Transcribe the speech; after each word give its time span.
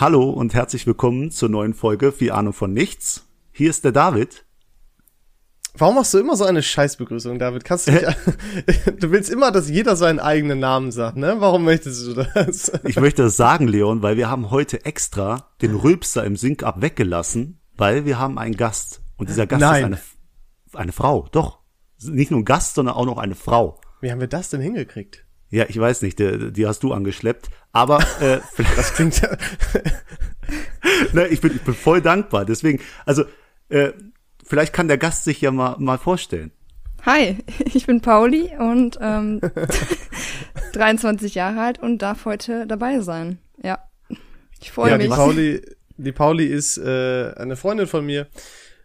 Hallo 0.00 0.30
und 0.30 0.54
herzlich 0.54 0.86
willkommen 0.86 1.30
zur 1.30 1.50
neuen 1.50 1.74
Folge 1.74 2.10
Viel 2.10 2.32
Ahnung 2.32 2.54
von 2.54 2.72
Nichts. 2.72 3.26
Hier 3.52 3.68
ist 3.68 3.84
der 3.84 3.92
David. 3.92 4.46
Warum 5.76 5.96
machst 5.96 6.14
du 6.14 6.18
immer 6.18 6.36
so 6.36 6.46
eine 6.46 6.62
Scheißbegrüßung, 6.62 7.38
David? 7.38 7.64
Kannst 7.64 7.86
du 7.86 7.92
nicht, 7.92 8.06
Du 8.98 9.10
willst 9.10 9.28
immer, 9.28 9.52
dass 9.52 9.68
jeder 9.68 9.96
seinen 9.96 10.18
eigenen 10.18 10.58
Namen 10.58 10.90
sagt, 10.90 11.18
ne? 11.18 11.36
Warum 11.40 11.64
möchtest 11.66 12.06
du 12.06 12.14
das? 12.14 12.72
Ich 12.86 12.98
möchte 12.98 13.24
das 13.24 13.36
sagen, 13.36 13.68
Leon, 13.68 14.00
weil 14.00 14.16
wir 14.16 14.30
haben 14.30 14.50
heute 14.50 14.86
extra 14.86 15.50
den 15.60 15.74
Rülpser 15.74 16.24
im 16.24 16.34
Sync-Up 16.34 16.80
weggelassen, 16.80 17.60
weil 17.76 18.06
wir 18.06 18.18
haben 18.18 18.38
einen 18.38 18.56
Gast. 18.56 19.02
Und 19.18 19.28
dieser 19.28 19.46
Gast 19.46 19.60
Nein. 19.60 19.92
ist 19.92 20.00
eine, 20.72 20.80
eine 20.80 20.92
Frau. 20.92 21.28
Doch. 21.30 21.58
Nicht 22.02 22.30
nur 22.30 22.40
ein 22.40 22.46
Gast, 22.46 22.74
sondern 22.74 22.94
auch 22.94 23.04
noch 23.04 23.18
eine 23.18 23.34
Frau. 23.34 23.78
Wie 24.00 24.10
haben 24.10 24.20
wir 24.20 24.28
das 24.28 24.48
denn 24.48 24.62
hingekriegt? 24.62 25.26
Ja, 25.50 25.66
ich 25.68 25.78
weiß 25.78 26.02
nicht, 26.02 26.18
die, 26.18 26.52
die 26.52 26.66
hast 26.66 26.82
du 26.82 26.92
angeschleppt. 26.92 27.50
Aber 27.72 28.00
äh, 28.20 28.38
Das 28.76 28.94
klingt 28.94 29.20
ja. 29.20 29.36
ne, 31.12 31.26
ich, 31.28 31.40
bin, 31.40 31.54
ich 31.54 31.62
bin 31.62 31.74
voll 31.74 32.00
dankbar. 32.00 32.44
Deswegen, 32.44 32.80
also 33.04 33.24
äh, 33.68 33.92
vielleicht 34.44 34.72
kann 34.72 34.88
der 34.88 34.98
Gast 34.98 35.24
sich 35.24 35.40
ja 35.40 35.50
mal, 35.50 35.76
mal 35.78 35.98
vorstellen. 35.98 36.52
Hi, 37.04 37.38
ich 37.72 37.86
bin 37.86 38.00
Pauli 38.00 38.50
und 38.58 38.98
ähm, 39.00 39.40
23 40.72 41.34
Jahre 41.34 41.60
alt 41.60 41.78
und 41.78 41.98
darf 41.98 42.24
heute 42.24 42.66
dabei 42.66 43.00
sein. 43.00 43.38
Ja, 43.62 43.78
ich 44.60 44.70
freue 44.70 44.90
ja, 44.90 44.98
die 44.98 45.08
mich. 45.08 45.16
Pauli, 45.16 45.62
die 45.96 46.12
Pauli 46.12 46.46
ist 46.46 46.78
äh, 46.78 47.32
eine 47.36 47.56
Freundin 47.56 47.86
von 47.86 48.04
mir, 48.04 48.26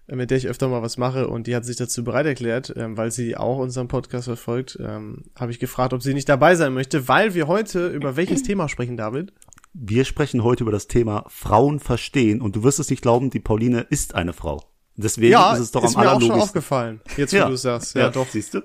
mit 0.07 0.29
der 0.31 0.37
ich 0.37 0.47
öfter 0.47 0.67
mal 0.67 0.81
was 0.81 0.97
mache 0.97 1.27
und 1.27 1.47
die 1.47 1.55
hat 1.55 1.65
sich 1.65 1.77
dazu 1.77 2.03
bereit 2.03 2.25
erklärt, 2.25 2.73
ähm, 2.77 2.95
weil 2.97 3.11
sie 3.11 3.35
auch 3.37 3.57
unseren 3.57 3.87
Podcast 3.87 4.25
verfolgt. 4.25 4.77
Ähm, 4.79 5.23
Habe 5.39 5.51
ich 5.51 5.59
gefragt, 5.59 5.93
ob 5.93 6.01
sie 6.03 6.13
nicht 6.13 6.29
dabei 6.29 6.55
sein 6.55 6.73
möchte, 6.73 7.07
weil 7.07 7.33
wir 7.33 7.47
heute 7.47 7.87
über 7.87 8.15
welches 8.15 8.43
Thema 8.43 8.69
sprechen, 8.69 8.97
David? 8.97 9.33
Wir 9.73 10.05
sprechen 10.05 10.43
heute 10.43 10.63
über 10.63 10.71
das 10.71 10.87
Thema 10.87 11.25
Frauen 11.27 11.79
verstehen 11.79 12.41
und 12.41 12.55
du 12.55 12.63
wirst 12.63 12.79
es 12.79 12.89
nicht 12.89 13.01
glauben, 13.01 13.29
die 13.29 13.39
Pauline 13.39 13.81
ist 13.81 14.15
eine 14.15 14.33
Frau. 14.33 14.61
Deswegen 14.97 15.33
ja, 15.33 15.53
ist 15.53 15.59
es 15.59 15.71
doch 15.71 15.83
ist 15.83 15.97
am 15.97 16.03
mir 16.03 16.07
auch 16.07 16.13
schon 16.13 16.21
allerlogischsten. 16.31 16.41
aufgefallen. 16.41 17.01
Jetzt, 17.17 17.33
wo 17.33 17.37
Ja. 17.37 17.49
du 17.49 17.57
sagst. 17.57 17.95
Ja, 17.95 18.09
doch. 18.09 18.27
Siehst 18.29 18.53
du? 18.53 18.61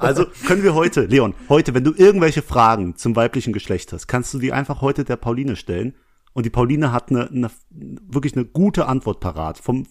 Also 0.00 0.26
können 0.48 0.64
wir 0.64 0.74
heute, 0.74 1.02
Leon, 1.02 1.34
heute, 1.48 1.72
wenn 1.74 1.84
du 1.84 1.92
irgendwelche 1.96 2.42
Fragen 2.42 2.96
zum 2.96 3.14
weiblichen 3.14 3.52
Geschlecht 3.52 3.92
hast, 3.92 4.08
kannst 4.08 4.34
du 4.34 4.40
die 4.40 4.52
einfach 4.52 4.80
heute 4.80 5.04
der 5.04 5.14
Pauline 5.16 5.54
stellen. 5.54 5.94
Und 6.32 6.46
die 6.46 6.50
Pauline 6.50 6.90
hat 6.90 7.10
eine, 7.10 7.28
eine 7.30 7.50
wirklich 7.70 8.34
eine 8.34 8.44
gute 8.44 8.86
Antwort 8.86 9.20
parat 9.20 9.58
vom 9.58 9.86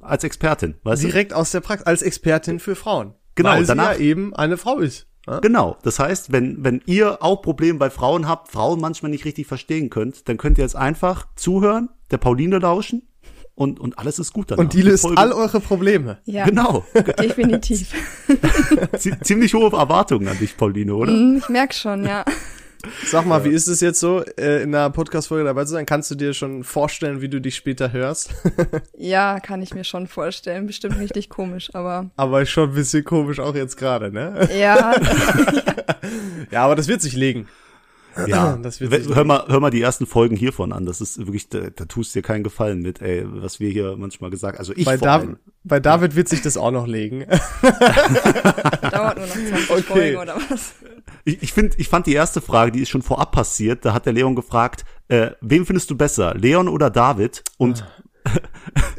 als 0.00 0.24
Expertin, 0.24 0.74
weißt 0.84 1.02
Direkt 1.02 1.32
aus 1.34 1.50
der 1.50 1.60
Praxis, 1.60 1.86
als 1.86 2.02
Expertin 2.02 2.58
für 2.60 2.74
Frauen. 2.74 3.14
Genau, 3.34 3.50
Weil 3.50 3.60
sie 3.62 3.66
danach- 3.68 3.92
ja 3.94 3.98
eben 3.98 4.34
eine 4.34 4.56
Frau 4.56 4.78
ist. 4.78 5.06
Ja? 5.26 5.36
du? 5.36 5.40
Genau. 5.40 5.76
Das 5.84 5.98
heißt, 5.98 6.32
wenn 6.32 6.64
wenn 6.64 6.82
ihr 6.86 7.22
auch 7.22 7.42
Probleme 7.42 7.78
bei 7.78 7.90
Frauen 7.90 8.28
habt, 8.28 8.48
Frauen 8.50 8.80
manchmal 8.80 9.10
nicht 9.10 9.24
richtig 9.24 9.46
verstehen 9.46 9.88
könnt, 9.90 10.28
dann 10.28 10.36
könnt 10.36 10.58
ihr 10.58 10.64
jetzt 10.64 10.76
einfach 10.76 11.26
zuhören, 11.36 11.88
der 12.10 12.18
Pauline 12.18 12.58
lauschen 12.58 13.06
und 13.54 13.78
und 13.80 13.98
alles 13.98 14.18
ist 14.18 14.32
gut 14.32 14.50
dann. 14.50 14.58
Und 14.58 14.72
die 14.72 14.82
löst 14.82 15.06
all 15.16 15.32
eure 15.32 15.60
Probleme. 15.60 16.18
ja, 16.24 16.44
Genau. 16.44 16.84
definitiv. 17.20 17.92
Zie- 18.98 19.18
Ziemlich 19.22 19.54
hohe 19.54 19.70
Erwartungen 19.72 20.26
an 20.28 20.38
dich, 20.38 20.56
Pauline, 20.56 20.94
oder? 20.94 21.12
Hm, 21.12 21.36
ich 21.38 21.48
merk 21.48 21.72
schon, 21.74 22.04
ja. 22.04 22.24
Sag 23.06 23.26
mal, 23.26 23.44
wie 23.44 23.50
ist 23.50 23.68
es 23.68 23.80
jetzt 23.80 24.00
so, 24.00 24.22
äh, 24.38 24.62
in 24.62 24.74
einer 24.74 24.90
Podcast-Folge 24.90 25.44
dabei 25.44 25.64
zu 25.64 25.72
sein? 25.72 25.86
Kannst 25.86 26.10
du 26.10 26.14
dir 26.14 26.34
schon 26.34 26.64
vorstellen, 26.64 27.20
wie 27.20 27.28
du 27.28 27.40
dich 27.40 27.56
später 27.56 27.92
hörst? 27.92 28.34
Ja, 28.96 29.40
kann 29.40 29.62
ich 29.62 29.74
mir 29.74 29.82
schon 29.82 30.06
vorstellen. 30.06 30.66
Bestimmt 30.66 30.98
richtig 30.98 31.28
komisch, 31.28 31.70
aber 31.74 32.10
aber 32.16 32.46
schon 32.46 32.70
ein 32.70 32.74
bisschen 32.74 33.04
komisch 33.04 33.40
auch 33.40 33.54
jetzt 33.54 33.76
gerade, 33.76 34.12
ne? 34.12 34.48
ja, 34.56 34.94
Ja, 36.50 36.64
aber 36.64 36.76
das 36.76 36.86
wird 36.88 37.02
sich 37.02 37.14
legen. 37.14 37.48
Ja, 38.26 38.56
Das 38.56 38.80
wird 38.80 39.14
hör 39.14 39.24
mal, 39.24 39.44
hör 39.48 39.60
mal 39.60 39.70
die 39.70 39.80
ersten 39.82 40.06
Folgen 40.06 40.36
hiervon 40.36 40.72
an. 40.72 40.84
Das 40.86 41.00
ist 41.00 41.18
wirklich, 41.18 41.48
da, 41.48 41.70
da 41.74 41.84
tust 41.86 42.14
dir 42.14 42.22
keinen 42.22 42.42
Gefallen 42.44 42.80
mit, 42.82 43.00
ey, 43.00 43.24
was 43.26 43.60
wir 43.60 43.70
hier 43.70 43.96
manchmal 43.96 44.30
gesagt. 44.30 44.58
Also 44.58 44.72
ich 44.76 44.84
Bei, 44.84 44.98
vor 44.98 45.06
Dav 45.06 45.20
allem. 45.22 45.36
bei 45.64 45.80
David 45.80 46.14
wird 46.16 46.28
sich 46.28 46.42
das 46.42 46.56
auch 46.56 46.70
noch 46.70 46.86
legen. 46.86 47.24
dauert 48.90 49.18
nur 49.18 49.26
noch 49.26 49.34
20 49.34 49.70
Okay. 49.70 49.82
Folgen 49.82 50.16
oder 50.18 50.36
was. 50.50 50.74
Ich, 51.24 51.42
ich 51.42 51.52
finde, 51.52 51.76
ich 51.78 51.88
fand 51.88 52.06
die 52.06 52.14
erste 52.14 52.40
Frage, 52.40 52.72
die 52.72 52.80
ist 52.82 52.88
schon 52.90 53.02
vorab 53.02 53.32
passiert. 53.32 53.84
Da 53.84 53.92
hat 53.94 54.06
der 54.06 54.12
Leon 54.12 54.34
gefragt, 54.34 54.84
äh, 55.08 55.30
wem 55.40 55.66
findest 55.66 55.90
du 55.90 55.96
besser, 55.96 56.34
Leon 56.34 56.68
oder 56.68 56.90
David? 56.90 57.42
Und 57.58 57.84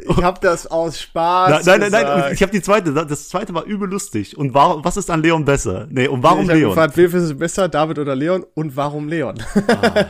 Ich 0.06 0.22
hab 0.22 0.42
das 0.42 0.68
aus 0.68 1.00
Spaß 1.00 1.66
nein, 1.66 1.80
nein, 1.80 1.92
nein, 1.92 2.06
nein, 2.06 2.34
ich 2.34 2.42
habe 2.42 2.52
die 2.52 2.62
zweite. 2.62 2.94
Das 2.94 3.30
zweite 3.30 3.54
war 3.54 3.64
übel 3.64 3.90
lustig. 3.90 4.38
Und 4.38 4.54
warum? 4.54 4.84
Was 4.84 4.98
ist 4.98 5.10
an 5.10 5.22
Leon 5.22 5.46
besser? 5.46 5.88
Nee, 5.90 6.08
und 6.08 6.24
warum 6.24 6.44
ich 6.44 6.50
hab 6.50 6.58
Leon? 6.58 6.70
gefragt, 6.72 6.94
findest 6.96 7.32
du 7.32 7.36
besser, 7.36 7.70
David 7.70 8.00
oder 8.00 8.16
Leon? 8.16 8.46
Und 8.54 8.76
warum 8.76 9.08
Leon? 9.08 9.36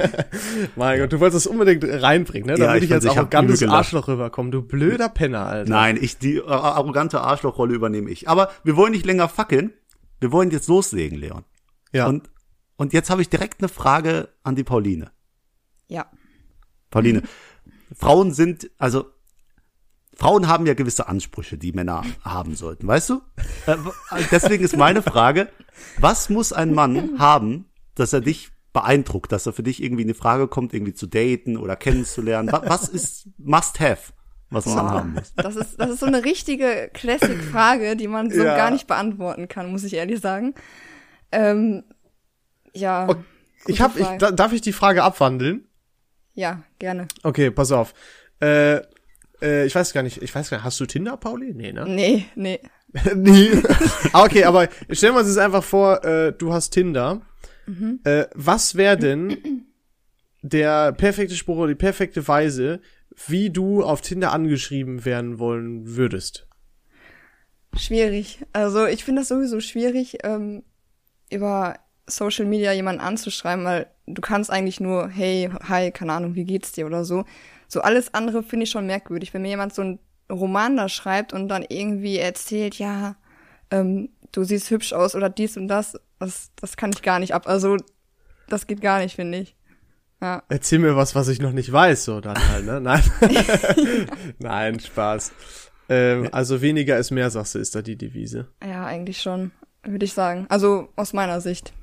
mein 0.75 0.99
Gott, 0.99 1.13
du 1.13 1.19
wolltest 1.19 1.45
das 1.45 1.51
unbedingt 1.51 1.83
reinbringen, 1.83 2.47
ne? 2.47 2.53
Ah. 2.53 2.57
Ja, 2.57 2.65
Damit 2.65 2.83
ich 2.83 2.89
ich 2.89 2.89
jetzt 2.89 3.05
ich 3.05 3.11
auch 3.11 3.17
ein 3.17 3.29
ganzes. 3.29 3.63
Arschloch 3.63 4.07
rüberkomme. 4.07 4.49
Du 4.49 4.61
blöder 4.63 5.09
Penner, 5.09 5.45
Alter. 5.45 5.69
Nein, 5.69 5.97
ich 5.99 6.17
die 6.17 6.37
äh, 6.37 6.47
arrogante 6.47 7.21
Arschlochrolle 7.21 7.75
übernehme 7.75 8.09
ich. 8.09 8.27
Aber 8.27 8.49
wir 8.63 8.75
wollen 8.75 8.93
nicht 8.93 9.05
länger 9.05 9.29
fackeln. 9.29 9.73
Wir 10.19 10.31
wollen 10.31 10.49
jetzt 10.51 10.67
loslegen, 10.69 11.19
Leon. 11.19 11.43
Ja. 11.91 12.07
Und 12.07 12.29
und 12.77 12.93
jetzt 12.93 13.11
habe 13.11 13.21
ich 13.21 13.29
direkt 13.29 13.61
eine 13.61 13.69
Frage 13.69 14.29
an 14.41 14.55
die 14.55 14.63
Pauline. 14.63 15.11
Ja, 15.87 16.07
Pauline, 16.93 17.23
Frauen 17.95 18.33
sind, 18.33 18.69
also 18.77 19.05
Frauen 20.15 20.47
haben 20.47 20.65
ja 20.67 20.73
gewisse 20.75 21.07
Ansprüche, 21.07 21.57
die 21.57 21.71
Männer 21.73 22.03
haben 22.23 22.55
sollten, 22.55 22.87
weißt 22.87 23.09
du? 23.09 23.21
Äh, 23.65 23.77
w- 23.77 24.23
deswegen 24.31 24.63
ist 24.63 24.77
meine 24.77 25.01
Frage, 25.01 25.49
was 25.99 26.29
muss 26.29 26.53
ein 26.53 26.73
Mann 26.73 27.17
haben, 27.19 27.65
dass 27.95 28.13
er 28.13 28.21
dich 28.21 28.51
beeindruckt, 28.73 29.31
dass 29.31 29.45
er 29.45 29.53
für 29.53 29.63
dich 29.63 29.81
irgendwie 29.81 30.03
in 30.03 30.07
die 30.07 30.13
Frage 30.13 30.47
kommt, 30.47 30.73
irgendwie 30.73 30.93
zu 30.93 31.07
daten 31.07 31.57
oder 31.57 31.75
kennenzulernen? 31.75 32.51
Wa- 32.51 32.63
Was 32.65 32.89
ist 32.89 33.27
must 33.37 33.79
have, 33.79 34.13
was 34.49 34.65
Mann 34.67 34.89
haben 34.91 35.13
muss? 35.13 35.33
das 35.35 35.55
ist, 35.55 35.79
das 35.79 35.89
ist 35.91 35.99
so 35.99 36.05
eine 36.05 36.23
richtige 36.23 36.89
Classic-Frage, 36.93 37.95
die 37.95 38.07
man 38.07 38.29
so 38.31 38.43
Ja. 38.43 38.55
gar 38.55 38.69
nicht 38.71 38.85
beantworten 38.87 39.47
kann, 39.47 39.71
muss 39.71 39.83
ich 39.83 39.93
ehrlich 39.93 40.19
sagen. 40.21 40.53
Ähm, 41.31 41.83
ja, 42.73 43.07
Okay, 43.09 43.23
Ich 43.67 43.81
hab, 43.81 43.95
ich, 43.97 44.07
darf 44.17 44.51
ich 44.53 44.61
die 44.61 44.73
Frage 44.73 45.03
abwandeln? 45.03 45.67
Ja, 46.33 46.63
gerne. 46.79 47.07
Okay, 47.23 47.51
pass 47.51 47.71
auf. 47.71 47.93
Äh, 48.41 48.81
äh, 49.41 49.65
ich 49.65 49.75
weiß 49.75 49.93
gar 49.93 50.03
nicht, 50.03 50.21
ich 50.21 50.33
weiß 50.33 50.49
gar 50.49 50.57
nicht, 50.57 50.65
hast 50.65 50.79
du 50.79 50.85
Tinder, 50.85 51.17
Pauli? 51.17 51.53
Nee, 51.53 51.73
ne? 51.73 51.85
Nee, 51.87 52.25
nee. 52.35 52.59
Nie. 53.15 53.49
Ah, 54.13 54.23
okay, 54.23 54.43
aber 54.43 54.69
stellen 54.91 55.15
wir 55.15 55.19
uns 55.19 55.29
jetzt 55.29 55.39
einfach 55.39 55.63
vor, 55.63 56.03
äh, 56.05 56.31
du 56.31 56.53
hast 56.53 56.71
Tinder. 56.71 57.21
Äh, 58.03 58.25
was 58.35 58.75
wäre 58.75 58.97
denn 58.97 59.65
der 60.41 60.91
perfekte 60.91 61.35
Spruch 61.35 61.57
oder 61.57 61.69
die 61.69 61.75
perfekte 61.75 62.27
Weise, 62.27 62.81
wie 63.27 63.49
du 63.49 63.83
auf 63.83 64.01
Tinder 64.01 64.33
angeschrieben 64.33 65.05
werden 65.05 65.39
wollen 65.39 65.95
würdest? 65.95 66.47
Schwierig. 67.75 68.39
Also 68.51 68.85
ich 68.85 69.03
finde 69.03 69.21
das 69.21 69.29
sowieso 69.29 69.59
schwierig, 69.59 70.17
ähm, 70.23 70.63
über 71.31 71.79
Social 72.07 72.45
Media 72.45 72.71
jemanden 72.73 73.01
anzuschreiben, 73.01 73.65
weil 73.65 73.87
du 74.07 74.21
kannst 74.21 74.51
eigentlich 74.51 74.79
nur, 74.79 75.09
hey, 75.09 75.49
hi, 75.67 75.91
keine 75.91 76.13
Ahnung, 76.13 76.35
wie 76.35 76.43
geht's 76.43 76.71
dir 76.71 76.85
oder 76.85 77.05
so. 77.05 77.25
So 77.67 77.81
alles 77.81 78.13
andere 78.13 78.43
finde 78.43 78.65
ich 78.65 78.69
schon 78.69 78.85
merkwürdig. 78.85 79.33
Wenn 79.33 79.41
mir 79.41 79.49
jemand 79.49 79.73
so 79.73 79.81
einen 79.81 79.99
Roman 80.31 80.77
da 80.77 80.89
schreibt 80.89 81.33
und 81.33 81.47
dann 81.47 81.65
irgendwie 81.67 82.17
erzählt, 82.17 82.75
ja, 82.75 83.15
ähm, 83.71 84.09
du 84.31 84.43
siehst 84.43 84.69
hübsch 84.69 84.93
aus 84.93 85.15
oder 85.15 85.29
dies 85.29 85.57
und 85.57 85.67
das, 85.67 85.97
das, 86.19 86.51
das 86.55 86.77
kann 86.77 86.91
ich 86.93 87.01
gar 87.01 87.19
nicht 87.19 87.33
ab. 87.33 87.47
Also 87.47 87.77
das 88.47 88.67
geht 88.67 88.81
gar 88.81 88.99
nicht, 88.99 89.15
finde 89.15 89.39
ich. 89.39 89.55
Ja. 90.21 90.43
Erzähl 90.47 90.79
mir 90.79 90.95
was, 90.95 91.15
was 91.15 91.27
ich 91.27 91.41
noch 91.41 91.51
nicht 91.51 91.71
weiß, 91.71 92.05
so 92.05 92.21
dann 92.21 92.37
halt, 92.49 92.65
ne? 92.65 92.79
Nein. 92.79 93.03
Nein, 94.39 94.79
Spaß. 94.79 95.33
Ähm, 95.89 96.29
also 96.31 96.61
weniger 96.61 96.97
ist 96.97 97.11
mehr, 97.11 97.29
sagst 97.29 97.55
du, 97.55 97.59
ist 97.59 97.75
da 97.75 97.81
die 97.81 97.97
Devise. 97.97 98.47
Ja, 98.65 98.85
eigentlich 98.85 99.21
schon, 99.21 99.51
würde 99.83 100.05
ich 100.05 100.13
sagen. 100.13 100.45
Also 100.49 100.89
aus 100.95 101.11
meiner 101.13 101.41
Sicht. 101.41 101.73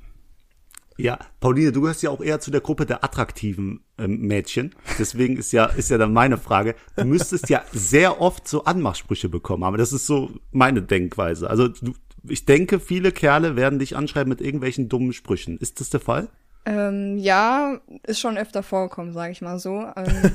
Ja, 1.01 1.17
Pauline, 1.39 1.71
du 1.71 1.81
gehörst 1.81 2.03
ja 2.03 2.11
auch 2.11 2.21
eher 2.21 2.39
zu 2.39 2.51
der 2.51 2.61
Gruppe 2.61 2.85
der 2.85 3.03
attraktiven 3.03 3.83
ähm, 3.97 4.19
Mädchen. 4.21 4.75
Deswegen 4.99 5.35
ist 5.35 5.51
ja, 5.51 5.65
ist 5.65 5.89
ja 5.89 5.97
dann 5.97 6.13
meine 6.13 6.37
Frage. 6.37 6.75
Du 6.95 7.05
müsstest 7.05 7.49
ja 7.49 7.63
sehr 7.71 8.21
oft 8.21 8.47
so 8.47 8.65
Anmachsprüche 8.65 9.27
bekommen, 9.27 9.63
aber 9.63 9.77
das 9.77 9.93
ist 9.93 10.05
so 10.05 10.29
meine 10.51 10.83
Denkweise. 10.83 11.49
Also 11.49 11.69
du, 11.69 11.93
ich 12.27 12.45
denke, 12.45 12.79
viele 12.79 13.11
Kerle 13.11 13.55
werden 13.55 13.79
dich 13.79 13.95
anschreiben 13.95 14.29
mit 14.29 14.41
irgendwelchen 14.41 14.89
dummen 14.89 15.11
Sprüchen. 15.11 15.57
Ist 15.57 15.79
das 15.79 15.89
der 15.89 16.01
Fall? 16.01 16.27
Ähm, 16.65 17.17
ja, 17.17 17.79
ist 18.05 18.19
schon 18.19 18.37
öfter 18.37 18.61
vorgekommen, 18.61 19.13
sage 19.13 19.31
ich 19.31 19.41
mal 19.41 19.57
so. 19.57 19.87
Ähm, 19.95 20.31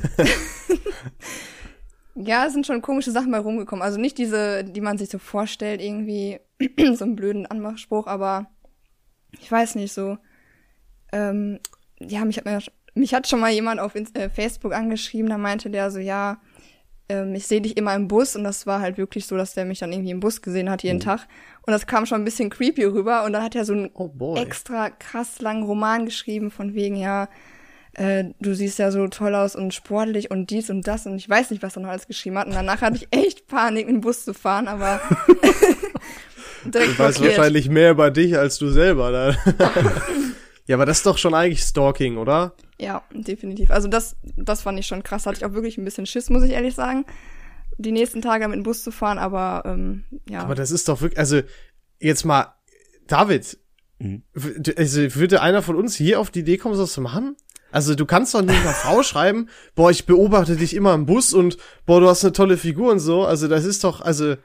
ja, 2.16 2.46
es 2.46 2.54
sind 2.54 2.66
schon 2.66 2.82
komische 2.82 3.12
Sachen 3.12 3.30
bei 3.30 3.38
rumgekommen. 3.38 3.84
Also 3.84 4.00
nicht 4.00 4.18
diese, 4.18 4.64
die 4.64 4.80
man 4.80 4.98
sich 4.98 5.10
so 5.10 5.18
vorstellt, 5.18 5.80
irgendwie 5.80 6.40
so 6.94 7.04
einen 7.04 7.14
blöden 7.14 7.46
Anmachspruch, 7.46 8.08
aber 8.08 8.48
ich 9.40 9.50
weiß 9.50 9.76
nicht 9.76 9.92
so. 9.92 10.18
Ähm, 11.16 11.58
ja, 11.98 12.24
mich 12.24 12.36
hat, 12.36 12.44
mir, 12.44 12.58
mich 12.94 13.14
hat 13.14 13.26
schon 13.26 13.40
mal 13.40 13.50
jemand 13.52 13.80
auf 13.80 13.94
äh, 13.94 14.28
Facebook 14.28 14.74
angeschrieben, 14.74 15.30
da 15.30 15.38
meinte 15.38 15.70
der 15.70 15.90
so, 15.90 15.98
ja, 15.98 16.38
ähm, 17.08 17.34
ich 17.34 17.46
sehe 17.46 17.60
dich 17.60 17.76
immer 17.76 17.94
im 17.94 18.08
Bus 18.08 18.36
und 18.36 18.44
das 18.44 18.66
war 18.66 18.80
halt 18.80 18.98
wirklich 18.98 19.26
so, 19.26 19.36
dass 19.36 19.54
der 19.54 19.64
mich 19.64 19.78
dann 19.78 19.92
irgendwie 19.92 20.10
im 20.10 20.20
Bus 20.20 20.42
gesehen 20.42 20.68
hat 20.68 20.82
jeden 20.82 21.00
Tag 21.00 21.26
und 21.62 21.72
das 21.72 21.86
kam 21.86 22.04
schon 22.04 22.20
ein 22.20 22.24
bisschen 22.24 22.50
creepy 22.50 22.84
rüber 22.84 23.24
und 23.24 23.32
dann 23.32 23.42
hat 23.42 23.54
er 23.54 23.64
so 23.64 23.72
einen 23.72 23.90
Oh 23.94 24.34
extra 24.36 24.90
krass 24.90 25.40
langen 25.40 25.62
Roman 25.62 26.04
geschrieben 26.04 26.50
von 26.50 26.74
wegen, 26.74 26.96
ja, 26.96 27.28
äh, 27.94 28.24
du 28.40 28.54
siehst 28.54 28.78
ja 28.78 28.90
so 28.90 29.08
toll 29.08 29.34
aus 29.34 29.56
und 29.56 29.72
sportlich 29.72 30.30
und 30.30 30.50
dies 30.50 30.68
und 30.68 30.86
das 30.86 31.06
und 31.06 31.16
ich 31.16 31.28
weiß 31.28 31.50
nicht, 31.50 31.62
was 31.62 31.76
er 31.76 31.82
noch 31.82 31.88
alles 31.88 32.06
geschrieben 32.06 32.36
hat. 32.38 32.46
Und 32.46 32.54
danach 32.54 32.82
hatte 32.82 32.96
ich 32.96 33.08
echt 33.10 33.46
Panik, 33.46 33.88
in 33.88 33.94
den 33.96 34.00
Bus 34.02 34.24
zu 34.24 34.34
fahren, 34.34 34.68
aber 34.68 35.00
direkt 36.64 36.92
Du 36.92 36.98
weißt 36.98 37.18
blockiert. 37.18 37.38
wahrscheinlich 37.38 37.70
mehr 37.70 37.92
über 37.92 38.10
dich 38.10 38.36
als 38.36 38.58
du 38.58 38.68
selber. 38.68 39.34
Ja, 40.66 40.76
aber 40.76 40.86
das 40.86 40.98
ist 40.98 41.06
doch 41.06 41.18
schon 41.18 41.34
eigentlich 41.34 41.62
Stalking, 41.62 42.16
oder? 42.16 42.54
Ja, 42.80 43.02
definitiv. 43.12 43.70
Also 43.70 43.88
das, 43.88 44.16
das 44.36 44.62
fand 44.62 44.78
ich 44.78 44.86
schon 44.86 45.02
krass. 45.02 45.26
Hatte 45.26 45.38
ich 45.38 45.44
auch 45.44 45.52
wirklich 45.52 45.78
ein 45.78 45.84
bisschen 45.84 46.06
Schiss, 46.06 46.28
muss 46.30 46.42
ich 46.42 46.50
ehrlich 46.52 46.74
sagen, 46.74 47.04
die 47.78 47.92
nächsten 47.92 48.20
Tage 48.22 48.48
mit 48.48 48.56
dem 48.56 48.62
Bus 48.64 48.82
zu 48.82 48.90
fahren, 48.90 49.18
aber 49.18 49.62
ähm, 49.66 50.04
ja. 50.28 50.40
Aber 50.40 50.54
das 50.54 50.70
ist 50.70 50.88
doch 50.88 51.00
wirklich, 51.02 51.18
also 51.18 51.40
jetzt 52.00 52.24
mal, 52.24 52.54
David, 53.06 53.58
w- 53.98 54.74
also 54.76 55.14
würde 55.14 55.40
einer 55.40 55.62
von 55.62 55.76
uns 55.76 55.94
hier 55.94 56.18
auf 56.20 56.30
die 56.30 56.40
Idee 56.40 56.56
kommen, 56.58 56.74
sowas 56.74 56.92
zu 56.92 57.00
machen? 57.00 57.36
Also 57.70 57.94
du 57.94 58.06
kannst 58.06 58.34
doch 58.34 58.42
nicht 58.42 58.58
einer 58.60 58.72
Frau 58.72 59.02
schreiben, 59.02 59.48
boah, 59.74 59.90
ich 59.90 60.06
beobachte 60.06 60.56
dich 60.56 60.74
immer 60.74 60.94
im 60.94 61.06
Bus 61.06 61.32
und 61.34 61.58
boah, 61.84 62.00
du 62.00 62.08
hast 62.08 62.24
eine 62.24 62.32
tolle 62.32 62.56
Figur 62.56 62.90
und 62.92 62.98
so. 62.98 63.24
Also 63.24 63.46
das 63.48 63.64
ist 63.64 63.84
doch, 63.84 64.00
also 64.00 64.36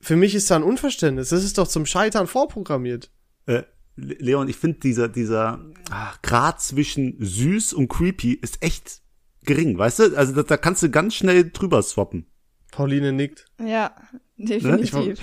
für 0.00 0.16
mich 0.16 0.34
ist 0.34 0.50
da 0.50 0.56
ein 0.56 0.62
Unverständnis. 0.62 1.28
Das 1.30 1.44
ist 1.44 1.56
doch 1.58 1.68
zum 1.68 1.86
Scheitern 1.86 2.26
vorprogrammiert. 2.26 3.10
Äh, 3.46 3.62
Leon, 4.00 4.48
ich 4.48 4.56
finde 4.56 4.78
dieser, 4.80 5.08
dieser 5.08 5.60
ach, 5.90 6.20
Grad 6.22 6.60
zwischen 6.60 7.16
süß 7.18 7.72
und 7.74 7.88
creepy 7.88 8.32
ist 8.34 8.62
echt 8.62 9.00
gering, 9.44 9.76
weißt 9.78 9.98
du? 10.00 10.16
Also 10.16 10.34
da, 10.34 10.42
da 10.42 10.56
kannst 10.56 10.82
du 10.82 10.90
ganz 10.90 11.14
schnell 11.14 11.50
drüber 11.50 11.82
swappen. 11.82 12.26
Pauline 12.72 13.12
nickt. 13.12 13.46
ja, 13.64 13.92
Ne? 14.36 14.46
definitiv. 14.46 15.18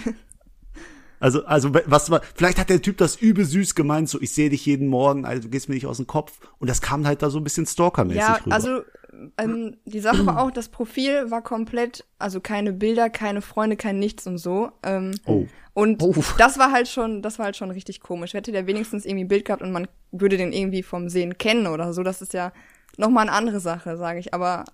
Also, 1.20 1.46
also 1.46 1.74
was 1.74 2.12
war, 2.12 2.22
vielleicht 2.36 2.60
hat 2.60 2.70
der 2.70 2.82
Typ 2.84 2.98
das 2.98 3.16
übel 3.16 3.44
süß 3.44 3.74
gemeint, 3.74 4.08
so 4.08 4.22
ich 4.22 4.34
sehe 4.34 4.52
dich 4.52 4.64
jeden 4.68 4.88
Morgen, 4.88 5.26
also 5.26 5.42
du 5.42 5.50
gehst 5.50 5.68
mir 5.68 5.74
nicht 5.74 5.88
aus 5.88 5.98
dem 5.98 6.06
Kopf. 6.06 6.40
Und 6.60 6.70
das 6.70 6.80
kam 6.82 7.08
halt 7.08 7.24
da 7.24 7.32
so 7.32 7.40
ein 7.40 7.44
bisschen 7.44 7.66
stalkermäßig 7.66 8.22
Ja, 8.22 8.36
rüber. 8.36 8.54
also 8.54 8.82
ähm, 9.38 9.78
die 9.86 10.00
Sache 10.00 10.26
war 10.26 10.42
auch, 10.42 10.52
das 10.52 10.70
Profil 10.70 11.30
war 11.32 11.42
komplett, 11.42 12.06
also 12.20 12.40
keine 12.40 12.74
Bilder, 12.74 13.10
keine 13.10 13.42
Freunde, 13.42 13.76
kein 13.76 14.00
Nichts 14.00 14.28
und 14.28 14.38
so. 14.38 14.72
Ähm, 14.84 15.12
oh. 15.26 15.46
Und 15.74 16.02
Oh. 16.02 16.14
das 16.38 16.58
war 16.58 16.72
halt 16.72 16.88
schon, 16.88 17.22
das 17.22 17.38
war 17.38 17.46
halt 17.46 17.56
schon 17.58 17.70
richtig 17.72 18.00
komisch. 18.00 18.34
Hätte 18.34 18.52
der 18.52 18.66
wenigstens 18.68 19.06
irgendwie 19.06 19.26
ein 19.26 19.28
Bild 19.28 19.46
gehabt 19.46 19.62
und 19.62 19.72
man 19.72 19.88
würde 20.12 20.38
den 20.38 20.52
irgendwie 20.54 20.84
vom 20.84 21.10
Sehen 21.10 21.38
kennen 21.38 21.68
oder 21.68 21.94
so, 21.94 22.04
das 22.04 22.22
ist 22.22 22.34
ja 22.34 22.52
nochmal 22.98 23.24
eine 23.28 23.34
andere 23.38 23.60
Sache, 23.60 23.96
sage 23.98 24.20
ich. 24.20 24.34
Aber 24.34 24.66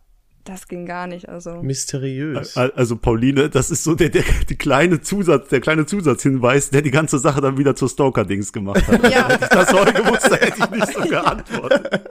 das 0.46 0.68
ging 0.68 0.86
gar 0.86 1.08
nicht. 1.08 1.30
Also 1.30 1.62
Mysteriös. 1.62 2.58
Al- 2.58 2.74
Also 2.76 2.98
Pauline, 2.98 3.50
das 3.50 3.72
ist 3.72 3.84
so 3.86 3.96
der, 3.96 4.10
der 4.10 4.24
die 4.50 4.58
kleine 4.58 5.00
Zusatz, 5.02 5.48
der 5.50 5.62
kleine 5.62 5.86
Zusatzhinweis, 5.86 6.70
der 6.70 6.82
die 6.82 6.92
ganze 6.92 7.18
Sache 7.20 7.40
dann 7.42 7.58
wieder 7.58 7.76
zur 7.78 7.88
Stalker-Dings 7.90 8.52
gemacht 8.52 8.86
hat. 8.88 9.04
Ja. 9.10 9.30
Hätte 9.30 9.44
ich 9.44 9.50
das 9.50 9.74
heute 9.74 9.94
gewusst, 9.94 10.28
da 10.30 10.36
hätte 10.36 10.60
ich 10.60 10.70
nicht 10.70 10.94
so 10.94 11.02
geantwortet. 11.02 12.02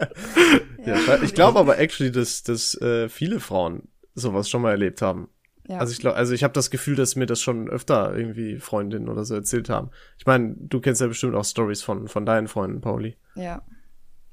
Ja, 0.85 1.23
ich 1.23 1.35
glaube 1.35 1.59
aber 1.59 1.79
actually, 1.81 2.11
dass, 2.13 2.43
dass 2.43 2.75
äh, 2.81 3.09
viele 3.09 3.41
Frauen 3.41 3.89
sowas 4.15 4.49
schon 4.51 4.63
mal 4.63 4.71
erlebt 4.73 5.01
haben. 5.03 5.29
ja. 5.69 5.79
Also 5.79 5.93
ich 5.93 6.01
glaube, 6.01 6.17
also 6.17 6.33
ich 6.35 6.43
habe 6.45 6.53
das 6.55 6.71
Gefühl, 6.71 6.97
dass 6.97 7.17
mir 7.17 7.27
das 7.27 7.41
schon 7.41 7.69
öfter 7.71 8.15
irgendwie 8.17 8.59
Freundinnen 8.59 9.09
oder 9.09 9.25
so 9.25 9.35
erzählt 9.35 9.69
haben. 9.71 9.91
Ich 10.19 10.27
meine, 10.27 10.55
du 10.59 10.81
kennst 10.81 11.01
ja 11.01 11.07
bestimmt 11.07 11.35
auch 11.35 11.45
Stories 11.45 11.83
von 11.83 12.09
von 12.09 12.27
deinen 12.27 12.49
Freunden, 12.49 12.81
Pauli. 12.81 13.17
Ja. 13.35 13.63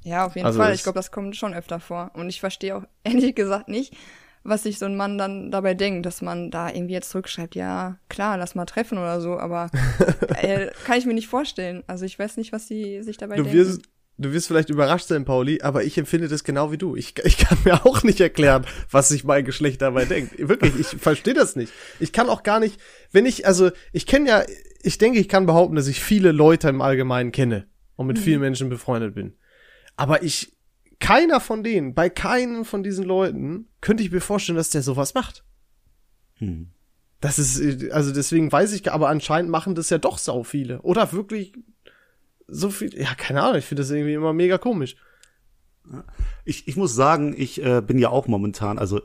Ja, 0.01 0.25
auf 0.25 0.35
jeden 0.35 0.45
Also 0.47 0.59
Fall. 0.59 0.73
Ich 0.73 0.83
glaube, 0.83 0.97
das 0.97 1.11
kommt 1.11 1.35
schon 1.35 1.53
öfter 1.53 1.79
vor. 1.81 2.11
Und 2.13 2.29
ich 2.29 2.39
verstehe 2.39 2.75
auch 2.75 2.83
ehrlich 3.03 3.35
gesagt 3.35 3.67
nicht, 3.67 3.93
was 4.43 4.63
sich 4.63 4.79
so 4.79 4.85
ein 4.85 4.95
Mann 4.95 5.17
dann 5.17 5.51
dabei 5.51 5.73
denkt, 5.73 6.05
dass 6.05 6.21
man 6.21 6.49
da 6.51 6.69
irgendwie 6.69 6.93
jetzt 6.93 7.09
zurückschreibt, 7.09 7.55
ja, 7.55 7.99
klar, 8.07 8.37
lass 8.37 8.55
mal 8.55 8.65
treffen 8.65 8.97
oder 8.97 9.19
so, 9.19 9.37
aber 9.37 9.69
äh, 10.41 10.71
kann 10.85 10.97
ich 10.97 11.05
mir 11.05 11.13
nicht 11.13 11.27
vorstellen. 11.27 11.83
Also 11.87 12.05
ich 12.05 12.17
weiß 12.17 12.37
nicht, 12.37 12.53
was 12.53 12.65
die 12.65 13.03
sich 13.03 13.17
dabei 13.17 13.35
Du 13.35 13.43
denken. 13.43 13.57
wirst 13.57 13.81
du 14.19 14.33
wirst 14.33 14.47
vielleicht 14.47 14.69
überrascht 14.69 15.07
sein, 15.07 15.25
Pauli, 15.25 15.61
aber 15.61 15.83
ich 15.83 15.97
empfinde 15.97 16.27
das 16.27 16.43
genau 16.43 16.71
wie 16.71 16.77
du. 16.77 16.95
Ich, 16.95 17.15
ich 17.23 17.37
kann 17.37 17.57
mir 17.63 17.85
auch 17.85 18.03
nicht 18.03 18.19
erklären, 18.19 18.65
was 18.91 19.09
sich 19.09 19.23
mein 19.23 19.45
Geschlecht 19.45 19.81
dabei 19.81 20.05
denkt. 20.05 20.37
Wirklich, 20.37 20.77
ich 20.77 20.87
verstehe 20.87 21.33
das 21.33 21.55
nicht. 21.55 21.73
Ich 21.99 22.11
kann 22.11 22.29
auch 22.29 22.43
gar 22.43 22.59
nicht, 22.59 22.79
wenn 23.11 23.25
ich, 23.25 23.47
also 23.47 23.71
ich 23.93 24.05
kenne 24.05 24.29
ja, 24.29 24.43
ich 24.81 24.97
denke, 24.97 25.19
ich 25.19 25.29
kann 25.29 25.45
behaupten, 25.45 25.75
dass 25.75 25.87
ich 25.87 26.01
viele 26.01 26.31
Leute 26.31 26.69
im 26.69 26.81
Allgemeinen 26.81 27.31
kenne 27.31 27.67
und 27.95 28.07
mit 28.07 28.19
vielen 28.19 28.41
Menschen 28.41 28.69
befreundet 28.69 29.15
bin. 29.15 29.35
Aber 29.95 30.21
ich, 30.21 30.55
keiner 30.99 31.39
von 31.39 31.63
denen, 31.63 31.93
bei 31.93 32.09
keinem 32.09 32.65
von 32.65 32.83
diesen 32.83 33.05
Leuten, 33.05 33.67
könnte 33.81 34.03
ich 34.03 34.11
mir 34.11 34.21
vorstellen, 34.21 34.57
dass 34.57 34.69
der 34.69 34.83
sowas 34.83 35.13
macht. 35.13 35.43
Hm. 36.35 36.71
Das 37.21 37.39
ist, 37.39 37.59
äh, 37.59 37.91
also 37.91 38.13
deswegen 38.13 38.51
weiß 38.51 38.73
ich, 38.73 38.91
aber 38.91 39.09
anscheinend 39.09 39.51
machen 39.51 39.75
das 39.75 39.89
ja 39.89 39.97
doch 39.97 40.17
sau 40.17 40.43
viele. 40.43 40.81
Oder 40.81 41.11
wirklich 41.11 41.53
so 42.51 42.69
viel, 42.69 42.93
ja, 42.99 43.13
keine 43.15 43.41
Ahnung, 43.43 43.57
ich 43.57 43.65
finde 43.65 43.81
das 43.83 43.91
irgendwie 43.91 44.13
immer 44.13 44.33
mega 44.33 44.57
komisch. 44.57 44.95
Ich, 46.45 46.67
ich 46.67 46.75
muss 46.75 46.93
sagen, 46.95 47.33
ich 47.37 47.63
äh, 47.63 47.81
bin 47.81 47.97
ja 47.97 48.09
auch 48.09 48.27
momentan, 48.27 48.77
also 48.77 49.01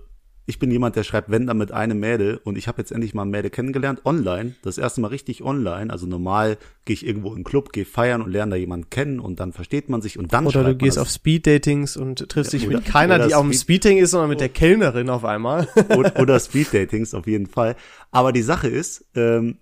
ich 0.46 0.58
bin 0.58 0.70
jemand, 0.70 0.94
der 0.96 1.04
schreibt, 1.04 1.30
wenn 1.30 1.46
dann 1.46 1.56
mit 1.56 1.72
einem 1.72 1.98
Mädel 1.98 2.38
und 2.44 2.58
ich 2.58 2.68
habe 2.68 2.78
jetzt 2.82 2.92
endlich 2.92 3.14
mal 3.14 3.22
ein 3.22 3.30
Mädel 3.30 3.50
kennengelernt, 3.50 4.02
online, 4.04 4.54
das 4.60 4.76
erste 4.76 5.00
Mal 5.00 5.08
richtig 5.08 5.42
online, 5.42 5.90
also 5.90 6.06
normal 6.06 6.58
gehe 6.84 6.92
ich 6.92 7.06
irgendwo 7.06 7.28
in 7.30 7.36
einen 7.36 7.44
Club, 7.44 7.72
gehe 7.72 7.86
feiern 7.86 8.20
und 8.20 8.30
lerne 8.30 8.50
da 8.50 8.56
jemanden 8.56 8.90
kennen 8.90 9.20
und 9.20 9.40
dann 9.40 9.52
versteht 9.54 9.88
man 9.88 10.02
sich 10.02 10.18
und 10.18 10.34
dann 10.34 10.46
Oder 10.46 10.62
du 10.64 10.76
gehst 10.76 10.98
auf 10.98 11.08
Speed-Datings 11.08 11.96
und 11.96 12.28
triffst 12.28 12.52
dich 12.52 12.66
oder- 12.66 12.76
mit 12.76 12.84
keiner, 12.86 13.26
die 13.26 13.34
auf 13.34 13.40
dem 13.42 13.52
Speed- 13.52 13.60
Speed-Dating 13.62 13.98
ist, 13.98 14.10
sondern 14.10 14.28
mit 14.28 14.40
der 14.40 14.50
Kellnerin 14.50 15.08
auf 15.08 15.24
einmal. 15.24 15.66
oder, 15.88 16.14
oder 16.20 16.38
Speed-Datings 16.38 17.14
auf 17.14 17.26
jeden 17.26 17.46
Fall. 17.46 17.74
Aber 18.10 18.32
die 18.32 18.42
Sache 18.42 18.68
ist, 18.68 19.06
ähm, 19.14 19.56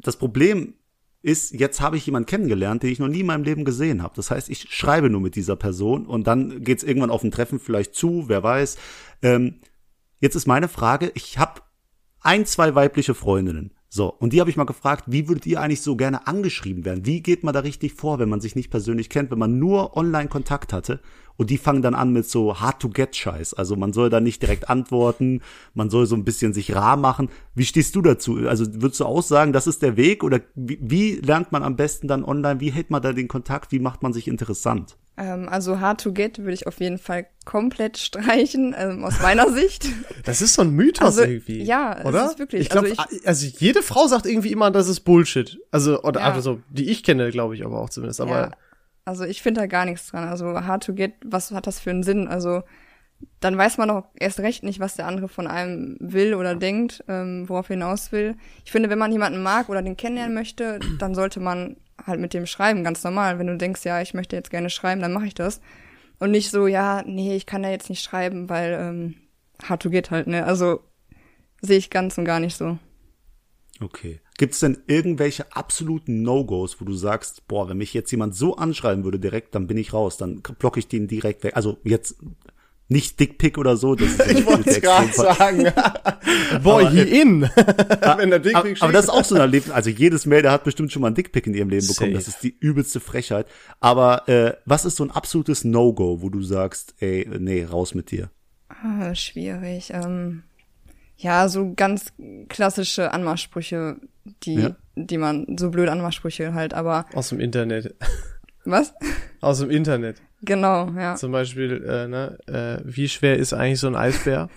das 0.00 0.16
Problem 0.16 0.74
ist, 1.22 1.52
jetzt 1.52 1.80
habe 1.80 1.96
ich 1.96 2.06
jemanden 2.06 2.28
kennengelernt, 2.28 2.82
den 2.82 2.90
ich 2.90 2.98
noch 2.98 3.08
nie 3.08 3.20
in 3.20 3.26
meinem 3.26 3.42
Leben 3.42 3.64
gesehen 3.64 4.02
habe. 4.02 4.14
Das 4.16 4.30
heißt, 4.30 4.48
ich 4.48 4.72
schreibe 4.72 5.10
nur 5.10 5.20
mit 5.20 5.34
dieser 5.34 5.56
Person 5.56 6.06
und 6.06 6.26
dann 6.26 6.62
geht's 6.62 6.84
irgendwann 6.84 7.10
auf 7.10 7.24
ein 7.24 7.30
Treffen 7.30 7.58
vielleicht 7.58 7.94
zu, 7.94 8.24
wer 8.28 8.42
weiß. 8.42 8.78
Ähm, 9.22 9.60
jetzt 10.20 10.36
ist 10.36 10.46
meine 10.46 10.68
Frage, 10.68 11.10
ich 11.14 11.38
habe 11.38 11.62
ein, 12.20 12.46
zwei 12.46 12.74
weibliche 12.74 13.14
Freundinnen. 13.14 13.72
So, 13.90 14.12
und 14.12 14.34
die 14.34 14.40
habe 14.40 14.50
ich 14.50 14.56
mal 14.58 14.64
gefragt, 14.64 15.04
wie 15.06 15.28
würdet 15.28 15.46
ihr 15.46 15.60
eigentlich 15.62 15.80
so 15.80 15.96
gerne 15.96 16.26
angeschrieben 16.26 16.84
werden? 16.84 17.06
Wie 17.06 17.22
geht 17.22 17.42
man 17.42 17.54
da 17.54 17.60
richtig 17.60 17.94
vor, 17.94 18.18
wenn 18.18 18.28
man 18.28 18.42
sich 18.42 18.54
nicht 18.54 18.70
persönlich 18.70 19.08
kennt, 19.08 19.30
wenn 19.30 19.38
man 19.38 19.58
nur 19.58 19.96
online 19.96 20.28
Kontakt 20.28 20.74
hatte? 20.74 21.00
Und 21.38 21.48
die 21.48 21.56
fangen 21.56 21.80
dann 21.80 21.94
an 21.94 22.12
mit 22.12 22.28
so 22.28 22.60
hard-to-get-Scheiß. 22.60 23.54
Also 23.54 23.76
man 23.76 23.94
soll 23.94 24.10
da 24.10 24.20
nicht 24.20 24.42
direkt 24.42 24.68
antworten, 24.68 25.40
man 25.72 25.88
soll 25.88 26.04
so 26.04 26.16
ein 26.16 26.24
bisschen 26.24 26.52
sich 26.52 26.74
rar 26.74 26.98
machen. 26.98 27.30
Wie 27.54 27.64
stehst 27.64 27.94
du 27.94 28.02
dazu? 28.02 28.36
Also 28.46 28.66
würdest 28.82 29.00
du 29.00 29.06
auch 29.06 29.22
sagen, 29.22 29.54
das 29.54 29.66
ist 29.66 29.80
der 29.80 29.96
Weg? 29.96 30.22
Oder 30.22 30.40
wie, 30.54 30.78
wie 30.82 31.12
lernt 31.14 31.52
man 31.52 31.62
am 31.62 31.76
besten 31.76 32.08
dann 32.08 32.24
online? 32.24 32.60
Wie 32.60 32.72
hält 32.72 32.90
man 32.90 33.00
da 33.00 33.14
den 33.14 33.28
Kontakt? 33.28 33.72
Wie 33.72 33.78
macht 33.78 34.02
man 34.02 34.12
sich 34.12 34.28
interessant? 34.28 34.98
Ähm, 35.18 35.48
also 35.48 35.80
Hard 35.80 36.00
to 36.00 36.12
Get 36.12 36.38
würde 36.38 36.52
ich 36.52 36.66
auf 36.66 36.78
jeden 36.80 36.98
Fall 36.98 37.26
komplett 37.44 37.98
streichen, 37.98 38.74
ähm, 38.78 39.04
aus 39.04 39.20
meiner 39.20 39.50
Sicht. 39.52 39.86
Das 40.24 40.40
ist 40.40 40.54
so 40.54 40.62
ein 40.62 40.70
Mythos 40.70 41.04
Also, 41.18 41.22
irgendwie. 41.22 41.62
ja, 41.64 41.96
es 41.98 42.04
oder? 42.06 42.26
ist 42.26 42.38
wirklich- 42.38 42.62
Ich 42.62 42.68
glaube, 42.70 42.90
also 42.96 43.02
also, 43.24 43.46
jede 43.58 43.82
Frau 43.82 44.06
sagt 44.06 44.26
irgendwie 44.26 44.52
immer, 44.52 44.70
das 44.70 44.88
ist 44.88 45.00
Bullshit. 45.00 45.58
Also, 45.70 46.02
oder 46.02 46.20
Ja. 46.20 46.32
also, 46.32 46.60
die 46.70 46.88
ich 46.90 47.02
kenne, 47.02 47.30
glaube 47.30 47.54
ich, 47.56 47.64
aber 47.64 47.80
auch 47.80 47.90
zumindest. 47.90 48.20
Aber 48.20 48.30
ja. 48.40 48.50
Also 49.04 49.24
ich 49.24 49.40
finde 49.42 49.62
da 49.62 49.66
gar 49.66 49.86
nichts 49.86 50.08
dran. 50.08 50.28
Also 50.28 50.46
Hard 50.60 50.84
to 50.84 50.92
Get, 50.94 51.14
was 51.24 51.50
hat 51.50 51.66
das 51.66 51.80
für 51.80 51.90
einen 51.90 52.02
Sinn? 52.02 52.28
Also 52.28 52.62
dann 53.40 53.56
weiß 53.56 53.78
man 53.78 53.90
auch 53.90 54.04
erst 54.14 54.38
recht 54.40 54.62
nicht, 54.62 54.78
was 54.80 54.94
der 54.96 55.06
andere 55.06 55.28
von 55.28 55.46
einem 55.46 55.96
will 55.98 56.34
oder 56.34 56.54
denkt, 56.54 57.02
ähm, 57.08 57.48
worauf 57.48 57.68
er 57.70 57.74
hinaus 57.74 58.12
will. 58.12 58.36
Ich 58.64 58.70
finde, 58.70 58.90
wenn 58.90 58.98
man 58.98 59.10
jemanden 59.10 59.42
mag 59.42 59.68
oder 59.70 59.82
den 59.82 59.96
kennenlernen 59.96 60.34
möchte, 60.34 60.78
dann 60.98 61.14
sollte 61.14 61.40
man 61.40 61.76
halt 62.06 62.20
mit 62.20 62.34
dem 62.34 62.46
schreiben, 62.46 62.84
ganz 62.84 63.02
normal. 63.04 63.38
Wenn 63.38 63.46
du 63.46 63.56
denkst, 63.56 63.84
ja, 63.84 64.00
ich 64.00 64.14
möchte 64.14 64.36
jetzt 64.36 64.50
gerne 64.50 64.70
schreiben, 64.70 65.00
dann 65.00 65.12
mache 65.12 65.26
ich 65.26 65.34
das. 65.34 65.60
Und 66.18 66.30
nicht 66.30 66.50
so, 66.50 66.66
ja, 66.66 67.02
nee, 67.06 67.36
ich 67.36 67.46
kann 67.46 67.62
da 67.62 67.70
jetzt 67.70 67.90
nicht 67.90 68.02
schreiben, 68.02 68.48
weil 68.48 68.76
ähm, 68.80 69.14
Hard 69.62 69.82
to 69.82 69.90
Get 69.90 70.10
halt, 70.10 70.26
ne? 70.26 70.44
Also 70.44 70.80
sehe 71.60 71.78
ich 71.78 71.90
ganz 71.90 72.18
und 72.18 72.24
gar 72.24 72.40
nicht 72.40 72.56
so. 72.56 72.78
Okay. 73.80 74.20
Gibt 74.36 74.54
es 74.54 74.60
denn 74.60 74.78
irgendwelche 74.86 75.52
absoluten 75.54 76.22
No-Gos, 76.22 76.80
wo 76.80 76.84
du 76.84 76.94
sagst, 76.94 77.46
boah, 77.48 77.68
wenn 77.68 77.78
mich 77.78 77.94
jetzt 77.94 78.10
jemand 78.10 78.34
so 78.34 78.56
anschreiben 78.56 79.04
würde 79.04 79.18
direkt, 79.18 79.54
dann 79.54 79.66
bin 79.66 79.76
ich 79.76 79.92
raus, 79.92 80.16
dann 80.16 80.42
blocke 80.58 80.78
ich 80.78 80.88
den 80.88 81.08
direkt 81.08 81.44
weg. 81.44 81.56
Also 81.56 81.78
jetzt 81.84 82.16
nicht 82.88 83.20
Dickpick 83.20 83.58
oder 83.58 83.76
so. 83.76 83.94
Das 83.94 84.08
ist 84.12 84.26
ich 84.38 84.46
wollte 84.46 84.70
es 84.70 84.80
gerade 84.80 85.12
sagen. 85.12 85.64
Boy, 86.62 86.84
Aber, 86.86 86.90
he 86.90 87.20
in. 87.20 87.42
Wenn 88.16 88.30
der 88.30 88.38
Dickpick 88.38 88.76
aber, 88.78 88.84
aber 88.84 88.92
das 88.92 89.04
ist 89.04 89.10
auch 89.10 89.24
so 89.24 89.34
ein 89.34 89.40
Erlebnis. 89.42 89.72
Also 89.74 89.90
jedes 89.90 90.24
Mädel 90.26 90.50
hat 90.50 90.64
bestimmt 90.64 90.90
schon 90.92 91.02
mal 91.02 91.08
einen 91.08 91.16
Dickpick 91.16 91.46
in 91.46 91.54
ihrem 91.54 91.68
Leben 91.68 91.86
bekommen. 91.86 92.12
Safe. 92.12 92.24
Das 92.24 92.28
ist 92.28 92.42
die 92.42 92.56
übelste 92.58 93.00
Frechheit. 93.00 93.46
Aber 93.80 94.28
äh, 94.28 94.54
was 94.64 94.84
ist 94.84 94.96
so 94.96 95.04
ein 95.04 95.10
absolutes 95.10 95.64
No-Go, 95.64 96.22
wo 96.22 96.30
du 96.30 96.42
sagst, 96.42 96.94
ey, 97.00 97.28
nee, 97.38 97.64
raus 97.64 97.94
mit 97.94 98.10
dir? 98.10 98.30
Ah, 98.68 99.14
schwierig. 99.14 99.90
Ähm, 99.92 100.42
ja, 101.16 101.48
so 101.48 101.72
ganz 101.74 102.12
klassische 102.48 103.12
Anmachsprüche, 103.12 103.96
die, 104.44 104.54
Ja. 104.54 104.76
die 104.94 105.18
man, 105.18 105.56
so 105.58 105.70
blöde 105.70 105.90
Anmachsprüche 105.92 106.54
halt, 106.54 106.74
aber 106.74 107.06
Aus 107.12 107.30
dem 107.30 107.40
Internet. 107.40 107.94
was? 108.64 108.94
Aus 109.40 109.58
dem 109.58 109.70
Internet. 109.70 110.22
Genau, 110.42 110.90
ja. 110.96 111.16
Zum 111.16 111.32
Beispiel, 111.32 111.84
äh, 111.84 112.06
ne, 112.06 112.38
äh, 112.46 112.78
wie 112.84 113.08
schwer 113.08 113.36
ist 113.36 113.52
eigentlich 113.52 113.80
so 113.80 113.88
ein 113.88 113.96
Eisbär? 113.96 114.48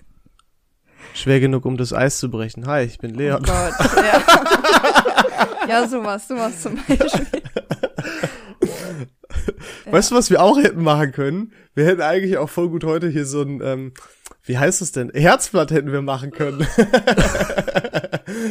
Schwer 1.13 1.39
genug, 1.39 1.65
um 1.65 1.77
das 1.77 1.93
Eis 1.93 2.19
zu 2.19 2.29
brechen. 2.29 2.67
Hi, 2.67 2.83
ich 2.83 2.99
bin 2.99 3.15
Oh 3.15 3.17
Leon. 3.17 3.43
Gott, 3.43 3.73
ja. 3.97 4.21
ja, 5.67 5.87
sowas, 5.87 6.27
sowas 6.27 6.61
zum 6.61 6.75
Beispiel. 6.75 7.27
Weißt 9.91 10.11
du, 10.11 10.15
was 10.15 10.29
wir 10.29 10.41
auch 10.41 10.57
hätten 10.57 10.83
machen 10.83 11.11
können? 11.11 11.51
Wir 11.73 11.85
hätten 11.85 12.01
eigentlich 12.01 12.37
auch 12.37 12.49
voll 12.49 12.69
gut 12.69 12.83
heute 12.83 13.09
hier 13.09 13.25
so 13.25 13.41
ein, 13.41 13.61
ähm, 13.61 13.93
wie 14.43 14.57
heißt 14.57 14.81
es 14.81 14.91
denn? 14.91 15.11
Herzblatt 15.13 15.71
hätten 15.71 15.91
wir 15.91 16.01
machen 16.01 16.31
können. 16.31 16.65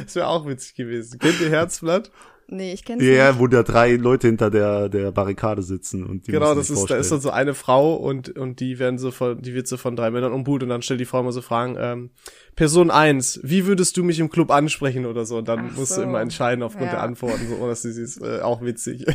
das 0.04 0.14
wäre 0.14 0.26
auch 0.26 0.46
witzig 0.46 0.74
gewesen. 0.74 1.18
Kennt 1.18 1.40
ihr 1.40 1.50
Herzblatt? 1.50 2.10
Nee, 2.52 2.72
ich 2.72 2.84
kenn's 2.84 3.02
Ja, 3.04 3.28
nicht. 3.30 3.38
wo 3.40 3.46
da 3.46 3.62
drei 3.62 3.94
Leute 3.94 4.26
hinter 4.26 4.50
der, 4.50 4.88
der 4.88 5.12
Barrikade 5.12 5.62
sitzen 5.62 6.04
und 6.04 6.26
die 6.26 6.32
Genau, 6.32 6.54
das 6.54 6.68
ist, 6.68 6.90
da 6.90 6.96
ist 6.96 7.12
dann 7.12 7.20
so 7.20 7.30
eine 7.30 7.54
Frau 7.54 7.94
und, 7.94 8.36
und 8.36 8.58
die 8.58 8.80
werden 8.80 8.98
so 8.98 9.12
von, 9.12 9.40
die 9.40 9.54
wird 9.54 9.68
so 9.68 9.76
von 9.76 9.94
drei 9.94 10.10
Männern 10.10 10.32
umbuht 10.32 10.64
und 10.64 10.68
dann 10.68 10.82
stellt 10.82 10.98
die 10.98 11.04
Frau 11.04 11.20
immer 11.20 11.30
so 11.32 11.42
Fragen, 11.42 11.76
ähm, 11.78 12.10
Person 12.56 12.90
eins, 12.90 13.38
wie 13.44 13.66
würdest 13.66 13.96
du 13.96 14.02
mich 14.02 14.18
im 14.18 14.30
Club 14.30 14.50
ansprechen 14.50 15.06
oder 15.06 15.24
so? 15.24 15.38
Und 15.38 15.46
dann 15.48 15.70
Ach 15.72 15.76
musst 15.76 15.92
du 15.92 15.96
so. 15.96 16.02
immer 16.02 16.20
entscheiden 16.20 16.64
aufgrund 16.64 16.86
Ja. 16.86 16.92
der 16.96 17.02
Antworten, 17.04 17.46
so, 17.48 17.54
oh, 17.62 17.68
das 17.68 17.84
ist, 17.84 17.96
ist 17.96 18.20
äh, 18.20 18.40
auch 18.40 18.62
witzig. 18.62 19.06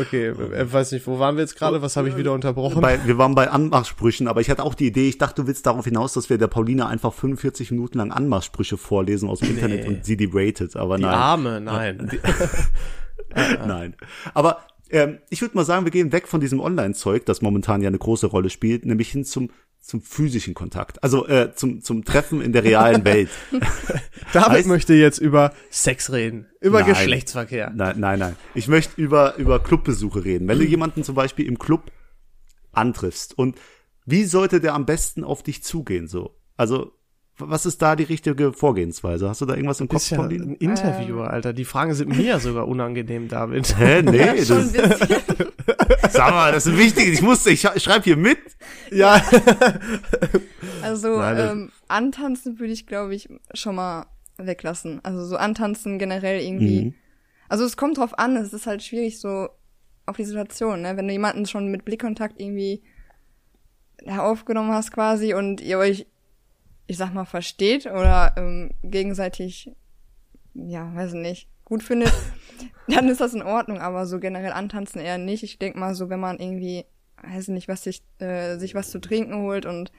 okay, 0.00 0.28
äh, 0.28 0.72
weiß 0.72 0.92
nicht, 0.92 1.06
wo 1.06 1.18
waren 1.18 1.36
wir 1.36 1.42
jetzt 1.42 1.56
gerade? 1.56 1.82
Was 1.82 1.96
habe 1.96 2.08
ich 2.08 2.16
wieder 2.16 2.32
unterbrochen? 2.32 2.80
Bei, 2.80 3.04
wir 3.06 3.18
waren 3.18 3.34
bei 3.34 3.50
Anmachsprüchen, 3.50 4.28
aber 4.28 4.40
ich 4.40 4.50
hatte 4.50 4.62
auch 4.62 4.74
die 4.74 4.86
Idee, 4.86 5.08
ich 5.08 5.18
dachte, 5.18 5.42
du 5.42 5.48
willst 5.48 5.66
darauf 5.66 5.84
hinaus, 5.84 6.14
dass 6.14 6.30
wir 6.30 6.38
der 6.38 6.48
Paulina 6.48 6.88
einfach 6.88 7.12
45 7.12 7.70
Minuten 7.70 7.98
lang 7.98 8.10
Anmachsprüche 8.10 8.76
vorlesen 8.76 9.28
aus 9.28 9.40
dem 9.40 9.50
Internet 9.50 9.86
und 9.86 10.04
sie 10.04 10.16
die 10.16 10.30
rated, 10.32 10.76
aber 10.76 10.96
die 10.96 11.02
nein. 11.02 11.14
Arme, 11.14 11.60
nein. 11.60 12.10
Nein. 13.66 13.94
Aber 14.32 14.60
ähm, 14.90 15.18
ich 15.30 15.42
würde 15.42 15.56
mal 15.56 15.64
sagen, 15.64 15.84
wir 15.84 15.90
gehen 15.90 16.12
weg 16.12 16.28
von 16.28 16.40
diesem 16.40 16.60
Online-Zeug, 16.60 17.26
das 17.26 17.42
momentan 17.42 17.82
ja 17.82 17.88
eine 17.88 17.98
große 17.98 18.26
Rolle 18.26 18.50
spielt, 18.50 18.86
nämlich 18.86 19.10
hin 19.10 19.24
zum 19.24 19.50
zum 19.86 20.02
physischen 20.02 20.52
Kontakt, 20.54 21.02
also 21.04 21.26
äh, 21.28 21.54
zum 21.54 21.80
zum 21.80 22.04
Treffen 22.04 22.40
in 22.40 22.52
der 22.52 22.64
realen 22.64 23.04
Welt. 23.04 23.30
David 24.32 24.64
Heißt- 24.64 24.68
möchte 24.68 24.94
jetzt 24.94 25.18
über 25.18 25.52
Sex 25.70 26.10
reden, 26.10 26.46
über 26.60 26.80
Nein. 26.80 26.88
Geschlechtsverkehr. 26.90 27.70
Nein, 27.74 28.00
nein, 28.00 28.18
nein. 28.18 28.36
Ich 28.54 28.66
möchte 28.66 29.00
über 29.00 29.36
über 29.36 29.60
Clubbesuche 29.62 30.24
reden. 30.24 30.48
Wenn 30.48 30.58
du 30.58 30.64
jemanden 30.64 31.04
zum 31.04 31.14
Beispiel 31.14 31.46
im 31.46 31.58
Club 31.58 31.92
antriffst 32.72 33.38
und 33.38 33.56
wie 34.04 34.24
sollte 34.24 34.60
der 34.60 34.74
am 34.74 34.86
besten 34.86 35.22
auf 35.22 35.44
dich 35.44 35.62
zugehen 35.62 36.08
so? 36.08 36.36
Also 36.56 36.92
was 37.38 37.66
ist 37.66 37.82
da 37.82 37.96
die 37.96 38.04
richtige 38.04 38.52
Vorgehensweise? 38.52 39.28
Hast 39.28 39.40
du 39.40 39.46
da 39.46 39.54
irgendwas 39.54 39.80
im 39.80 39.88
Kopf, 39.88 40.10
ja 40.10 40.16
Pauline? 40.16 40.44
ein 40.44 40.54
Interviewer, 40.54 41.30
Alter. 41.30 41.52
Die 41.52 41.64
Fragen 41.64 41.94
sind 41.94 42.16
mir 42.16 42.22
ja 42.22 42.40
sogar 42.40 42.66
unangenehm, 42.66 43.28
David. 43.28 43.78
Hä, 43.78 44.02
nee, 44.02 44.36
Schon 44.44 44.72
das, 44.72 45.00
ein 45.00 45.08
bisschen. 45.08 45.52
sag 46.10 46.30
mal, 46.30 46.52
das 46.52 46.66
ist 46.66 46.78
wichtig. 46.78 47.08
Ich 47.08 47.22
musste, 47.22 47.50
ich 47.50 47.60
schreibe 47.60 48.04
hier 48.04 48.16
mit. 48.16 48.38
Ja. 48.90 49.22
Also 50.82 51.18
Nein, 51.18 51.38
ähm, 51.38 51.72
antanzen 51.88 52.58
würde 52.58 52.72
ich, 52.72 52.86
glaube 52.86 53.14
ich, 53.14 53.28
schon 53.54 53.74
mal 53.74 54.06
weglassen. 54.38 55.00
Also 55.02 55.24
so 55.24 55.36
antanzen 55.36 55.98
generell 55.98 56.40
irgendwie. 56.40 56.86
Mhm. 56.86 56.94
Also 57.48 57.64
es 57.64 57.76
kommt 57.76 57.98
drauf 57.98 58.18
an, 58.18 58.36
es 58.36 58.52
ist 58.52 58.66
halt 58.66 58.82
schwierig 58.82 59.20
so 59.20 59.48
auf 60.06 60.16
die 60.16 60.24
Situation, 60.24 60.82
ne? 60.82 60.96
Wenn 60.96 61.06
du 61.06 61.12
jemanden 61.12 61.46
schon 61.46 61.68
mit 61.68 61.84
Blickkontakt 61.84 62.40
irgendwie 62.40 62.82
ja, 64.04 64.22
aufgenommen 64.22 64.72
hast 64.72 64.92
quasi 64.92 65.34
und 65.34 65.60
ihr 65.60 65.78
euch, 65.78 66.06
ich 66.86 66.96
sag 66.96 67.12
mal, 67.12 67.24
versteht 67.24 67.86
oder 67.86 68.34
ähm, 68.36 68.70
gegenseitig, 68.82 69.70
ja, 70.54 70.94
weiß 70.94 71.14
nicht, 71.14 71.48
gut 71.64 71.82
findet, 71.82 72.12
dann 72.88 73.08
ist 73.08 73.20
das 73.20 73.34
in 73.34 73.42
Ordnung, 73.42 73.78
aber 73.78 74.06
so 74.06 74.20
generell 74.20 74.52
antanzen 74.52 75.00
eher 75.00 75.18
nicht. 75.18 75.42
Ich 75.42 75.58
denk 75.58 75.76
mal 75.76 75.94
so, 75.94 76.08
wenn 76.08 76.20
man 76.20 76.38
irgendwie, 76.38 76.84
weiß 77.22 77.48
nicht, 77.48 77.68
was 77.68 77.82
sich, 77.82 78.02
äh, 78.18 78.56
sich 78.58 78.74
was 78.74 78.90
zu 78.90 79.00
trinken 79.00 79.42
holt 79.42 79.66
und 79.66 79.90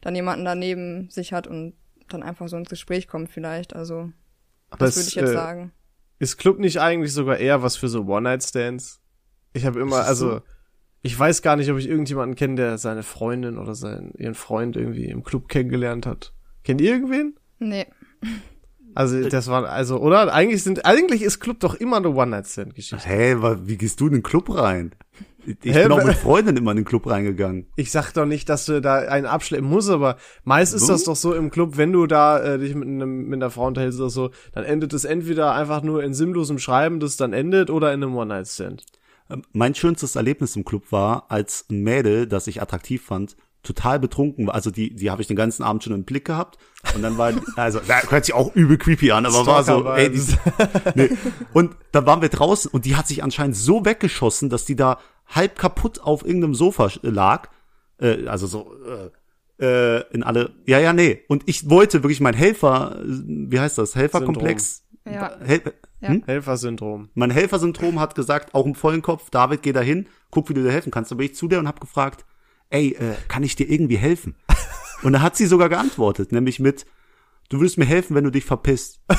dann 0.00 0.14
jemanden 0.14 0.44
daneben 0.44 1.10
sich 1.10 1.32
hat 1.32 1.46
und 1.46 1.74
dann 2.08 2.22
einfach 2.22 2.48
so 2.48 2.56
ins 2.56 2.70
Gespräch 2.70 3.08
kommt 3.08 3.30
vielleicht. 3.30 3.74
Also 3.74 4.12
Aber 4.70 4.86
das 4.86 4.96
würde 4.96 5.08
ich 5.08 5.14
jetzt 5.14 5.30
äh, 5.30 5.34
sagen. 5.34 5.72
Ist 6.18 6.36
Club 6.36 6.58
nicht 6.58 6.80
eigentlich 6.80 7.12
sogar 7.12 7.38
eher 7.38 7.62
was 7.62 7.76
für 7.76 7.88
so 7.88 8.04
One-Night-Stands? 8.04 9.00
Ich 9.52 9.64
habe 9.64 9.80
immer, 9.80 10.04
also, 10.04 10.30
so? 10.30 10.42
Ich 11.02 11.18
weiß 11.18 11.42
gar 11.42 11.56
nicht, 11.56 11.70
ob 11.70 11.78
ich 11.78 11.88
irgendjemanden 11.88 12.36
kenne, 12.36 12.56
der 12.56 12.78
seine 12.78 13.02
Freundin 13.02 13.58
oder 13.58 13.74
seinen, 13.74 14.12
ihren 14.18 14.34
Freund 14.34 14.76
irgendwie 14.76 15.06
im 15.06 15.22
Club 15.22 15.48
kennengelernt 15.48 16.06
hat. 16.06 16.32
Kennt 16.64 16.80
ihr 16.80 16.90
irgendwen? 16.92 17.38
Nee. 17.58 17.86
Also, 18.94 19.28
das 19.28 19.46
war, 19.48 19.68
also, 19.68 19.98
oder? 19.98 20.32
Eigentlich 20.32 20.62
sind, 20.62 20.84
eigentlich 20.84 21.22
ist 21.22 21.38
Club 21.40 21.60
doch 21.60 21.74
immer 21.74 21.98
eine 21.98 22.10
One-Night-Stand-Geschichte. 22.10 23.08
Hä, 23.08 23.36
wie 23.64 23.76
gehst 23.76 24.00
du 24.00 24.06
in 24.06 24.14
den 24.14 24.22
Club 24.22 24.52
rein? 24.54 24.92
Ich 25.62 25.74
Hä, 25.74 25.84
bin 25.84 25.92
auch 25.92 26.04
mit 26.04 26.16
Freundinnen 26.16 26.58
immer 26.58 26.72
in 26.72 26.78
den 26.78 26.84
Club 26.84 27.06
reingegangen. 27.06 27.68
Ich 27.76 27.90
sag 27.90 28.12
doch 28.12 28.26
nicht, 28.26 28.48
dass 28.48 28.66
du 28.66 28.80
da 28.80 28.96
einen 28.98 29.24
abschleppen 29.24 29.68
musst, 29.68 29.88
aber 29.88 30.16
meist 30.44 30.74
ist 30.74 30.86
So? 30.86 30.92
das 30.92 31.04
doch 31.04 31.16
so 31.16 31.32
im 31.32 31.50
Club, 31.50 31.76
wenn 31.76 31.92
du 31.92 32.06
da 32.06 32.38
äh, 32.40 32.58
dich 32.58 32.74
mit, 32.74 32.86
einem, 32.86 33.28
mit 33.28 33.40
einer 33.40 33.50
Frau 33.50 33.66
unterhältst 33.66 33.98
oder 33.98 34.10
so, 34.10 34.30
dann 34.52 34.64
endet 34.64 34.92
es 34.92 35.04
entweder 35.04 35.54
einfach 35.54 35.82
nur 35.82 36.02
in 36.02 36.12
sinnlosem 36.12 36.58
Schreiben, 36.58 37.00
das 37.00 37.16
dann 37.16 37.32
endet, 37.32 37.70
oder 37.70 37.94
in 37.94 38.02
einem 38.02 38.16
One-Night-Stand. 38.16 38.84
Mein 39.52 39.74
schönstes 39.74 40.16
Erlebnis 40.16 40.56
im 40.56 40.64
Club 40.64 40.90
war, 40.90 41.26
als 41.30 41.66
ein 41.70 41.82
Mädel, 41.82 42.26
das 42.26 42.46
ich 42.46 42.62
attraktiv 42.62 43.04
fand, 43.04 43.36
total 43.62 43.98
betrunken 43.98 44.46
war. 44.46 44.54
Also 44.54 44.70
die, 44.70 44.94
die 44.94 45.10
habe 45.10 45.20
ich 45.20 45.28
den 45.28 45.36
ganzen 45.36 45.62
Abend 45.62 45.84
schon 45.84 45.92
im 45.92 46.04
Blick 46.04 46.24
gehabt. 46.24 46.58
Und 46.94 47.02
dann 47.02 47.18
war, 47.18 47.32
also, 47.56 47.80
da 47.86 48.02
hört 48.08 48.24
sich 48.24 48.34
auch 48.34 48.54
übel 48.54 48.78
creepy 48.78 49.12
an, 49.12 49.26
aber 49.26 49.46
war 49.46 49.64
so, 49.64 49.84
ey, 49.92 50.10
die, 50.10 50.22
nee. 50.94 51.10
Und 51.52 51.76
dann 51.92 52.06
waren 52.06 52.22
wir 52.22 52.28
draußen 52.28 52.70
und 52.70 52.84
die 52.84 52.96
hat 52.96 53.06
sich 53.06 53.22
anscheinend 53.22 53.56
so 53.56 53.84
weggeschossen, 53.84 54.48
dass 54.48 54.64
die 54.64 54.76
da 54.76 54.98
halb 55.26 55.58
kaputt 55.58 56.00
auf 56.00 56.24
irgendeinem 56.24 56.54
Sofa 56.54 56.90
lag. 57.02 57.48
Äh, 58.00 58.26
also 58.26 58.46
so, 58.46 58.72
äh, 58.86 59.10
äh, 59.60 60.04
in 60.12 60.22
alle, 60.22 60.54
ja, 60.66 60.78
ja, 60.78 60.92
nee. 60.92 61.24
Und 61.28 61.42
ich 61.46 61.68
wollte 61.68 62.02
wirklich 62.02 62.20
mein 62.20 62.34
Helfer, 62.34 62.96
äh, 63.00 63.04
wie 63.06 63.60
heißt 63.60 63.76
das, 63.76 63.94
Helferkomplex? 63.94 64.84
Ja. 65.04 65.36
Hel 65.44 65.62
Ja. 66.00 66.10
hm? 66.10 66.22
Helfersyndrom. 66.26 67.08
Mein 67.14 67.30
Helfersyndrom 67.30 67.98
hat 68.00 68.14
gesagt, 68.14 68.54
auch 68.54 68.66
im 68.66 68.74
vollen 68.74 69.02
Kopf, 69.02 69.30
David, 69.30 69.62
geh 69.62 69.72
da 69.72 69.80
hin, 69.80 70.06
guck, 70.30 70.48
wie 70.48 70.54
du 70.54 70.62
dir 70.62 70.70
helfen 70.70 70.92
kannst. 70.92 71.10
Da 71.10 71.16
bin 71.16 71.26
ich 71.26 71.34
zu 71.34 71.48
der 71.48 71.58
und 71.58 71.66
habe 71.68 71.80
gefragt, 71.80 72.24
ey, 72.70 72.90
äh, 72.90 73.14
kann 73.28 73.42
ich 73.42 73.56
dir 73.56 73.68
irgendwie 73.68 73.96
helfen? 73.96 74.36
Und 75.02 75.12
da 75.12 75.20
hat 75.20 75.36
sie 75.36 75.46
sogar 75.46 75.68
geantwortet, 75.68 76.32
nämlich 76.32 76.58
mit, 76.58 76.84
du 77.50 77.60
würdest 77.60 77.78
mir 77.78 77.84
helfen, 77.84 78.16
wenn 78.16 78.24
du 78.24 78.30
dich 78.30 78.44
verpisst. 78.44 79.00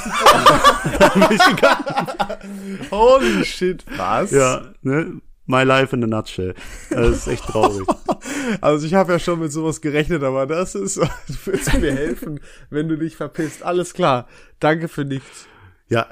Holy 2.92 3.46
shit, 3.46 3.86
was? 3.98 4.32
ja, 4.32 4.74
ne? 4.82 5.22
My 5.46 5.64
life 5.64 5.96
in 5.96 6.04
a 6.04 6.08
nutshell. 6.08 6.54
Das 6.92 7.10
ist 7.10 7.28
echt 7.28 7.44
traurig. 7.46 7.88
Also 8.62 8.86
ich 8.86 8.94
habe 8.96 9.14
ja 9.14 9.20
schon 9.20 9.40
mit 9.40 9.52
sowas 9.52 9.80
gerechnet, 9.80 10.24
aber 10.24 10.46
das 10.48 10.76
ist, 10.76 10.98
du 10.98 11.06
würdest 11.46 11.74
mir 11.80 11.94
helfen, 11.94 12.40
wenn 12.70 12.88
du 12.88 12.98
dich 12.98 13.16
verpisst. 13.16 13.64
Alles 13.64 13.94
klar. 13.94 14.28
Danke 14.60 14.88
für 14.88 15.06
nichts. 15.06 15.48
Ja, 15.88 16.08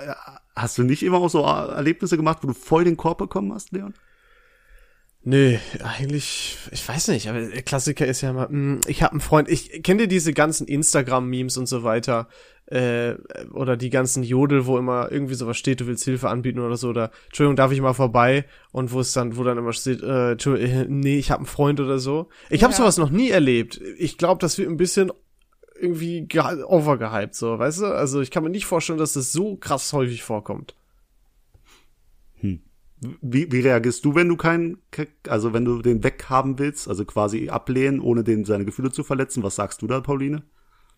hast 0.57 0.77
du 0.77 0.83
nicht 0.83 1.03
immer 1.03 1.17
auch 1.19 1.29
so 1.29 1.43
Erlebnisse 1.43 2.17
gemacht, 2.17 2.39
wo 2.41 2.47
du 2.47 2.53
voll 2.53 2.83
den 2.83 2.97
Korb 2.97 3.17
bekommen 3.19 3.53
hast, 3.53 3.71
Leon? 3.71 3.93
Nee, 5.23 5.59
eigentlich, 5.83 6.57
ich 6.71 6.87
weiß 6.87 7.09
nicht, 7.09 7.27
aber 7.27 7.41
der 7.41 7.61
Klassiker 7.61 8.05
ist 8.05 8.21
ja 8.21 8.31
mal, 8.31 8.47
mh, 8.49 8.81
ich 8.87 9.03
habe 9.03 9.11
einen 9.11 9.19
Freund, 9.19 9.49
ich 9.49 9.83
kennt 9.83 9.99
ihr 9.99 10.07
diese 10.07 10.31
ganzen 10.31 10.67
Instagram-Memes 10.67 11.57
und 11.57 11.65
so 11.65 11.83
weiter, 11.83 12.29
äh, 12.67 13.15
oder 13.51 13.75
die 13.75 13.89
ganzen 13.89 14.23
Jodel, 14.23 14.67
wo 14.67 14.77
immer 14.77 15.11
irgendwie 15.11 15.33
sowas 15.33 15.57
steht, 15.57 15.81
du 15.81 15.87
willst 15.87 16.05
Hilfe 16.05 16.29
anbieten 16.29 16.59
oder 16.59 16.77
so, 16.77 16.89
oder 16.89 17.11
Entschuldigung, 17.25 17.57
darf 17.57 17.73
ich 17.73 17.81
mal 17.81 17.93
vorbei? 17.93 18.45
Und 18.71 18.93
wo 18.93 19.01
es 19.01 19.11
dann, 19.11 19.35
wo 19.35 19.43
dann 19.43 19.57
immer 19.57 19.73
steht, 19.73 20.01
äh, 20.01 20.31
Entschuldigung, 20.33 20.71
äh, 20.81 20.85
nee, 20.87 21.17
ich 21.17 21.29
habe 21.31 21.39
einen 21.39 21.47
Freund 21.47 21.81
oder 21.81 21.99
so. 21.99 22.29
Ich 22.49 22.63
habe 22.63 22.71
Ja. 22.71 22.77
sowas 22.77 22.97
noch 22.97 23.09
nie 23.09 23.29
erlebt. 23.29 23.81
Ich 23.97 24.17
glaube, 24.17 24.39
das 24.39 24.57
wird 24.57 24.69
ein 24.69 24.77
bisschen 24.77 25.11
irgendwie 25.79 26.27
ge- 26.27 26.63
overgehypt, 26.63 27.35
so, 27.35 27.59
weißt 27.59 27.81
du? 27.81 27.85
Also 27.87 28.21
ich 28.21 28.31
kann 28.31 28.43
mir 28.43 28.49
nicht 28.49 28.65
vorstellen, 28.65 28.99
dass 28.99 29.13
das 29.13 29.31
so 29.31 29.55
krass 29.55 29.93
häufig 29.93 30.23
vorkommt. 30.23 30.75
Wie, 33.21 33.51
wie 33.51 33.59
reagierst 33.59 34.03
du, 34.05 34.15
wenn 34.15 34.27
du 34.27 34.37
keinen, 34.37 34.79
also 35.27 35.53
wenn 35.53 35.65
du 35.65 35.83
den 35.83 36.03
weghaben 36.03 36.57
willst, 36.57 36.87
also 36.87 37.05
quasi 37.05 37.49
ablehnen, 37.49 37.99
ohne 37.99 38.23
den 38.23 38.43
seine 38.43 38.65
Gefühle 38.65 38.91
zu 38.91 39.03
verletzen? 39.03 39.43
Was 39.43 39.55
sagst 39.55 39.83
du 39.83 39.87
da, 39.87 40.01
Pauline? 40.01 40.41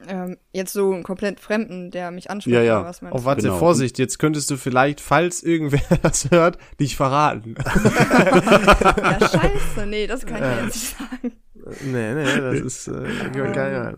Ähm, 0.08 0.38
jetzt 0.54 0.72
so 0.72 0.94
einen 0.94 1.04
komplett 1.04 1.42
Fremden, 1.42 1.92
der 1.92 2.10
mich 2.12 2.30
anspricht, 2.32 2.56
Ja, 2.56 2.64
ja. 2.64 2.84
was 2.86 3.02
Oh, 3.12 3.26
warte, 3.26 3.42
Genau. 3.42 3.58
Vorsicht, 3.58 4.00
jetzt 4.00 4.18
könntest 4.18 4.50
du 4.50 4.56
vielleicht, 4.56 5.02
falls 5.02 5.44
irgendwer 5.44 5.82
das 6.02 6.32
hört, 6.32 6.58
dich 6.80 6.96
verraten. 6.96 7.56
Ja, 7.58 9.20
scheiße, 9.20 9.86
nee, 9.88 10.08
das 10.08 10.26
kann 10.26 10.38
ich 10.38 10.42
mir 10.42 10.64
jetzt 10.64 10.76
nicht 10.76 10.98
sagen. 10.98 11.32
nee, 11.92 12.14
nee, 12.14 12.38
das 12.40 12.60
ist 12.62 12.88
äh, 12.88 13.30
geil. 13.34 13.52
geil. 13.54 13.96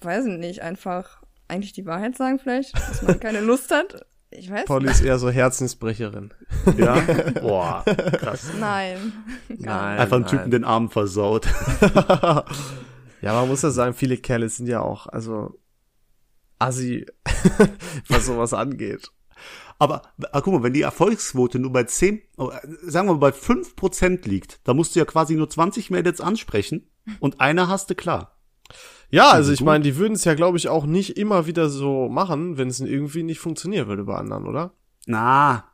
Weiß 0.00 0.26
ich 0.26 0.38
nicht, 0.38 0.62
einfach 0.62 1.22
eigentlich 1.48 1.72
die 1.72 1.86
Wahrheit 1.86 2.16
sagen 2.16 2.38
vielleicht, 2.38 2.74
dass 2.78 3.02
man 3.02 3.18
keine 3.18 3.40
Lust 3.40 3.70
hat. 3.72 4.06
Ich 4.30 4.50
weiß 4.50 4.64
Polly 4.64 4.88
ist 4.90 5.02
eher 5.02 5.18
so 5.18 5.28
Herzensbrecherin. 5.28 6.32
Ja? 6.78 6.94
Boah, 7.40 7.84
krass. 8.18 8.46
Nein. 8.58 9.12
Nein. 9.48 9.98
Einfach 9.98 10.16
einen 10.16 10.26
Typen 10.26 10.50
den 10.50 10.64
Arm 10.64 10.88
versaut. 10.88 11.46
Ja, 13.22 13.32
man 13.34 13.48
muss 13.48 13.62
ja 13.62 13.70
sagen, 13.70 13.94
viele 13.94 14.16
Kerle 14.18 14.48
sind 14.48 14.66
ja 14.66 14.80
auch, 14.80 15.06
also 15.06 15.58
assi, 16.58 17.06
was 18.08 18.26
sowas 18.26 18.52
angeht. 18.52 19.10
Aber 19.78 20.02
ah, 20.30 20.40
guck 20.40 20.54
mal, 20.54 20.62
wenn 20.62 20.74
die 20.74 20.82
Erfolgsquote 20.82 21.58
nur 21.58 21.72
bei 21.72 21.84
10, 21.84 22.20
oh, 22.36 22.50
äh, 22.50 22.60
sagen 22.82 23.08
wir 23.08 23.14
mal 23.14 23.18
bei 23.18 23.30
5% 23.30 24.28
liegt, 24.28 24.60
da 24.64 24.74
musst 24.74 24.94
du 24.94 25.00
ja 25.00 25.04
quasi 25.04 25.34
nur 25.34 25.48
20 25.50 25.90
Mädels 25.90 26.20
ansprechen 26.20 26.88
und 27.18 27.40
eine 27.40 27.68
hast 27.68 27.90
du 27.90 27.94
klar. 27.94 28.38
Ja, 29.10 29.30
also 29.30 29.52
ich 29.52 29.60
meine, 29.60 29.84
die 29.84 29.96
würden 29.96 30.14
es 30.14 30.24
ja, 30.24 30.34
glaube 30.34 30.56
ich, 30.56 30.68
auch 30.68 30.86
nicht 30.86 31.18
immer 31.18 31.46
wieder 31.46 31.68
so 31.68 32.08
machen, 32.08 32.58
wenn 32.58 32.68
es 32.68 32.80
irgendwie 32.80 33.22
nicht 33.22 33.40
funktionieren 33.40 33.88
würde 33.88 34.04
bei 34.04 34.14
anderen, 34.14 34.46
oder? 34.46 34.72
Na, 35.06 35.64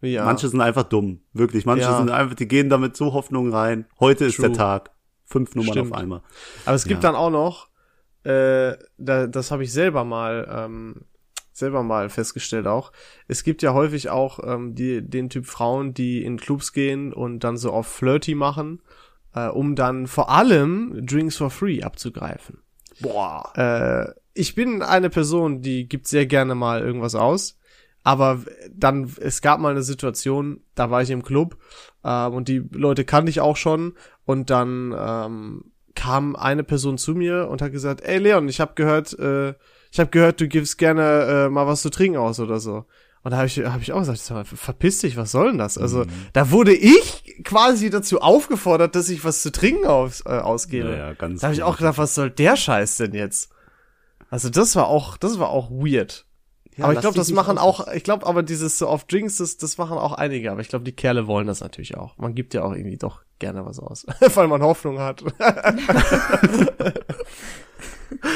Ja. 0.00 0.24
Manche 0.24 0.48
sind 0.48 0.60
einfach 0.60 0.82
dumm. 0.82 1.20
Wirklich. 1.32 1.64
Manche 1.64 1.84
Ja. 1.84 1.96
sind 1.96 2.10
einfach, 2.10 2.34
die 2.34 2.48
gehen 2.48 2.68
damit 2.68 2.96
so 2.96 3.12
Hoffnung 3.12 3.54
rein. 3.54 3.86
Heute 4.00 4.24
ist 4.24 4.36
True. 4.36 4.48
der 4.48 4.58
Tag. 4.58 4.90
Fünf 5.32 5.54
Nummern 5.54 5.72
Stimmt. 5.72 5.92
auf 5.92 5.98
einmal. 5.98 6.20
Aber 6.66 6.74
es 6.76 6.84
gibt 6.84 7.02
Ja. 7.02 7.10
dann 7.10 7.16
auch 7.18 7.30
noch, 7.30 7.68
äh, 8.24 8.74
da, 8.98 9.26
das 9.26 9.50
habe 9.50 9.64
ich 9.64 9.72
selber 9.72 10.04
mal, 10.04 10.46
ähm, 10.50 11.02
selber 11.52 11.82
mal 11.82 12.08
festgestellt 12.10 12.66
auch. 12.66 12.92
Es 13.28 13.42
gibt 13.44 13.62
ja 13.62 13.72
häufig 13.72 14.10
auch 14.10 14.40
ähm, 14.44 14.74
die, 14.74 15.02
den 15.02 15.28
Typ 15.30 15.46
Frauen, 15.46 15.94
die 15.94 16.22
in 16.24 16.36
Clubs 16.38 16.72
gehen 16.72 17.12
und 17.12 17.40
dann 17.44 17.56
so 17.56 17.72
auf 17.72 17.86
Flirty 17.86 18.34
machen, 18.34 18.82
äh, 19.34 19.48
um 19.48 19.74
dann 19.74 20.06
vor 20.06 20.28
allem 20.30 21.04
Drinks 21.06 21.36
for 21.36 21.50
free 21.50 21.82
abzugreifen. 21.82 22.58
Boah. 23.00 23.52
Äh, 23.56 24.12
ich 24.34 24.54
bin 24.54 24.82
eine 24.82 25.10
Person, 25.10 25.60
die 25.62 25.88
gibt 25.88 26.06
sehr 26.08 26.26
gerne 26.26 26.54
mal 26.54 26.80
irgendwas 26.82 27.14
aus. 27.14 27.58
Aber 28.04 28.40
dann, 28.74 29.12
es 29.20 29.42
gab 29.42 29.60
mal 29.60 29.70
eine 29.70 29.84
Situation, 29.84 30.60
da 30.74 30.90
war 30.90 31.02
ich 31.02 31.10
im 31.10 31.22
Club 31.22 31.56
ähm, 32.02 32.32
und 32.34 32.48
die 32.48 32.58
Leute 32.72 33.04
kannte 33.04 33.30
ich 33.30 33.40
auch 33.40 33.56
schon 33.56 33.92
und 34.24 34.50
dann 34.50 34.94
ähm, 34.96 35.72
kam 35.94 36.36
eine 36.36 36.64
Person 36.64 36.98
zu 36.98 37.14
mir 37.14 37.48
und 37.48 37.62
hat 37.62 37.72
gesagt, 37.72 38.00
ey 38.02 38.18
Leon, 38.18 38.48
ich 38.48 38.60
habe 38.60 38.72
gehört, 38.74 39.18
äh, 39.18 39.54
ich 39.90 40.00
habe 40.00 40.10
gehört, 40.10 40.40
du 40.40 40.48
gibst 40.48 40.78
gerne 40.78 41.46
äh, 41.46 41.48
mal 41.48 41.66
was 41.66 41.82
zu 41.82 41.90
trinken 41.90 42.18
aus 42.18 42.40
oder 42.40 42.60
so. 42.60 42.86
Und 43.24 43.30
da 43.30 43.36
habe 43.36 43.46
ich, 43.46 43.58
hab 43.58 43.80
ich 43.80 43.92
auch 43.92 44.00
gesagt, 44.00 44.18
sag 44.18 44.34
mal, 44.34 44.44
verpiss 44.44 44.98
dich, 45.00 45.16
was 45.16 45.30
soll 45.30 45.50
denn 45.50 45.58
das? 45.58 45.78
Also 45.78 46.04
da 46.32 46.50
wurde 46.50 46.74
ich 46.74 47.40
quasi 47.44 47.88
dazu 47.88 48.20
aufgefordert, 48.20 48.96
dass 48.96 49.08
ich 49.08 49.24
was 49.24 49.42
zu 49.42 49.52
trinken 49.52 49.86
aus, 49.86 50.22
äh, 50.26 50.30
ausgebe. 50.30 50.90
Ja, 50.90 50.96
ja, 50.96 51.12
ganz 51.12 51.40
da 51.40 51.48
habe 51.48 51.54
ich 51.54 51.62
auch 51.62 51.72
gut. 51.72 51.78
gedacht, 51.78 51.98
was 51.98 52.16
soll 52.16 52.30
der 52.30 52.56
Scheiß 52.56 52.96
denn 52.96 53.14
jetzt? 53.14 53.50
Also 54.28 54.50
das 54.50 54.74
war 54.74 54.88
auch, 54.88 55.16
das 55.16 55.38
war 55.38 55.50
auch 55.50 55.70
weird. 55.70 56.26
Ja, 56.76 56.84
aber 56.84 56.94
ich 56.94 57.00
glaube, 57.00 57.16
das 57.16 57.30
machen 57.30 57.58
auch, 57.58 57.86
ich 57.88 58.02
glaube 58.02 58.26
aber 58.26 58.42
dieses 58.42 58.78
so 58.78 58.88
auf 58.88 59.04
Drinks, 59.04 59.36
das, 59.36 59.58
das 59.58 59.76
machen 59.76 59.98
auch 59.98 60.14
einige, 60.14 60.50
aber 60.50 60.62
ich 60.62 60.68
glaube, 60.68 60.84
die 60.84 60.92
Kerle 60.92 61.26
wollen 61.26 61.46
das 61.46 61.60
natürlich 61.60 61.96
auch. 61.98 62.16
Man 62.16 62.34
gibt 62.34 62.54
ja 62.54 62.64
auch 62.64 62.72
irgendwie 62.72 62.96
doch 62.96 63.20
gerne 63.42 63.66
was 63.66 63.78
aus, 63.78 64.06
weil 64.34 64.48
man 64.48 64.62
Hoffnung 64.62 64.98
hat. 65.00 65.22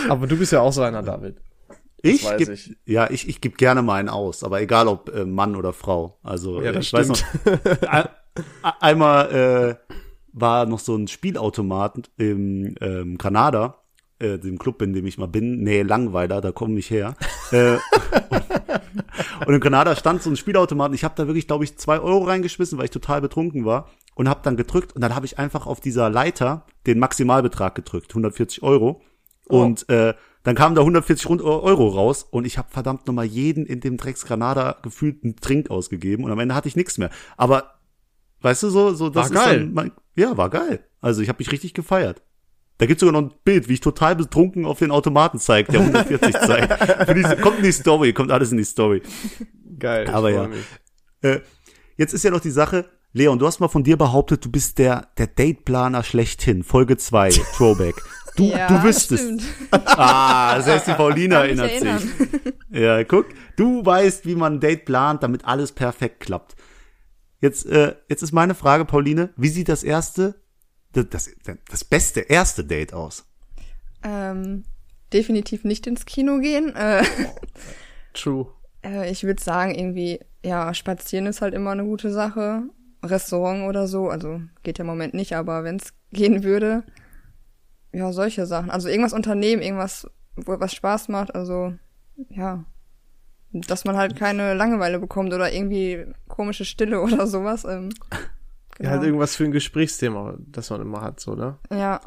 aber 0.08 0.26
du 0.26 0.36
bist 0.36 0.52
ja 0.52 0.60
auch 0.60 0.72
so 0.72 0.82
einer, 0.82 1.02
David. 1.02 1.36
Ich, 2.02 2.25
weiß 2.25 2.38
geb, 2.38 2.48
ich. 2.50 2.76
ja, 2.84 3.10
ich, 3.10 3.28
ich 3.28 3.40
gebe 3.40 3.56
gerne 3.56 3.82
mal 3.82 3.94
einen 3.94 4.08
aus, 4.08 4.44
aber 4.44 4.60
egal 4.60 4.86
ob 4.86 5.08
äh, 5.14 5.25
Mann 5.25 5.56
oder 5.56 5.72
Frau. 5.72 6.18
Also 6.22 6.60
Ja, 6.60 6.70
äh, 6.70 6.75
das 6.75 6.86
ich 6.86 6.92
weiß 6.92 7.08
noch, 7.08 7.18
ein- 7.88 8.08
einmal 8.80 9.32
äh, 9.32 9.94
war 10.32 10.66
noch 10.66 10.78
so 10.78 10.94
ein 10.94 11.08
Spielautomat 11.08 12.10
im 12.18 12.75
ähm, 12.80 13.16
Kanada, 13.18 13.78
äh, 14.18 14.38
dem 14.38 14.58
Club, 14.58 14.82
in 14.82 14.92
dem 14.92 15.06
ich 15.06 15.18
mal 15.18 15.26
bin, 15.28 15.62
nee, 15.62 15.82
Langweiler, 15.82 16.40
da 16.40 16.52
komme 16.52 16.78
ich 16.78 16.90
her. 16.90 17.16
äh, 17.50 17.76
und 19.46 19.54
in 19.54 19.60
Kanada 19.60 19.96
stand 19.96 20.22
so 20.22 20.30
ein 20.30 20.36
Spielautomat 20.36 20.90
und 20.90 20.94
ich 20.94 21.04
habe 21.04 21.14
da 21.16 21.26
wirklich, 21.26 21.46
glaube 21.46 21.64
ich, 21.64 21.76
zwei 21.78 21.98
Euro 21.98 22.25
reingeschmissen, 22.25 22.78
weil 22.78 22.84
ich 22.86 22.90
total 22.90 23.20
betrunken 23.20 23.64
war 23.64 23.88
und 24.16 24.28
habe 24.28 24.40
dann 24.42 24.56
gedrückt 24.56 24.94
und 24.96 25.02
dann 25.02 25.14
habe 25.14 25.26
ich 25.26 25.38
einfach 25.38 25.66
auf 25.66 25.78
dieser 25.80 26.11
Leiter 26.11 26.66
den 26.87 26.99
Maximalbetrag 26.99 27.75
gedrückt, 27.76 28.11
140 28.11 28.64
Euro. 28.64 29.00
Und 29.49 29.88
äh, 29.88 30.14
dann 30.42 30.56
kamen 30.56 30.75
da 30.75 30.80
140 30.80 31.28
Rund- 31.28 31.42
Euro 31.42 31.87
raus 31.88 32.25
und 32.28 32.44
ich 32.46 32.58
habe 32.58 32.68
verdammt 32.70 33.06
nochmal 33.06 33.26
jeden 33.26 33.64
in 33.64 33.78
dem 33.80 33.96
Drecks 33.96 34.25
Granada 34.25 34.76
gefühlt 34.82 35.23
einen 35.23 35.37
Trink 35.37 35.70
ausgegeben 35.70 36.25
und 36.25 36.32
am 36.32 36.38
Ende 36.40 36.54
hatte 36.56 36.66
ich 36.66 36.75
nichts 36.75 36.99
mehr. 36.99 37.11
Aber 37.37 37.75
weißt 38.40 38.64
du 38.64 38.70
so, 38.70 38.92
so 38.94 39.08
das 39.08 39.32
War 39.32 39.44
geil. 39.44 39.54
ist 39.56 39.64
dann 39.66 39.73
mein, 39.75 39.92
ja 40.16 40.37
war 40.37 40.50
geil. 40.50 40.80
Also 41.00 41.23
ich 41.23 41.28
habe 41.28 41.37
mich 41.38 41.52
richtig 41.52 41.75
gefeiert. 41.75 42.23
Da 42.78 42.87
gibt's 42.87 43.00
sogar 43.00 43.12
noch 43.20 43.30
ein 43.30 43.35
Bild, 43.44 43.68
wie 43.68 43.75
ich 43.75 43.80
total 43.80 44.16
betrunken 44.16 44.66
auf 44.66 44.78
den 44.80 44.90
Automaten 44.90 45.38
zeigt, 45.38 45.73
der 45.73 45.80
140 45.80 46.32
zeigt. 46.40 46.73
Für 47.06 47.14
die, 47.14 47.23
kommt 47.40 47.58
in 47.58 47.64
die 47.64 47.73
Story, 47.73 48.12
kommt 48.12 48.30
alles 48.32 48.50
in 48.52 48.58
die 48.58 48.64
Story. 48.64 49.02
Geil. 49.78 50.08
Aber 50.08 50.30
ja. 50.30 50.49
Äh, 51.23 51.40
jetzt 51.96 52.12
ist 52.14 52.23
ja 52.25 52.30
noch 52.30 52.40
die 52.40 52.50
Sache, 52.50 52.85
Leon, 53.16 53.38
du 53.38 53.46
hast 53.46 53.61
mal 53.61 53.68
von 53.68 53.82
dir 53.82 53.96
behauptet, 53.96 54.44
du 54.44 54.50
bist 54.50 54.76
der, 54.76 55.08
der 55.16 55.26
Dateplaner 55.26 56.02
schlechthin. 56.02 56.62
Folge 56.62 56.98
2, 56.98 57.31
Throwback. 57.57 57.94
Du, 58.37 58.50
ja, 58.50 58.68
du 58.68 58.83
wüsstest. 58.83 59.42
Ah, 59.70 60.61
selbst 60.61 60.87
die 60.87 60.92
Paulina 60.92 61.46
erinnert 61.46 61.70
sich. 61.70 62.11
Ja, 62.68 63.02
guck, 63.05 63.29
du 63.57 63.83
weißt, 63.83 64.26
wie 64.26 64.35
man 64.35 64.57
ein 64.57 64.61
Date 64.61 64.85
plant, 64.85 65.22
damit 65.22 65.46
alles 65.46 65.72
perfekt 65.72 66.20
klappt. 66.20 66.57
Jetzt, 67.40 67.64
äh, 67.64 67.94
jetzt 68.11 68.22
ist 68.22 68.33
meine 68.33 68.55
Frage, 68.55 68.85
Pauline, 68.85 69.31
wie 69.38 69.48
sieht 69.48 69.70
das 69.70 69.83
erste, 69.83 70.35
das, 70.92 71.07
das, 71.09 71.31
das 71.70 71.85
beste 71.85 72.20
erste 72.20 72.64
Date 72.64 72.92
aus? 72.92 73.24
Ähm, 74.02 74.64
definitiv 75.14 75.64
nicht 75.64 75.87
ins 75.87 76.05
Kino 76.05 76.38
gehen. 76.38 76.76
Äh, 76.76 77.02
True. 78.12 78.48
äh, 78.85 79.11
ich 79.11 79.24
würde 79.24 79.42
sagen, 79.42 79.74
irgendwie, 79.74 80.20
ja, 80.44 80.74
spazieren 80.74 81.24
ist 81.24 81.40
halt 81.40 81.55
immer 81.55 81.70
eine 81.70 81.85
gute 81.85 82.12
Sache. 82.12 82.64
Restaurant 83.07 83.64
oder 83.69 83.87
so, 83.88 84.09
also 84.11 84.40
geht 84.62 84.79
ja 84.79 84.83
im 84.83 84.88
Moment 84.88 85.14
nicht, 85.14 85.35
aber 85.35 85.64
wenn 85.64 85.77
es 85.77 85.92
gehen 86.12 86.42
würde, 86.45 86.85
ja, 87.92 88.12
solche 88.12 88.47
Sachen. 88.47 88.71
Also 88.71 88.88
irgendwas 88.88 89.12
unternehmen, 89.12 89.62
irgendwas, 89.62 90.09
wo 90.37 90.59
was 90.61 90.75
Spaß 90.75 91.09
macht, 91.09 91.35
also 91.35 91.75
ja. 92.29 92.64
Dass 93.53 93.85
man 93.85 93.97
halt 93.97 94.16
keine 94.16 94.53
Langeweile 94.55 94.99
bekommt 94.99 95.33
oder 95.33 95.53
irgendwie 95.53 96.05
komische 96.29 96.64
Stille 96.64 97.01
oder 97.03 97.27
sowas. 97.27 97.64
Ähm, 97.64 97.90
Ja, 98.81 98.90
halt 98.90 99.03
irgendwas 99.05 99.37
für 99.37 99.45
ein 99.45 99.53
Gesprächsthema, 99.53 100.37
das 100.38 100.69
man 100.71 100.83
immer 100.83 101.01
hat, 101.01 101.21
so, 101.21 101.35
ne? 101.35 101.59
ja. 101.71 102.01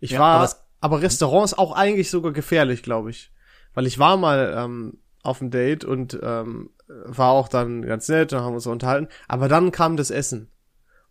Ich 0.00 0.12
Ja, 0.12 0.20
war, 0.20 0.34
aber 0.36 0.48
aber, 0.80 0.96
es- 0.96 1.02
Restaurants 1.04 1.54
auch 1.54 1.72
eigentlich 1.72 2.10
sogar 2.10 2.32
gefährlich, 2.32 2.82
glaube 2.82 3.10
ich. 3.10 3.32
Weil 3.74 3.86
ich 3.86 3.98
war 3.98 4.16
mal 4.16 4.54
ähm, 4.56 4.98
auf 5.26 5.38
dem 5.38 5.50
Date 5.50 5.84
und 5.84 6.18
ähm, 6.22 6.70
war 6.88 7.30
auch 7.30 7.48
dann 7.48 7.82
ganz 7.82 8.08
nett, 8.08 8.32
dann 8.32 8.40
haben 8.40 8.52
wir 8.52 8.56
uns 8.56 8.66
unterhalten. 8.66 9.08
Aber 9.28 9.48
dann 9.48 9.72
kam 9.72 9.96
das 9.96 10.10
Essen. 10.10 10.48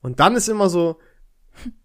Und 0.02 0.20
dann 0.20 0.36
ist 0.36 0.48
immer 0.48 0.70
so 0.70 1.00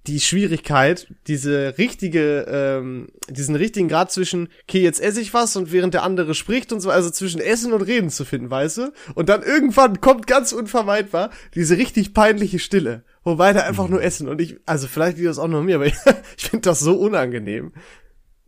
die 0.06 0.20
Schwierigkeit, 0.20 1.12
diese 1.26 1.78
richtige, 1.78 2.46
ähm, 2.48 3.08
diesen 3.28 3.54
richtigen 3.54 3.88
Grad 3.88 4.10
zwischen, 4.10 4.48
okay, 4.64 4.82
jetzt 4.82 5.00
esse 5.00 5.20
ich 5.20 5.32
was 5.34 5.54
und 5.56 5.72
während 5.72 5.94
der 5.94 6.02
andere 6.02 6.34
spricht 6.34 6.72
und 6.72 6.80
so, 6.80 6.90
also 6.90 7.10
zwischen 7.10 7.40
Essen 7.40 7.72
und 7.72 7.82
Reden 7.82 8.10
zu 8.10 8.24
finden, 8.24 8.50
weißt 8.50 8.78
du? 8.78 8.92
Und 9.14 9.28
dann 9.28 9.42
irgendwann 9.42 10.00
kommt 10.00 10.26
ganz 10.26 10.52
unvermeidbar 10.52 11.30
diese 11.54 11.76
richtig 11.76 12.14
peinliche 12.14 12.58
Stille, 12.58 13.04
wo 13.22 13.36
beide 13.36 13.64
einfach 13.64 13.88
nur 13.88 14.02
essen. 14.02 14.28
Und 14.28 14.40
ich, 14.40 14.58
also 14.66 14.88
vielleicht 14.88 15.18
liegt 15.18 15.28
das 15.28 15.38
auch 15.38 15.48
nur 15.48 15.62
mir, 15.62 15.76
aber 15.76 15.86
ich 15.86 15.96
finde 16.36 16.62
das 16.62 16.80
so 16.80 16.94
unangenehm. 16.94 17.72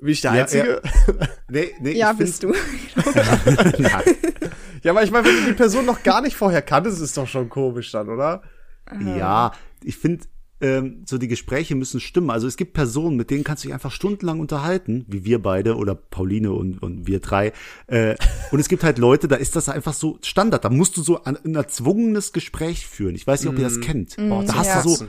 Bin 0.02 0.10
ich 0.10 0.20
der 0.20 0.34
Ja, 0.34 0.42
Einzige? 0.42 0.82
Nee, 1.48 1.70
nee, 1.80 1.92
Ja, 1.92 2.10
ich 2.10 2.18
bist 2.18 2.42
du. 2.42 2.52
Ja, 4.82 4.90
aber 4.90 5.04
ich 5.04 5.12
meine, 5.12 5.28
wenn 5.28 5.36
du 5.36 5.46
die 5.46 5.52
Person 5.52 5.86
noch 5.86 6.02
gar 6.02 6.22
nicht 6.22 6.34
vorher 6.34 6.60
kanntest, 6.60 7.00
ist 7.00 7.16
doch 7.16 7.28
schon 7.28 7.48
komisch 7.48 7.92
dann, 7.92 8.08
oder? 8.08 8.42
Ja, 9.16 9.52
ich 9.84 9.96
finde, 9.96 10.24
ähm, 10.60 11.04
so 11.06 11.18
die 11.18 11.28
Gespräche 11.28 11.76
müssen 11.76 12.00
stimmen. 12.00 12.30
Also 12.30 12.48
es 12.48 12.56
gibt 12.56 12.72
Personen, 12.72 13.16
mit 13.16 13.30
denen 13.30 13.44
kannst 13.44 13.62
du 13.62 13.68
dich 13.68 13.74
einfach 13.74 13.92
stundenlang 13.92 14.40
unterhalten, 14.40 15.04
wie 15.06 15.24
wir 15.24 15.40
beide 15.40 15.76
oder 15.76 15.94
Pauline 15.94 16.50
und, 16.50 16.82
und 16.82 17.06
wir 17.06 17.20
drei. 17.20 17.52
Äh, 17.86 18.16
und 18.50 18.58
es 18.58 18.68
gibt 18.68 18.82
halt 18.82 18.98
Leute, 18.98 19.28
da 19.28 19.36
ist 19.36 19.54
das 19.54 19.68
einfach 19.68 19.92
so 19.92 20.18
Standard. 20.22 20.64
Da 20.64 20.70
musst 20.70 20.96
du 20.96 21.02
so 21.02 21.22
ein, 21.22 21.36
ein 21.44 21.54
erzwungenes 21.54 22.32
Gespräch 22.32 22.88
führen. 22.88 23.14
Ich 23.14 23.24
weiß 23.24 23.42
nicht, 23.42 23.52
ob 23.52 23.58
ihr 23.58 23.64
das 23.64 23.80
kennt. 23.80 24.16
Boah, 24.16 24.42
da 24.44 24.54
hast 24.54 24.66
ja. 24.66 24.82
du 24.82 24.88
so. 24.88 25.06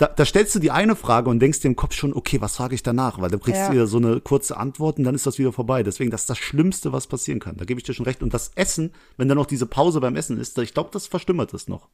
Da, 0.00 0.06
da 0.08 0.24
stellst 0.24 0.54
du 0.54 0.58
die 0.60 0.70
eine 0.70 0.96
Frage 0.96 1.28
und 1.28 1.40
denkst 1.40 1.60
dir 1.60 1.68
im 1.68 1.76
Kopf 1.76 1.92
schon, 1.94 2.14
okay, 2.14 2.40
was 2.40 2.56
frage 2.56 2.74
ich 2.74 2.82
danach? 2.82 3.20
Weil 3.20 3.30
du 3.30 3.38
kriegst 3.38 3.60
Ja. 3.60 3.70
wieder 3.72 3.86
so 3.86 3.98
eine 3.98 4.20
kurze 4.20 4.56
Antwort 4.56 4.96
und 4.98 5.04
dann 5.04 5.14
ist 5.14 5.26
das 5.26 5.38
wieder 5.38 5.52
vorbei. 5.52 5.82
Deswegen, 5.82 6.10
das 6.10 6.22
ist 6.22 6.30
das 6.30 6.38
Schlimmste, 6.38 6.92
was 6.92 7.06
passieren 7.06 7.38
kann. 7.38 7.56
Da 7.58 7.66
gebe 7.66 7.78
ich 7.78 7.84
dir 7.84 7.92
schon 7.92 8.06
recht. 8.06 8.22
Und 8.22 8.32
das 8.32 8.52
Essen, 8.54 8.92
wenn 9.18 9.28
dann 9.28 9.36
noch 9.36 9.44
diese 9.46 9.66
Pause 9.66 10.00
beim 10.00 10.16
Essen 10.16 10.38
ist, 10.38 10.56
ich 10.58 10.72
glaube, 10.72 10.88
das 10.92 11.06
verstümmert 11.06 11.52
es 11.52 11.68
noch. 11.68 11.88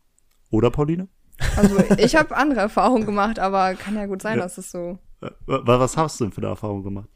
Oder, 0.50 0.70
Pauline? 0.70 1.08
Also 1.56 1.76
ich 1.98 2.14
habe 2.16 2.36
andere 2.36 2.60
Erfahrungen 2.60 3.04
gemacht, 3.06 3.38
aber 3.40 3.74
kann 3.74 3.96
ja 3.96 4.06
gut 4.06 4.22
sein, 4.22 4.38
Ja. 4.38 4.44
dass 4.44 4.56
es 4.56 4.70
so, 4.70 4.98
Äh, 5.20 5.30
wa- 5.46 5.78
Was 5.80 5.96
hast 5.96 6.20
du 6.20 6.24
denn 6.24 6.32
für 6.32 6.40
eine 6.42 6.48
Erfahrung 6.48 6.82
gemacht? 6.84 7.08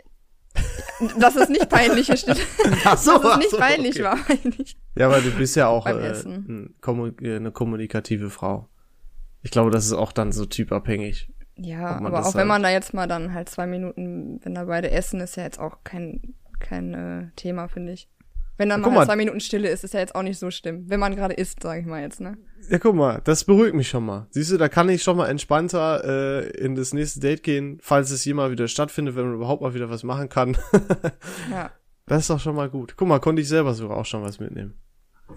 dass 1.18 1.36
es 1.36 1.48
nicht 1.48 1.68
peinliche 1.70 2.16
Stille, 2.16 2.36
Ach 2.84 2.98
so, 2.98 3.16
dass 3.18 3.32
es 3.32 3.38
nicht 3.38 3.50
so, 3.50 3.56
peinlich 3.58 3.94
okay. 3.96 4.04
war, 4.04 4.16
meine 4.28 4.54
ich. 4.58 4.76
Ja, 4.96 5.06
aber 5.06 5.20
du 5.20 5.30
bist 5.30 5.54
ja 5.56 5.68
auch 5.68 5.86
äh, 5.86 5.92
äh, 5.92 7.36
eine 7.36 7.52
kommunikative 7.52 8.28
Frau. 8.30 8.68
Ich 9.42 9.50
glaube, 9.50 9.70
das 9.70 9.86
ist 9.86 9.92
auch 9.92 10.12
dann 10.12 10.32
so 10.32 10.44
typabhängig. 10.46 11.30
Ja, 11.56 11.96
aber 11.96 12.20
auch 12.26 12.34
wenn 12.34 12.40
halt- 12.40 12.48
man 12.48 12.62
da 12.62 12.70
jetzt 12.70 12.94
mal 12.94 13.06
dann 13.06 13.34
halt 13.34 13.48
zwei 13.48 13.66
Minuten, 13.66 14.40
wenn 14.42 14.54
da 14.54 14.64
beide 14.64 14.90
essen, 14.90 15.20
ist 15.20 15.36
ja 15.36 15.42
jetzt 15.42 15.58
auch 15.58 15.78
kein, 15.84 16.34
kein 16.58 16.94
äh, 16.94 17.26
Thema, 17.36 17.68
finde 17.68 17.92
ich. 17.92 18.08
Wenn 18.56 18.68
dann 18.68 18.80
Ja, 18.82 18.88
mal, 18.88 18.90
halt 18.92 18.98
mal. 19.00 19.06
zwei 19.12 19.16
Minuten 19.16 19.40
Stille 19.40 19.68
ist, 19.70 19.84
ist 19.84 19.94
ja 19.94 20.00
jetzt 20.00 20.14
auch 20.14 20.22
nicht 20.22 20.38
so 20.38 20.50
schlimm. 20.50 20.84
Wenn 20.88 21.00
man 21.00 21.16
gerade 21.16 21.32
isst, 21.34 21.62
sage 21.62 21.80
ich 21.80 21.86
mal 21.86 22.02
jetzt, 22.02 22.20
ne? 22.20 22.36
Ja, 22.68 22.78
guck 22.78 22.94
mal, 22.94 23.20
das 23.24 23.44
beruhigt 23.44 23.74
mich 23.74 23.88
schon 23.88 24.04
mal. 24.04 24.26
Siehst 24.30 24.52
du, 24.52 24.58
da 24.58 24.68
kann 24.68 24.90
ich 24.90 25.02
schon 25.02 25.16
mal 25.16 25.28
entspannter 25.28 26.04
äh, 26.04 26.50
in 26.58 26.74
das 26.74 26.92
nächste 26.92 27.20
Date 27.20 27.42
gehen, 27.42 27.78
falls 27.80 28.10
es 28.10 28.22
jemals 28.26 28.52
wieder 28.52 28.68
stattfindet, 28.68 29.16
wenn 29.16 29.24
man 29.24 29.34
überhaupt 29.34 29.62
mal 29.62 29.72
wieder 29.72 29.88
was 29.88 30.02
machen 30.02 30.28
kann. 30.28 30.58
Ja. 31.50 31.70
das 32.06 32.22
ist 32.22 32.30
doch 32.30 32.40
schon 32.40 32.54
mal 32.54 32.68
gut. 32.68 32.94
Guck 32.98 33.08
mal, 33.08 33.18
konnte 33.18 33.40
ich 33.40 33.48
selber 33.48 33.72
sogar 33.72 33.96
auch 33.96 34.04
schon 34.06 34.22
was 34.22 34.40
mitnehmen. 34.40 34.74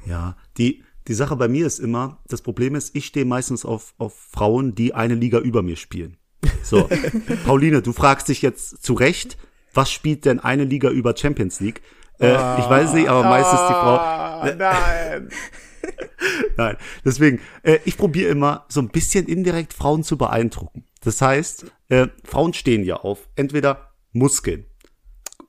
Ja, 0.06 0.36
die, 0.58 0.84
die 1.08 1.14
Sache 1.14 1.36
bei 1.36 1.48
mir 1.48 1.66
ist 1.66 1.80
immer, 1.80 2.22
das 2.28 2.42
Problem 2.42 2.76
ist, 2.76 2.96
ich 2.96 3.06
stehe 3.06 3.26
meistens 3.26 3.66
auf, 3.66 3.94
auf 3.98 4.16
Frauen, 4.16 4.76
die 4.76 4.94
eine 4.94 5.16
Liga 5.16 5.40
über 5.40 5.62
mir 5.62 5.76
spielen. 5.76 6.18
So, 6.64 6.90
Pauline, 7.46 7.82
du 7.82 7.94
fragst 7.94 8.30
dich 8.30 8.42
jetzt 8.42 8.84
zu 8.84 8.94
Recht, 8.94 9.38
was 9.74 9.92
spielt 9.92 10.26
denn 10.26 10.40
eine 10.40 10.64
Liga 10.64 10.90
über 10.90 11.16
Champions 11.16 11.60
League? 11.60 11.82
Äh, 12.20 12.32
ich 12.60 12.70
weiß 12.70 12.94
nicht, 12.94 13.10
aber 13.10 13.24
meistens 13.24 13.60
die 13.68 13.74
Frau. 13.74 13.98
Ah, 13.98 14.54
nein. 14.58 15.30
Nein, 16.58 16.78
deswegen, 17.04 17.42
äh, 17.64 17.80
ich 17.84 17.98
probiere 17.98 18.30
immer 18.30 18.66
so 18.70 18.80
ein 18.80 18.88
bisschen 18.88 19.28
indirekt 19.28 19.74
Frauen 19.74 20.04
zu 20.04 20.18
beeindrucken. 20.18 20.86
Das 21.04 21.22
heißt, 21.22 21.66
äh, 21.90 22.08
Frauen 22.24 22.54
stehen 22.54 22.86
ja 22.86 22.98
auf 22.98 23.28
entweder 23.36 23.94
Muskeln, 24.14 24.66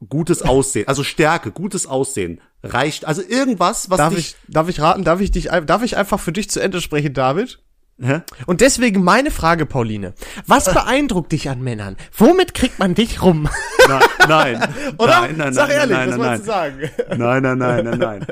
gutes 0.09 0.43
Aussehen, 0.43 0.89
also 0.89 1.05
Stärke, 1.05 1.53
gutes 1.53 1.87
Aussehen 1.87 2.41
reicht, 2.65 3.05
also 3.05 3.23
irgendwas, 3.23 3.91
was 3.91 3.99
Darf 3.99 4.15
dich, 4.15 4.37
ich, 4.47 4.53
darf 4.53 4.69
ich 4.69 4.81
raten? 4.81 5.05
Darf 5.05 5.21
ich 5.21 5.31
dich, 5.31 5.51
darf 5.67 5.83
ich 5.83 5.97
einfach 5.97 6.21
für 6.21 6.33
dich 6.33 6.51
zu 6.51 6.61
Ende 6.61 6.81
sprechen, 6.81 7.15
David? 7.15 7.59
hä? 8.01 8.23
Und 8.47 8.61
deswegen 8.61 9.03
meine 9.05 9.31
Frage, 9.31 9.67
Pauline. 9.67 10.15
Was 10.47 10.73
beeindruckt 10.73 11.33
dich 11.33 11.49
an 11.49 11.63
Männern? 11.63 11.97
Womit 12.17 12.55
kriegt 12.55 12.79
man 12.79 12.95
dich 12.95 13.23
rum? 13.23 13.49
Nein, 13.89 14.03
nein, 14.29 14.69
Oder? 14.99 15.21
nein, 15.21 15.37
nein, 15.37 15.55
Sag 15.55 15.69
nein, 15.69 15.79
ehrlich, 15.79 15.97
nein, 15.97 16.09
was 16.09 16.17
nein, 16.17 16.27
wolltest 16.27 16.43
du 16.43 16.51
sagen? 16.51 16.91
Nein, 17.19 17.43
nein, 17.43 17.59
nein, 17.59 17.85
nein, 17.85 17.99
nein. 17.99 18.27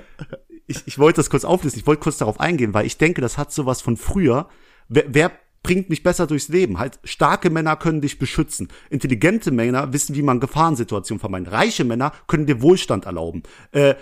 Ich, 0.67 0.83
ich 0.87 0.99
wollte 0.99 1.17
das 1.17 1.31
kurz 1.31 1.45
auflisten, 1.45 1.81
ich 1.81 1.87
wollte 1.87 2.03
kurz 2.03 2.19
darauf 2.19 2.41
eingehen, 2.41 2.73
weil 2.75 2.87
ich 2.87 2.97
denke, 2.97 3.21
das 3.21 3.37
hat 3.39 3.53
sowas 3.53 3.83
von 3.83 3.97
früher. 3.97 4.49
Wer, 4.89 5.05
wer 5.09 5.33
bringt 5.63 5.91
mich 5.91 6.03
besser 6.03 6.27
durchs 6.27 6.49
Leben? 6.49 6.79
Halt, 6.79 6.99
starke 7.05 7.51
Männer 7.51 7.77
können 7.77 8.01
dich 8.01 8.19
beschützen. 8.19 8.69
Intelligente 8.91 9.51
Männer 9.51 9.93
wissen, 9.93 10.15
wie 10.15 10.23
man 10.23 10.41
Gefahrensituationen 10.41 11.21
vermeidet. 11.21 11.53
Reiche 11.53 11.85
Männer 11.85 12.13
können 12.27 12.47
dir 12.47 12.63
Wohlstand 12.63 13.05
erlauben. 13.05 13.43
Äh, 13.73 13.95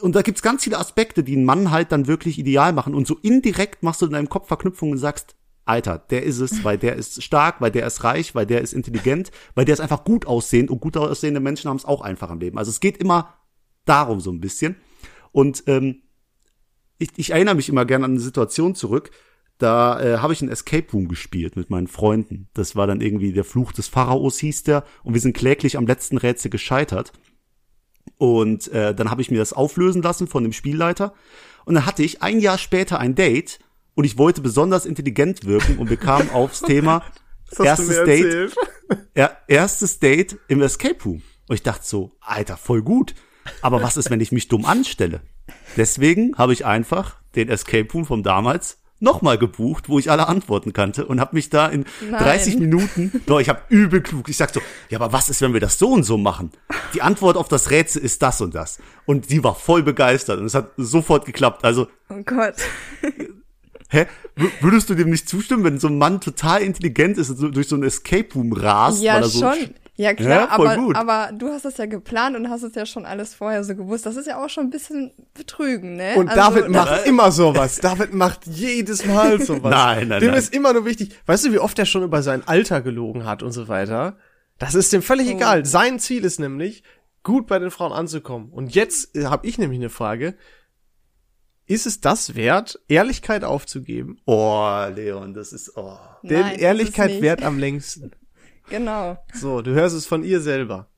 und 0.00 0.14
da 0.14 0.22
gibt's 0.22 0.42
ganz 0.42 0.64
viele 0.64 0.78
Aspekte, 0.78 1.24
die 1.24 1.34
einen 1.34 1.44
Mann 1.44 1.70
halt 1.70 1.90
dann 1.90 2.06
wirklich 2.06 2.38
ideal 2.38 2.72
machen. 2.72 2.94
Und 2.94 3.06
so 3.06 3.16
indirekt 3.20 3.82
machst 3.82 4.00
du 4.00 4.06
in 4.06 4.12
deinem 4.12 4.28
Kopf 4.28 4.48
Verknüpfungen 4.48 4.92
und 4.92 4.98
sagst, 4.98 5.34
Alter, 5.64 5.98
der 5.98 6.22
ist 6.22 6.38
es, 6.38 6.62
weil 6.62 6.78
der 6.78 6.94
ist 6.94 7.22
stark, 7.24 7.60
weil 7.60 7.72
der 7.72 7.86
ist 7.86 8.04
reich, 8.04 8.36
weil 8.36 8.46
der 8.46 8.60
ist 8.60 8.72
intelligent, 8.72 9.32
weil 9.56 9.64
der 9.64 9.72
ist 9.72 9.80
einfach 9.80 10.04
gut 10.04 10.24
aussehend 10.26 10.70
und 10.70 10.80
gut 10.80 10.96
aussehende 10.96 11.40
Menschen 11.40 11.68
haben 11.68 11.76
es 11.76 11.84
auch 11.84 12.02
einfach 12.02 12.30
im 12.30 12.38
Leben. 12.38 12.56
Also 12.56 12.70
es 12.70 12.78
geht 12.78 12.98
immer 12.98 13.34
darum 13.84 14.20
so 14.20 14.30
ein 14.30 14.40
bisschen. 14.40 14.76
Und 15.32 15.64
ähm, 15.66 16.02
ich, 16.98 17.10
ich 17.16 17.30
erinnere 17.30 17.56
mich 17.56 17.68
immer 17.68 17.84
gerne 17.84 18.04
an 18.04 18.12
eine 18.12 18.20
Situation 18.20 18.76
zurück. 18.76 19.10
Da 19.58 20.00
äh, 20.00 20.18
habe 20.18 20.34
ich 20.34 20.42
ein 20.42 20.50
Escape 20.50 20.92
Room 20.92 21.08
gespielt 21.08 21.56
mit 21.56 21.68
meinen 21.68 21.88
Freunden. 21.88 22.48
Das 22.54 22.76
war 22.76 22.86
dann 22.86 23.00
irgendwie 23.00 23.32
der 23.32 23.44
Fluch 23.44 23.72
des 23.72 23.88
Pharaos 23.88 24.38
hieß 24.38 24.64
der 24.64 24.84
und 25.02 25.14
wir 25.14 25.20
sind 25.20 25.36
kläglich 25.36 25.76
am 25.76 25.86
letzten 25.86 26.18
Rätsel 26.18 26.50
gescheitert. 26.50 27.12
Und 28.18 28.68
äh, 28.68 28.94
dann 28.94 29.10
habe 29.10 29.22
ich 29.22 29.30
mir 29.30 29.38
das 29.38 29.52
auflösen 29.52 30.02
lassen 30.02 30.26
von 30.26 30.42
dem 30.42 30.52
Spielleiter. 30.52 31.12
Und 31.64 31.74
dann 31.74 31.86
hatte 31.86 32.02
ich 32.02 32.22
ein 32.22 32.40
Jahr 32.40 32.58
später 32.58 32.98
ein 32.98 33.14
Date 33.14 33.58
und 33.94 34.04
ich 34.04 34.18
wollte 34.18 34.40
besonders 34.40 34.86
intelligent 34.86 35.44
wirken 35.44 35.78
und 35.78 35.88
bekam 35.88 36.30
aufs 36.32 36.62
Thema 36.62 37.02
erstes 37.58 38.04
Date, 38.04 38.56
er, 39.14 39.38
erstes 39.48 39.98
Date 39.98 40.38
im 40.48 40.62
Escape 40.62 41.02
Room. 41.04 41.22
Und 41.48 41.54
ich 41.54 41.62
dachte 41.62 41.86
so, 41.86 42.12
Alter, 42.20 42.56
voll 42.56 42.82
gut. 42.82 43.14
Aber 43.62 43.82
was 43.82 43.96
ist, 43.96 44.10
wenn 44.10 44.20
ich 44.20 44.32
mich 44.32 44.48
dumm 44.48 44.64
anstelle? 44.64 45.20
Deswegen 45.76 46.36
habe 46.36 46.52
ich 46.52 46.64
einfach 46.64 47.16
den 47.36 47.48
Escape 47.48 47.90
Room 47.92 48.04
vom 48.04 48.22
damals 48.22 48.78
nochmal 48.98 49.36
gebucht, 49.38 49.88
wo 49.88 49.98
ich 49.98 50.10
alle 50.10 50.26
Antworten 50.28 50.72
kannte 50.72 51.04
und 51.06 51.20
habe 51.20 51.34
mich 51.36 51.50
da 51.50 51.66
in 51.68 51.84
Nein. 52.10 52.22
30 52.22 52.58
Minuten, 52.58 53.22
doch, 53.26 53.40
ich 53.40 53.48
habe 53.48 53.60
übel 53.68 54.00
klug, 54.00 54.28
ich 54.28 54.36
sag 54.36 54.52
so, 54.54 54.60
ja, 54.88 54.98
aber 55.00 55.12
was 55.12 55.28
ist, 55.28 55.40
wenn 55.42 55.52
wir 55.52 55.60
das 55.60 55.78
so 55.78 55.90
und 55.90 56.04
so 56.04 56.16
machen? 56.16 56.50
Die 56.94 57.02
Antwort 57.02 57.36
auf 57.36 57.48
das 57.48 57.70
Rätsel 57.70 58.02
ist 58.02 58.22
das 58.22 58.40
und 58.40 58.54
das. 58.54 58.78
Und 59.04 59.30
die 59.30 59.44
war 59.44 59.54
voll 59.54 59.82
begeistert 59.82 60.40
und 60.40 60.46
es 60.46 60.54
hat 60.54 60.70
sofort 60.76 61.26
geklappt. 61.26 61.64
Also, 61.64 61.88
Oh 62.08 62.22
Gott. 62.24 62.54
hä, 63.90 64.06
w- 64.36 64.48
würdest 64.60 64.88
du 64.90 64.94
dem 64.94 65.10
nicht 65.10 65.28
zustimmen, 65.28 65.64
wenn 65.64 65.78
so 65.78 65.88
ein 65.88 65.98
Mann 65.98 66.20
total 66.20 66.62
intelligent 66.62 67.18
ist 67.18 67.30
und 67.30 67.36
so 67.36 67.48
durch 67.48 67.68
so 67.68 67.76
ein 67.76 67.82
Escape 67.82 68.28
Room 68.34 68.52
rast? 68.52 69.02
Ja, 69.02 69.14
weil 69.14 69.22
er 69.22 69.28
so 69.28 69.40
schon. 69.40 69.74
Ja, 69.98 70.12
klar, 70.12 70.28
Ja, 70.42 70.48
aber, 70.50 70.76
gut. 70.76 70.94
aber 70.94 71.30
du 71.32 71.48
hast 71.48 71.64
es 71.64 71.78
ja 71.78 71.86
geplant 71.86 72.36
und 72.36 72.50
hast 72.50 72.62
es 72.62 72.74
ja 72.74 72.84
schon 72.84 73.06
alles 73.06 73.34
vorher 73.34 73.64
so 73.64 73.74
gewusst. 73.74 74.04
Das 74.04 74.16
ist 74.16 74.26
ja 74.26 74.44
auch 74.44 74.50
schon 74.50 74.64
ein 74.64 74.70
bisschen 74.70 75.12
betrügen, 75.32 75.96
ne? 75.96 76.14
Und 76.16 76.28
Also, 76.28 76.40
David 76.40 76.68
macht 76.68 77.06
immer 77.06 77.32
sowas. 77.32 77.76
David 77.76 78.12
macht 78.12 78.46
jedes 78.46 79.06
Mal 79.06 79.40
sowas. 79.40 79.62
Nein, 79.70 80.08
nein, 80.08 80.20
Dem 80.20 80.30
nein. 80.30 80.38
ist 80.38 80.52
immer 80.54 80.74
nur 80.74 80.84
wichtig. 80.84 81.14
Weißt 81.24 81.46
du, 81.46 81.52
wie 81.52 81.58
oft 81.58 81.78
er 81.78 81.86
schon 81.86 82.02
über 82.02 82.22
sein 82.22 82.46
Alter 82.46 82.82
gelogen 82.82 83.24
hat 83.24 83.42
und 83.42 83.52
so 83.52 83.68
weiter? 83.68 84.16
Das 84.58 84.74
ist 84.74 84.92
dem 84.92 85.00
völlig 85.02 85.28
Oh. 85.28 85.32
egal. 85.32 85.64
Sein 85.64 85.98
Ziel 85.98 86.24
ist 86.26 86.40
nämlich, 86.40 86.82
gut 87.22 87.46
bei 87.46 87.58
den 87.58 87.70
Frauen 87.70 87.92
anzukommen. 87.92 88.50
Und 88.50 88.74
jetzt 88.74 89.16
äh, 89.16 89.24
habe 89.24 89.46
ich 89.46 89.56
nämlich 89.58 89.78
eine 89.80 89.88
Frage. 89.90 90.34
Ist 91.68 91.86
es 91.86 92.00
das 92.00 92.34
wert, 92.36 92.78
Ehrlichkeit 92.86 93.42
aufzugeben? 93.44 94.18
Oh, 94.26 94.84
Leon, 94.94 95.34
das 95.34 95.52
ist, 95.52 95.76
oh. 95.76 95.98
Denn 96.22 96.40
Nein, 96.42 96.54
es 96.56 96.60
Ehrlichkeit 96.60 97.20
wert 97.22 97.42
am 97.42 97.58
längsten. 97.58 98.12
Genau. 98.68 99.18
So, 99.32 99.62
du 99.62 99.72
hörst 99.74 99.94
es 99.94 100.06
von 100.06 100.24
ihr 100.24 100.40
selber. 100.40 100.88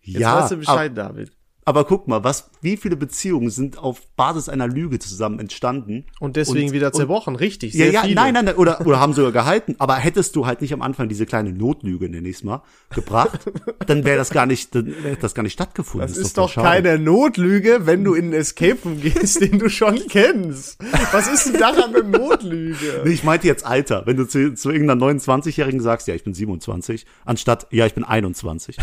Jetzt 0.00 0.20
Ja, 0.20 0.40
weißt 0.40 0.52
du 0.52 0.56
Bescheid, 0.58 0.96
David. 0.96 1.35
Aber 1.68 1.84
guck 1.84 2.06
mal, 2.06 2.22
was, 2.22 2.48
wie 2.62 2.76
viele 2.76 2.94
Beziehungen 2.94 3.50
sind 3.50 3.76
auf 3.76 4.00
Basis 4.14 4.48
einer 4.48 4.68
Lüge 4.68 5.00
zusammen 5.00 5.40
entstanden? 5.40 6.04
Und 6.20 6.36
deswegen 6.36 6.68
Und- 6.68 6.72
wieder 6.72 6.86
und- 6.86 6.94
zerbrochen, 6.94 7.34
richtig. 7.34 7.74
Ja, 7.74 7.86
Sehr 7.86 7.92
ja, 7.92 8.02
viele. 8.02 8.14
nein, 8.14 8.34
nein, 8.34 8.44
nein, 8.44 8.54
oder, 8.54 8.86
oder 8.86 9.00
haben 9.00 9.14
sogar 9.14 9.32
gehalten. 9.32 9.74
Aber 9.78 9.96
hättest 9.96 10.36
du 10.36 10.46
halt 10.46 10.60
nicht 10.60 10.72
am 10.72 10.80
Anfang 10.80 11.08
diese 11.08 11.26
kleine 11.26 11.52
Notlüge, 11.52 12.08
nenn 12.08 12.24
ich's 12.24 12.44
mal, 12.44 12.62
gebracht, 12.94 13.50
dann 13.88 14.04
wäre 14.04 14.16
das 14.16 14.30
gar 14.30 14.46
nicht, 14.46 14.76
dann 14.76 14.86
hätte 15.02 15.22
das 15.22 15.34
gar 15.34 15.42
nicht 15.42 15.54
stattgefunden. 15.54 16.06
Das 16.08 16.16
voll 16.16 16.24
ist 16.24 16.38
doch 16.38 16.50
schade. 16.50 16.68
keine 16.68 16.98
Notlüge, 17.00 17.80
wenn 17.84 18.04
du 18.04 18.14
in 18.14 18.26
einen 18.26 18.34
Escape 18.34 18.78
Room 18.84 19.00
gehst, 19.00 19.40
den 19.42 19.58
du 19.58 19.68
schon 19.68 19.98
kennst. 20.08 20.78
Was 21.10 21.26
ist 21.26 21.46
denn 21.52 21.58
daran 21.60 21.92
eine 21.96 22.04
Notlüge? 22.04 23.02
Nee, 23.04 23.10
ich 23.10 23.24
meinte 23.24 23.48
jetzt 23.48 23.66
Alter. 23.66 24.06
Wenn 24.06 24.16
du 24.16 24.24
zu, 24.28 24.54
zu 24.54 24.70
irgendeiner 24.70 25.04
29-Jährigen 25.04 25.80
sagst, 25.80 26.06
ja, 26.06 26.14
ich 26.14 26.22
bin 26.22 26.32
27, 26.32 27.06
anstatt, 27.24 27.66
ja, 27.72 27.86
ich 27.86 27.94
bin 27.94 28.04
21. 28.04 28.76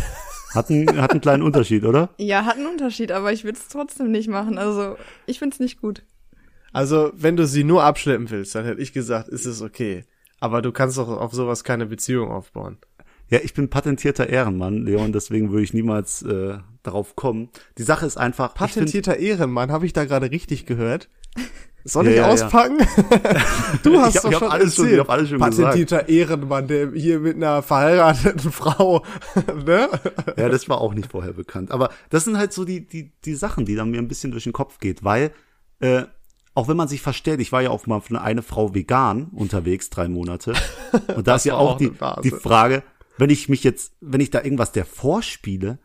Hat 0.53 0.69
einen, 0.69 1.01
hat 1.01 1.11
einen 1.11 1.21
kleinen 1.21 1.43
Unterschied, 1.43 1.83
oder? 1.85 2.09
Ja, 2.17 2.45
hat 2.45 2.55
einen 2.57 2.67
Unterschied, 2.67 3.11
aber 3.11 3.31
ich 3.33 3.43
würde 3.43 3.57
es 3.59 3.67
trotzdem 3.67 4.11
nicht 4.11 4.29
machen. 4.29 4.57
Also, 4.57 4.95
ich 5.25 5.39
find's 5.39 5.59
nicht 5.59 5.81
gut. 5.81 6.03
Also, 6.71 7.11
wenn 7.15 7.35
du 7.35 7.45
sie 7.45 7.63
nur 7.63 7.83
abschleppen 7.83 8.29
willst, 8.29 8.55
dann 8.55 8.65
hätte 8.65 8.81
ich 8.81 8.93
gesagt, 8.93 9.29
ist 9.29 9.45
es 9.45 9.61
okay. 9.61 10.05
Aber 10.39 10.61
du 10.61 10.71
kannst 10.71 10.97
doch 10.97 11.07
auf 11.09 11.33
sowas 11.33 11.63
keine 11.63 11.85
Beziehung 11.85 12.31
aufbauen. 12.31 12.77
Ja, 13.29 13.39
ich 13.43 13.53
bin 13.53 13.69
patentierter 13.69 14.27
Ehrenmann, 14.29 14.83
Leon, 14.83 15.11
deswegen 15.13 15.49
würde 15.51 15.63
ich 15.63 15.73
niemals 15.73 16.21
äh, 16.23 16.57
darauf 16.83 17.15
kommen. 17.15 17.49
Die 17.77 17.83
Sache 17.83 18.05
ist 18.05 18.17
einfach, 18.17 18.53
ich 18.53 18.59
find- 18.59 18.69
Patentierter 18.73 19.17
Ehrenmann, 19.17 19.71
habe 19.71 19.85
ich 19.85 19.93
da 19.93 20.05
gerade 20.05 20.29
richtig 20.29 20.65
gehört? 20.65 21.09
Soll 21.85 22.05
Ja, 22.05 22.11
ich 22.11 22.17
ja, 22.17 22.27
ja. 22.27 22.31
auspacken? 22.33 22.77
du 23.83 23.99
hast 23.99 24.15
Ich 24.15 24.23
hab- 24.23 24.23
doch 24.23 24.31
ich 24.31 24.37
schon 24.37 24.47
alles 24.51 24.75
schon- 24.75 24.89
ich 24.93 24.99
hab 24.99 25.09
alles 25.09 25.29
schon 25.29 25.39
Patentierter 25.39 26.07
Ehrenmann, 26.07 26.67
der 26.67 26.91
hier 26.93 27.19
mit 27.19 27.35
einer 27.35 27.61
verheirateten 27.61 28.51
Frau, 28.53 29.03
ne? 29.65 29.89
Ja, 30.37 30.49
das 30.49 30.69
war 30.69 30.79
auch 30.79 30.93
nicht 30.93 31.11
vorher 31.11 31.33
bekannt. 31.33 31.71
Aber 31.71 31.89
das 32.09 32.23
sind 32.23 32.37
halt 32.37 32.53
so 32.53 32.63
die, 32.63 32.87
die, 32.87 33.11
die 33.25 33.35
Sachen, 33.35 33.65
die 33.65 33.75
dann 33.75 33.91
mir 33.91 33.97
ein 33.97 34.07
bisschen 34.07 34.31
durch 34.31 34.45
den 34.45 34.53
Kopf 34.53 34.79
geht, 34.79 35.03
weil, 35.03 35.31
äh, 35.81 36.03
auch 36.55 36.67
wenn 36.67 36.77
man 36.77 36.87
sich 36.87 37.01
verstellt, 37.01 37.41
ich 37.41 37.51
war 37.51 37.61
ja 37.63 37.71
auch 37.71 37.85
mal 37.87 37.99
für 37.99 38.21
eine 38.21 38.43
Frau 38.43 38.73
vegan 38.75 39.25
unterwegs, 39.33 39.89
drei 39.89 40.07
Monate. 40.07 40.53
Und 41.15 41.27
da 41.27 41.35
ist 41.35 41.45
ja 41.45 41.55
auch 41.55 41.71
auch 41.71 41.77
die, 41.77 41.91
die 42.23 42.31
Frage, 42.31 42.83
wenn 43.17 43.29
ich 43.29 43.49
mich 43.49 43.63
jetzt, 43.63 43.93
wenn 44.01 44.21
ich 44.21 44.29
da 44.29 44.41
irgendwas 44.41 44.71
der 44.71 44.85
vorspiele, 44.85 45.79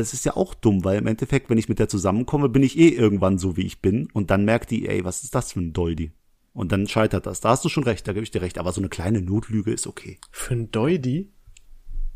das 0.00 0.12
ist 0.12 0.24
ja 0.24 0.36
auch 0.36 0.54
dumm, 0.54 0.84
weil 0.84 0.98
im 0.98 1.06
Endeffekt, 1.06 1.50
wenn 1.50 1.58
ich 1.58 1.68
mit 1.68 1.78
der 1.78 1.88
zusammenkomme, 1.88 2.48
bin 2.48 2.62
ich 2.62 2.78
eh 2.78 2.88
irgendwann 2.88 3.38
so, 3.38 3.56
wie 3.56 3.66
ich 3.66 3.80
bin. 3.80 4.08
Und 4.12 4.30
dann 4.30 4.44
merkt 4.44 4.70
die, 4.70 4.88
ey, 4.88 5.04
was 5.04 5.22
ist 5.22 5.34
das 5.34 5.52
für 5.52 5.60
ein 5.60 5.72
Doldi? 5.72 6.12
Und 6.52 6.72
dann 6.72 6.88
scheitert 6.88 7.26
das. 7.26 7.40
Da 7.40 7.50
hast 7.50 7.64
du 7.64 7.68
schon 7.68 7.84
recht, 7.84 8.08
da 8.08 8.12
gebe 8.12 8.24
ich 8.24 8.30
dir 8.30 8.40
recht. 8.40 8.58
Aber 8.58 8.72
so 8.72 8.80
eine 8.80 8.88
kleine 8.88 9.20
Notlüge 9.20 9.72
ist 9.72 9.86
okay. 9.86 10.18
Für 10.30 10.54
ein 10.54 10.70
Deudi? 10.70 11.30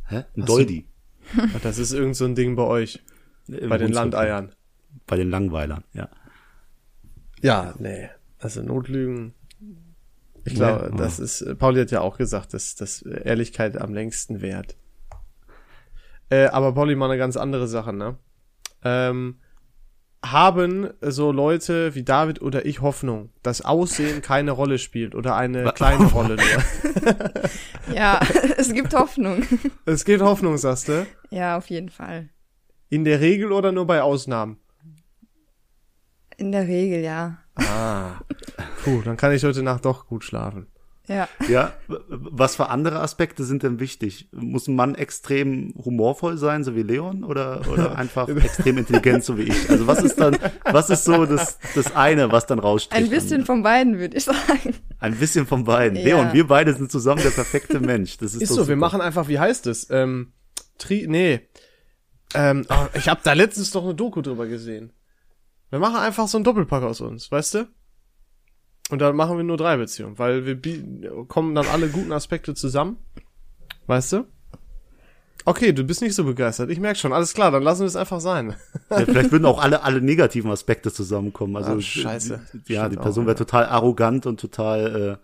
Hä? 0.09 0.25
Ein 0.37 0.47
Doldi. 0.47 0.87
Das 1.63 1.79
ist 1.79 1.93
irgend 1.93 2.17
so 2.17 2.25
ein 2.25 2.35
Ding 2.35 2.57
bei 2.57 2.65
euch. 2.65 3.05
Im 3.47 3.69
Bei 3.69 3.79
den. 3.79 3.93
Landeiern. 3.93 4.53
Bei 5.07 5.17
den 5.17 5.31
Langweilern, 5.31 5.85
ja. 5.93 6.09
Ja, 7.41 7.75
nee. 7.79 8.09
Also 8.39 8.63
Notlügen. 8.63 9.35
Ich 10.45 10.55
glaube, 10.55 10.91
oh. 10.93 10.97
das 10.97 11.19
ist, 11.19 11.43
äh, 11.43 11.55
Pauli 11.55 11.81
hat 11.81 11.91
ja 11.91 12.01
auch 12.01 12.17
gesagt, 12.17 12.55
dass, 12.55 12.75
dass 12.75 13.03
Ehrlichkeit 13.03 13.77
am 13.77 13.93
längsten 13.93 14.41
währt. 14.41 14.77
Äh, 16.31 16.47
aber 16.47 16.73
Pauli 16.73 16.95
mal 16.95 17.11
eine 17.11 17.19
ganz 17.19 17.37
andere 17.37 17.67
Sache, 17.69 17.93
ne? 17.93 18.17
Ähm, 18.85 19.41
haben 20.25 20.91
so 21.01 21.33
Leute 21.33 21.95
wie 21.95 22.03
David 22.03 22.43
oder 22.43 22.67
ich 22.67 22.81
Hoffnung, 22.83 23.31
dass 23.43 23.63
Aussehen 23.65 24.23
keine 24.23 24.51
Rolle 24.53 24.79
spielt 24.79 25.15
oder 25.15 25.35
eine 25.35 25.73
kleine 25.73 26.05
Rolle 26.13 26.37
nur? 26.37 27.13
Ja, 27.95 28.21
es 28.57 28.73
gibt 28.73 28.95
Hoffnung. 28.95 29.43
es 29.85 30.05
geht 30.05 30.21
Hoffnung, 30.21 30.57
sagst 30.59 30.89
du? 30.89 31.07
Ja, 31.31 31.57
auf 31.59 31.71
jeden 31.71 31.89
Fall. 31.89 32.29
In 32.89 33.05
der 33.05 33.21
Regel 33.21 33.51
oder 33.53 33.73
nur 33.73 33.87
bei 33.87 34.03
Ausnahmen? 34.03 34.59
In 36.37 36.53
der 36.53 36.69
Regel, 36.69 37.01
ja. 37.01 37.39
Ah. 37.57 38.21
Puh, 38.85 39.03
dann 39.03 39.17
kann 39.17 39.33
ich 39.33 39.43
heute 39.43 39.63
Nacht 39.63 39.85
doch 39.85 40.07
gut 40.07 40.25
schlafen. 40.25 40.69
Ja. 41.11 41.29
Ja, 41.49 41.73
was 41.89 42.55
für 42.55 42.69
andere 42.69 43.01
Aspekte 43.01 43.43
sind 43.43 43.65
denn 43.65 43.81
wichtig? 43.81 44.29
Muss 44.31 44.69
ein 44.69 44.77
Mann 44.77 44.95
extrem 44.95 45.75
humorvoll 45.77 46.39
sein, 46.39 46.63
so 46.63 46.77
wie 46.77 46.85
Leon, 46.85 47.25
oder, 47.25 47.63
oder 47.69 47.99
einfach 47.99 48.29
extrem 48.29 48.79
intelligent, 48.79 49.25
so 49.25 49.37
wie 49.37 49.43
ich? 49.43 49.69
Also 49.69 49.89
was 49.89 50.05
ist 50.05 50.21
dann, 50.21 50.39
was 50.63 50.89
ist 50.89 51.03
so 51.03 51.27
das, 51.27 51.59
das 51.75 51.97
eine, 51.97 52.31
was 52.31 52.47
dann 52.47 52.61
raussticht? 52.61 52.95
Ein 52.95 53.11
bisschen 53.11 53.45
von 53.45 53.65
beiden, 53.65 53.99
würde 53.99 54.17
ich 54.17 54.25
sagen. 54.25 54.77
Ein 55.01 55.17
bisschen 55.17 55.49
von 55.49 55.65
beiden. 55.65 55.99
Ja. 55.99 56.05
Leon, 56.05 56.33
wir 56.33 56.47
beide 56.47 56.73
sind 56.75 56.93
zusammen 56.93 57.23
der 57.23 57.31
perfekte 57.31 57.81
Mensch. 57.81 58.17
Das 58.19 58.35
ist, 58.35 58.43
Ist 58.43 58.55
so, 58.55 58.69
wir 58.69 58.77
machen 58.77 59.01
einfach, 59.01 59.27
wie 59.27 59.41
heißt 59.41 59.67
es? 59.67 59.91
Ähm, 59.91 60.33
Tri, 60.79 61.07
nee. 61.09 61.41
Ähm, 62.35 62.65
oh, 62.69 62.87
ich 62.95 63.09
habe 63.09 63.21
da 63.25 63.33
letztens 63.33 63.73
doch 63.73 63.83
eine 63.83 63.97
Doku 63.97 64.23
drüber 64.23 64.47
gesehen. 64.47 64.93
Wir 65.71 65.81
machen 65.81 65.97
einfach 65.97 66.29
so 66.29 66.39
einen 66.39 66.45
Doppelpack 66.45 66.85
aus 66.85 67.01
uns, 67.01 67.33
weißt 67.33 67.55
du? 67.55 67.69
Und 68.91 68.99
dann 69.01 69.15
machen 69.17 69.37
wir 69.37 69.45
nur 69.45 69.57
drei 69.57 69.77
Beziehungen, 69.77 70.19
weil 70.19 70.45
wir 70.47 70.59
kommen 71.29 71.55
dann 71.55 71.67
alle 71.67 71.89
guten 71.89 72.13
Aspekte 72.13 72.55
zusammen. 72.55 72.97
Weißt 73.87 74.13
du? 74.13 74.25
Okay, 75.47 75.73
du 75.73 75.85
bist 75.85 76.03
nicht 76.03 76.15
so 76.15 76.25
begeistert. 76.25 76.71
Ich 76.71 76.81
merk 76.81 76.97
schon. 76.99 77.13
Alles 77.13 77.33
klar, 77.33 77.51
dann 77.51 77.63
lassen 77.63 77.81
wir 77.81 77.87
es 77.87 77.97
einfach 77.97 78.21
sein. 78.21 78.57
Ja, 78.91 78.99
vielleicht 79.07 79.33
würden 79.33 79.47
auch 79.47 79.59
alle, 79.61 79.83
alle 79.85 80.01
negativen 80.03 80.51
Aspekte 80.51 80.93
zusammenkommen. 80.93 81.57
Also, 81.57 81.73
Ah, 81.73 81.81
scheiße. 81.81 82.41
die- 82.69 82.73
Ja, 82.75 82.81
Stimmt 82.83 82.93
die 82.93 82.97
Person 83.03 83.25
ja. 83.25 83.29
wäre 83.29 83.37
total 83.39 83.67
arrogant 83.67 84.27
und 84.27 84.39
total 84.39 85.19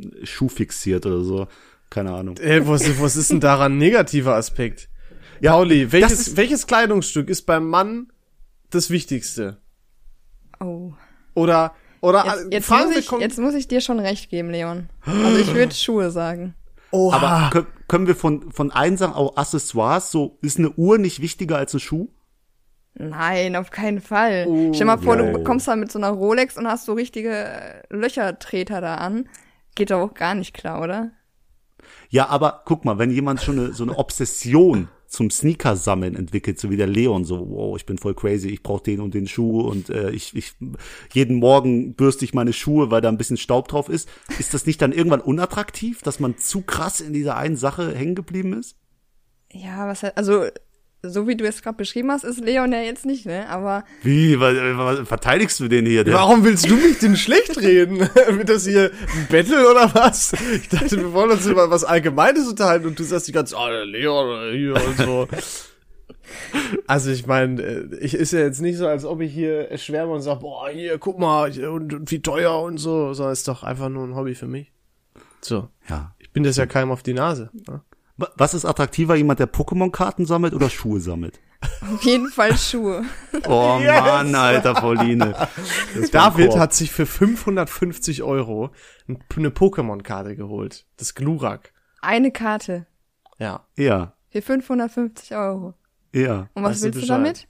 äh, 0.00 0.26
schuhfixiert 0.26 1.06
oder 1.06 1.22
so. 1.22 1.48
Keine 1.90 2.12
Ahnung. 2.12 2.36
Ey, 2.36 2.66
was, 2.68 3.00
was 3.00 3.16
ist 3.16 3.30
denn 3.30 3.40
daran 3.40 3.72
ein 3.74 3.78
negativer 3.78 4.34
Aspekt? 4.34 4.88
Ja, 5.40 5.52
Pauli, 5.52 5.90
welches, 5.92 6.28
ist- 6.28 6.36
welches 6.36 6.66
Kleidungsstück 6.66 7.30
ist 7.30 7.42
beim 7.46 7.66
Mann 7.68 8.12
das 8.70 8.90
Wichtigste? 8.90 9.56
Oh. 10.60 10.92
Oder, 11.34 11.72
oder 12.00 12.24
Jetzt, 12.24 12.44
äh, 12.44 12.48
jetzt, 12.50 12.70
muss 12.70 12.96
ich, 12.96 13.10
jetzt 13.20 13.38
muss 13.38 13.54
ich 13.54 13.68
dir 13.68 13.80
schon 13.80 13.98
recht 13.98 14.30
geben, 14.30 14.50
Leon. 14.50 14.88
Also 15.04 15.38
ich 15.38 15.54
würde 15.54 15.74
Schuhe 15.74 16.10
sagen. 16.10 16.54
Oha. 16.90 17.16
Aber 17.16 17.50
können, 17.50 17.66
können 17.86 18.06
wir 18.06 18.16
von, 18.16 18.50
von 18.52 18.70
allen 18.70 18.96
Sachen, 18.96 19.14
auch 19.14 19.36
Accessoires, 19.36 20.10
so, 20.10 20.38
ist 20.40 20.58
eine 20.58 20.70
Uhr 20.70 20.98
nicht 20.98 21.20
wichtiger 21.20 21.56
als 21.56 21.74
ein 21.74 21.80
Schuh? 21.80 22.08
Nein, 22.94 23.54
auf 23.56 23.70
keinen 23.70 24.00
Fall. 24.00 24.46
Oh, 24.48 24.72
Stell 24.74 24.86
mal 24.86 24.98
vor, 24.98 25.16
ja. 25.16 25.32
du 25.32 25.44
kommst 25.44 25.68
da 25.68 25.76
mit 25.76 25.92
so 25.92 25.98
einer 25.98 26.10
Rolex 26.10 26.56
und 26.56 26.66
hast 26.66 26.86
so 26.86 26.94
richtige 26.94 27.30
äh, 27.30 27.82
Löchertreter 27.90 28.80
da 28.80 28.96
an. 28.96 29.28
Geht 29.74 29.90
doch 29.90 30.00
auch 30.00 30.14
gar 30.14 30.34
nicht 30.34 30.54
klar, 30.54 30.82
oder? 30.82 31.12
Ja, 32.08 32.28
aber 32.28 32.62
guck 32.64 32.84
mal, 32.84 32.98
wenn 32.98 33.10
jemand 33.10 33.40
schon 33.40 33.58
eine, 33.58 33.72
so 33.72 33.84
eine 33.84 33.96
Obsession 33.96 34.88
zum 35.08 35.30
Sneaker-Sammeln 35.30 36.14
entwickelt, 36.14 36.60
so 36.60 36.70
wie 36.70 36.76
der 36.76 36.86
Leon, 36.86 37.24
so, 37.24 37.48
wow, 37.50 37.76
ich 37.76 37.86
bin 37.86 37.98
voll 37.98 38.14
crazy, 38.14 38.48
ich 38.48 38.62
brauche 38.62 38.82
den 38.82 39.00
und 39.00 39.14
den 39.14 39.26
Schuh 39.26 39.62
und 39.62 39.88
äh, 39.88 40.10
ich, 40.10 40.36
ich 40.36 40.52
jeden 41.12 41.36
Morgen 41.36 41.94
bürste 41.94 42.24
ich 42.24 42.34
meine 42.34 42.52
Schuhe, 42.52 42.90
weil 42.90 43.00
da 43.00 43.08
ein 43.08 43.18
bisschen 43.18 43.38
Staub 43.38 43.68
drauf 43.68 43.88
ist. 43.88 44.08
Ist 44.38 44.54
das 44.54 44.66
nicht 44.66 44.80
dann 44.82 44.92
irgendwann 44.92 45.20
unattraktiv, 45.20 46.02
dass 46.02 46.20
man 46.20 46.36
zu 46.36 46.60
krass 46.60 47.00
in 47.00 47.12
dieser 47.12 47.36
einen 47.36 47.56
Sache 47.56 47.94
hängen 47.94 48.14
geblieben 48.14 48.52
ist? 48.52 48.76
Ja, 49.50 49.88
was 49.88 50.02
halt, 50.02 50.16
also 50.18 50.44
so 51.02 51.28
wie 51.28 51.36
du 51.36 51.46
es 51.46 51.62
gerade 51.62 51.76
beschrieben 51.76 52.10
hast, 52.10 52.24
ist 52.24 52.40
Leon 52.40 52.72
ja 52.72 52.80
jetzt 52.80 53.06
nicht, 53.06 53.24
ne? 53.24 53.48
Aber 53.48 53.84
Wie, 54.02 54.38
was, 54.40 54.56
was 54.56 55.08
verteidigst 55.08 55.60
du 55.60 55.68
den 55.68 55.86
hier? 55.86 56.04
Der, 56.04 56.14
Warum 56.14 56.44
willst 56.44 56.68
du 56.68 56.74
mich 56.74 56.98
denn 56.98 57.16
schlecht 57.16 57.56
reden? 57.58 58.00
Wird 58.28 58.48
das 58.48 58.66
hier 58.66 58.90
ein 59.16 59.26
Battle 59.30 59.70
oder 59.70 59.94
was? 59.94 60.32
Ich 60.54 60.68
dachte, 60.68 60.96
wir 60.96 61.12
wollen 61.12 61.30
uns 61.30 61.46
über 61.46 61.70
was 61.70 61.84
Allgemeines 61.84 62.48
unterhalten 62.48 62.86
und 62.86 62.98
du 62.98 63.04
sagst 63.04 63.28
die 63.28 63.32
ganze 63.32 63.54
Zeit, 63.54 63.62
oh, 63.62 63.84
Leon 63.84 64.52
hier 64.52 64.74
und 64.74 64.96
so. 64.96 65.28
Also 66.86 67.10
ich 67.10 67.26
meine, 67.26 67.88
ich 68.00 68.12
ist 68.12 68.32
ja 68.32 68.40
jetzt 68.40 68.60
nicht 68.60 68.76
so, 68.76 68.86
als 68.86 69.06
ob 69.06 69.22
ich 69.22 69.32
hier 69.32 69.76
schwärme 69.78 70.12
und 70.12 70.20
sage, 70.20 70.40
boah, 70.40 70.68
hier, 70.68 70.98
guck 70.98 71.18
mal, 71.18 71.50
hier, 71.50 71.72
und, 71.72 71.94
und 71.94 72.10
wie 72.10 72.20
teuer 72.20 72.60
und 72.60 72.76
so, 72.76 73.14
sondern 73.14 73.32
ist 73.32 73.48
doch 73.48 73.62
einfach 73.62 73.88
nur 73.88 74.04
ein 74.04 74.14
Hobby 74.14 74.34
für 74.34 74.46
mich. 74.46 74.72
So. 75.40 75.68
ja. 75.88 76.14
Ich 76.18 76.30
bin 76.32 76.42
das 76.42 76.58
ja 76.58 76.66
keinem 76.66 76.90
auf 76.90 77.02
die 77.02 77.14
Nase. 77.14 77.50
Ne? 77.66 77.80
Wa- 78.18 78.30
Was 78.36 78.52
ist 78.54 78.64
attraktiver, 78.64 79.14
jemand, 79.14 79.40
der 79.40 79.50
Pokémon-Karten 79.50 80.26
sammelt 80.26 80.52
oder 80.54 80.68
Schuhe 80.70 81.00
sammelt? 81.00 81.40
auf 81.92 82.02
jeden 82.02 82.28
Fall 82.28 82.56
Schuhe. 82.56 83.04
Oh 83.48 83.78
Yes. 83.80 84.00
Mann, 84.00 84.34
alter 84.34 84.74
Pauline. 84.74 85.34
David 86.12 86.56
hat 86.56 86.72
sich 86.74 86.90
für 86.92 87.04
550 87.06 88.22
Euro 88.22 88.70
ein- 89.08 89.18
eine 89.36 89.48
Pokémon-Karte 89.50 90.36
geholt. 90.36 90.86
Das 90.98 91.14
Glurak. 91.16 91.72
Eine 92.00 92.30
Karte 92.30 92.86
Ja. 93.38 93.66
Ja, 93.76 94.14
für 94.30 94.42
550 94.42 95.34
Euro. 95.36 95.74
ja. 96.12 96.48
Und 96.54 96.62
was 96.62 96.72
Weißt 96.72 96.80
du 96.80 96.84
willst 96.84 96.96
du 96.96 97.00
Bescheid? 97.02 97.16
damit? 97.18 97.48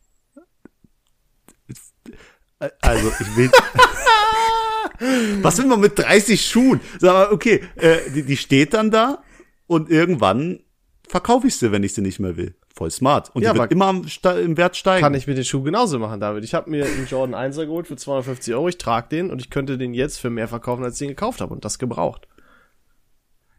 Also, 2.81 3.13
ich 3.21 3.37
will. 3.37 3.51
Was 5.43 5.59
will 5.59 5.67
man 5.67 5.79
mit 5.79 5.97
30 5.97 6.45
Schuhen? 6.45 6.81
Sag 6.99 7.13
mal, 7.13 7.33
okay, 7.33 7.63
äh, 7.77 8.11
die, 8.11 8.25
die 8.25 8.37
steht 8.37 8.75
dann 8.75 8.91
da 8.91 9.23
und 9.69 9.89
irgendwann 9.91 10.61
verkaufe 11.07 11.47
ich 11.47 11.57
sie, 11.57 11.71
wenn 11.71 11.85
ich 11.85 11.95
sie 11.95 12.03
nicht 12.03 12.19
mehr 12.19 12.37
will. 12.37 12.55
Voll 12.75 12.91
smart. 12.91 13.35
Und 13.35 13.43
Ja, 13.43 13.53
die 13.53 13.59
wird 13.59 13.73
immer 13.73 13.87
am 13.87 14.05
im 14.43 14.57
Wert 14.57 14.77
steigen. 14.77 15.03
Kann 15.03 15.15
ich 15.15 15.27
mit 15.27 15.37
den 15.37 15.45
Schuh 15.45 15.63
genauso 15.63 15.99
machen, 15.99 16.21
David. 16.21 16.45
Ich 16.45 16.55
habe 16.55 16.69
mir 16.71 16.85
einen 16.85 17.07
Jordan 17.07 17.35
1er 17.35 17.67
geholt 17.67 17.87
für 17.87 17.97
250 17.97 18.55
Euro. 18.55 18.69
Ich 18.69 18.79
trage 18.79 19.09
den 19.09 19.31
und 19.31 19.41
ich 19.41 19.51
könnte 19.51 19.79
den 19.79 19.95
jetzt 19.95 20.19
für 20.19 20.31
mehr 20.31 20.49
verkaufen, 20.49 20.85
als 20.85 20.95
ich 20.95 20.99
den 21.07 21.09
gekauft 21.09 21.41
habe 21.41 21.55
und 21.55 21.65
das 21.65 21.79
gebraucht. 21.79 22.29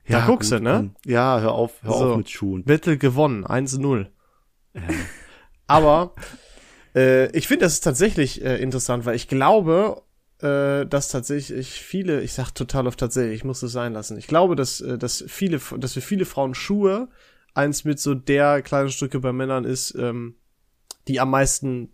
da 0.07 0.25
guckst 0.25 0.51
du, 0.51 0.59
ne? 0.59 0.91
Ja, 1.05 1.39
hör 1.39 1.53
auf, 1.53 1.81
hör 1.83 1.93
So. 1.93 2.11
auf 2.11 2.17
mit 2.17 2.29
Schuhen. 2.29 2.63
Battle 2.63 2.97
gewonnen, 2.97 3.45
1-0. 3.45 4.07
Aber 5.67 6.13
äh, 6.95 7.29
ich 7.37 7.47
finde, 7.47 7.65
das 7.65 7.73
ist 7.73 7.81
tatsächlich 7.81 8.43
äh, 8.43 8.57
interessant, 8.61 9.05
weil 9.05 9.15
ich 9.15 9.27
glaube, 9.27 10.01
äh, 10.41 10.85
dass 10.85 11.09
tatsächlich 11.09 11.69
viele, 11.69 12.21
ich 12.21 12.33
sag 12.33 12.51
total 12.51 12.87
oft 12.87 12.99
tatsächlich, 12.99 13.35
ich 13.35 13.43
muss 13.43 13.61
es 13.61 13.71
sein 13.71 13.93
lassen. 13.93 14.17
Ich 14.17 14.27
glaube, 14.27 14.55
dass, 14.55 14.81
äh, 14.81 14.97
dass 14.97 15.23
viele, 15.27 15.59
dass 15.77 15.93
für 15.93 16.01
viele 16.01 16.25
Frauen 16.25 16.55
Schuhe 16.55 17.09
eins 17.53 17.83
mit 17.83 17.99
so 17.99 18.13
der 18.15 18.61
Kleidungsstücke 18.61 19.19
bei 19.19 19.33
Männern 19.33 19.65
ist, 19.65 19.95
ähm, 19.95 20.35
die 21.07 21.19
am 21.19 21.31
meisten 21.31 21.91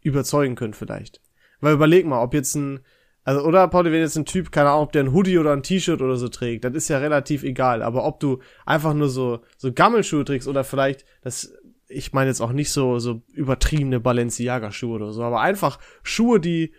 überzeugen 0.00 0.54
können 0.54 0.74
vielleicht. 0.74 1.20
Weil 1.60 1.74
überleg 1.74 2.06
mal, 2.06 2.22
ob 2.22 2.34
jetzt 2.34 2.54
ein, 2.54 2.80
also 3.24 3.42
oder 3.42 3.68
Pauli, 3.68 3.92
wenn 3.92 4.00
jetzt 4.00 4.16
ein 4.16 4.24
Typ, 4.24 4.50
keine 4.52 4.70
Ahnung, 4.70 4.84
ob 4.84 4.92
der 4.92 5.04
ein 5.04 5.12
Hoodie 5.12 5.38
oder 5.38 5.52
ein 5.52 5.62
T-Shirt 5.62 6.00
oder 6.00 6.16
so 6.16 6.28
trägt, 6.28 6.64
das 6.64 6.72
ist 6.72 6.88
ja 6.88 6.98
relativ 6.98 7.42
egal. 7.42 7.82
Aber 7.82 8.04
ob 8.04 8.20
du 8.20 8.40
einfach 8.64 8.94
nur 8.94 9.08
so 9.08 9.40
so 9.58 9.72
Gammelschuhe 9.72 10.24
trägst 10.24 10.48
oder 10.48 10.64
vielleicht 10.64 11.04
das, 11.20 11.52
ich 11.88 12.12
meine 12.12 12.30
jetzt 12.30 12.40
auch 12.40 12.52
nicht 12.52 12.70
so 12.70 12.98
so 12.98 13.22
übertriebene 13.32 14.00
Balenciaga-Schuhe 14.00 14.94
oder 14.94 15.12
so, 15.12 15.22
aber 15.22 15.40
einfach 15.40 15.78
Schuhe, 16.02 16.40
die 16.40 16.72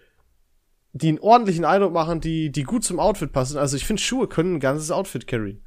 die 0.93 1.09
einen 1.09 1.19
ordentlichen 1.19 1.65
Eindruck 1.65 1.93
machen, 1.93 2.19
die 2.19 2.51
die 2.51 2.63
gut 2.63 2.83
zum 2.83 2.99
Outfit 2.99 3.31
passen. 3.31 3.57
Also 3.57 3.77
ich 3.77 3.85
finde 3.85 4.01
Schuhe 4.01 4.27
können 4.27 4.55
ein 4.55 4.59
ganzes 4.59 4.91
Outfit 4.91 5.27
carryen. 5.27 5.63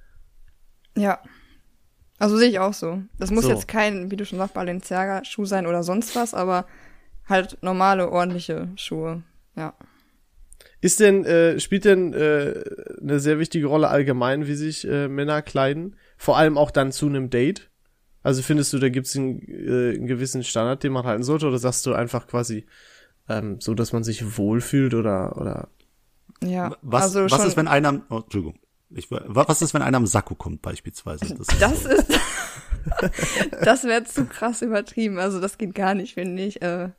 Ja. 0.97 1.21
Also 2.19 2.37
sehe 2.37 2.51
ich 2.51 2.59
auch 2.59 2.75
so. 2.75 3.03
Das 3.19 3.31
muss 3.31 3.45
So. 3.45 3.51
jetzt 3.51 3.69
kein, 3.69 4.11
wie 4.11 4.17
du 4.17 4.25
schon 4.25 4.39
sagst, 4.39 4.55
Balenciaga-Schuh 4.55 5.45
sein 5.45 5.67
oder 5.67 5.83
sonst 5.83 6.15
was, 6.15 6.35
aber 6.35 6.67
halt 7.29 7.59
normale, 7.63 8.11
ordentliche 8.11 8.69
Schuhe. 8.77 9.23
Ja. 9.57 9.75
Ist 10.81 11.01
denn, 11.01 11.25
äh, 11.25 11.59
spielt 11.61 11.85
denn 11.85 12.13
äh, 12.13 12.63
eine 13.01 13.21
sehr 13.21 13.39
wichtige 13.39 13.67
Rolle 13.67 13.89
allgemein, 13.89 14.47
wie 14.47 14.55
sich 14.55 14.87
äh, 14.87 15.09
Männer 15.09 15.43
kleiden? 15.43 15.97
Vor 16.17 16.37
allem 16.37 16.59
auch 16.59 16.71
dann 16.71 16.93
zu 16.93 17.07
einem 17.07 17.31
Date? 17.31 17.71
Also 18.23 18.43
findest 18.43 18.73
du, 18.73 18.79
da 18.79 18.89
gibt's 18.89 19.17
einen, 19.17 19.41
äh, 19.49 19.95
einen 19.97 20.07
gewissen 20.07 20.45
Standard, 20.45 20.83
den 20.83 20.93
man 20.93 21.05
halten 21.05 21.25
sollte, 21.25 21.47
oder 21.47 21.59
sagst 21.59 21.87
du 21.87 21.95
einfach 21.95 22.27
quasi 22.27 22.67
ähm, 23.29 23.61
so, 23.61 23.75
dass 23.75 23.93
man 23.93 24.05
sich 24.05 24.37
wohlfühlt 24.39 24.95
oder 24.95 25.37
oder 25.37 25.69
Ja. 26.43 26.75
Was, 26.83 27.03
also 27.17 27.31
was 27.31 27.45
ist, 27.47 27.57
wenn 27.57 27.69
einer, 27.69 28.01
oh, 28.11 28.19
Entschuldigung. 28.19 28.59
Ich, 28.95 29.11
wa- 29.11 29.23
was 29.27 29.63
ist, 29.63 29.73
wenn 29.75 29.81
einer 29.83 29.97
am 29.97 30.07
Sakko 30.07 30.35
kommt, 30.35 30.61
beispielsweise? 30.63 31.25
Das 31.35 31.49
ist 31.49 31.63
Das 31.63 31.83
so. 31.85 31.89
ist, 31.89 32.21
das 33.63 33.85
wäre 33.85 34.05
zu 34.05 34.27
krass 34.27 34.61
übertrieben. 34.63 35.19
Also 35.19 35.41
das 35.41 35.57
geht 35.59 35.75
gar 35.75 35.95
nicht, 35.95 36.15
finde 36.15 36.43
ich. 36.43 36.61
Äh, 36.63 36.91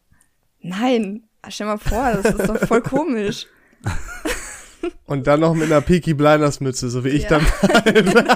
nein, 0.61 1.23
stell 1.49 1.67
mal 1.67 1.77
vor, 1.77 2.13
das 2.13 2.33
ist 2.33 2.49
doch 2.49 2.57
voll 2.67 2.81
komisch. 2.81 3.45
und 5.05 5.27
dann 5.27 5.41
noch 5.41 5.53
mit 5.53 5.65
einer 5.65 5.81
Peaky 5.81 6.13
Blinders 6.13 6.61
Mütze, 6.61 6.89
so 6.89 7.03
wie 7.03 7.09
ich 7.09 7.23
Ja. 7.29 7.39
dann. 7.39 7.45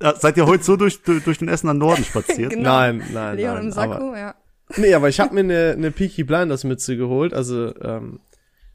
Ja, 0.00 0.14
Seid 0.14 0.36
ihr 0.36 0.46
heute 0.46 0.62
so 0.62 0.76
durch, 0.76 1.02
durch, 1.02 1.38
den 1.38 1.48
Essener 1.48 1.74
Norden 1.74 2.04
spaziert? 2.04 2.50
Genau. 2.50 2.70
Nein, 2.70 3.02
nein, 3.12 3.36
Leon 3.36 3.54
nein. 3.56 3.64
im 3.64 3.72
Sakko, 3.72 3.94
aber, 4.10 4.16
ja. 4.18 4.34
Nee, 4.76 4.94
aber 4.94 5.08
ich 5.08 5.20
habe 5.20 5.34
mir 5.34 5.40
eine 5.40 5.72
eine 5.76 5.90
Peaky 5.90 6.24
Blinders 6.24 6.64
Mütze 6.64 6.96
geholt, 6.96 7.34
also 7.34 7.74
ähm, 7.80 8.20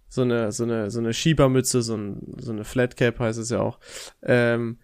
so 0.10 0.22
eine 0.22 0.52
so 0.52 0.64
eine 0.64 0.92
so 0.92 1.00
eine 1.00 1.14
Schiebermütze, 1.14 1.82
so, 1.82 1.96
ein, 1.96 2.36
so 2.38 2.52
eine 2.52 2.64
Flat 2.66 2.98
Cap 2.98 3.20
heißt 3.20 3.40
es 3.40 3.50
ja 3.50 3.60
auch. 3.60 3.80
Ähm, 4.22 4.78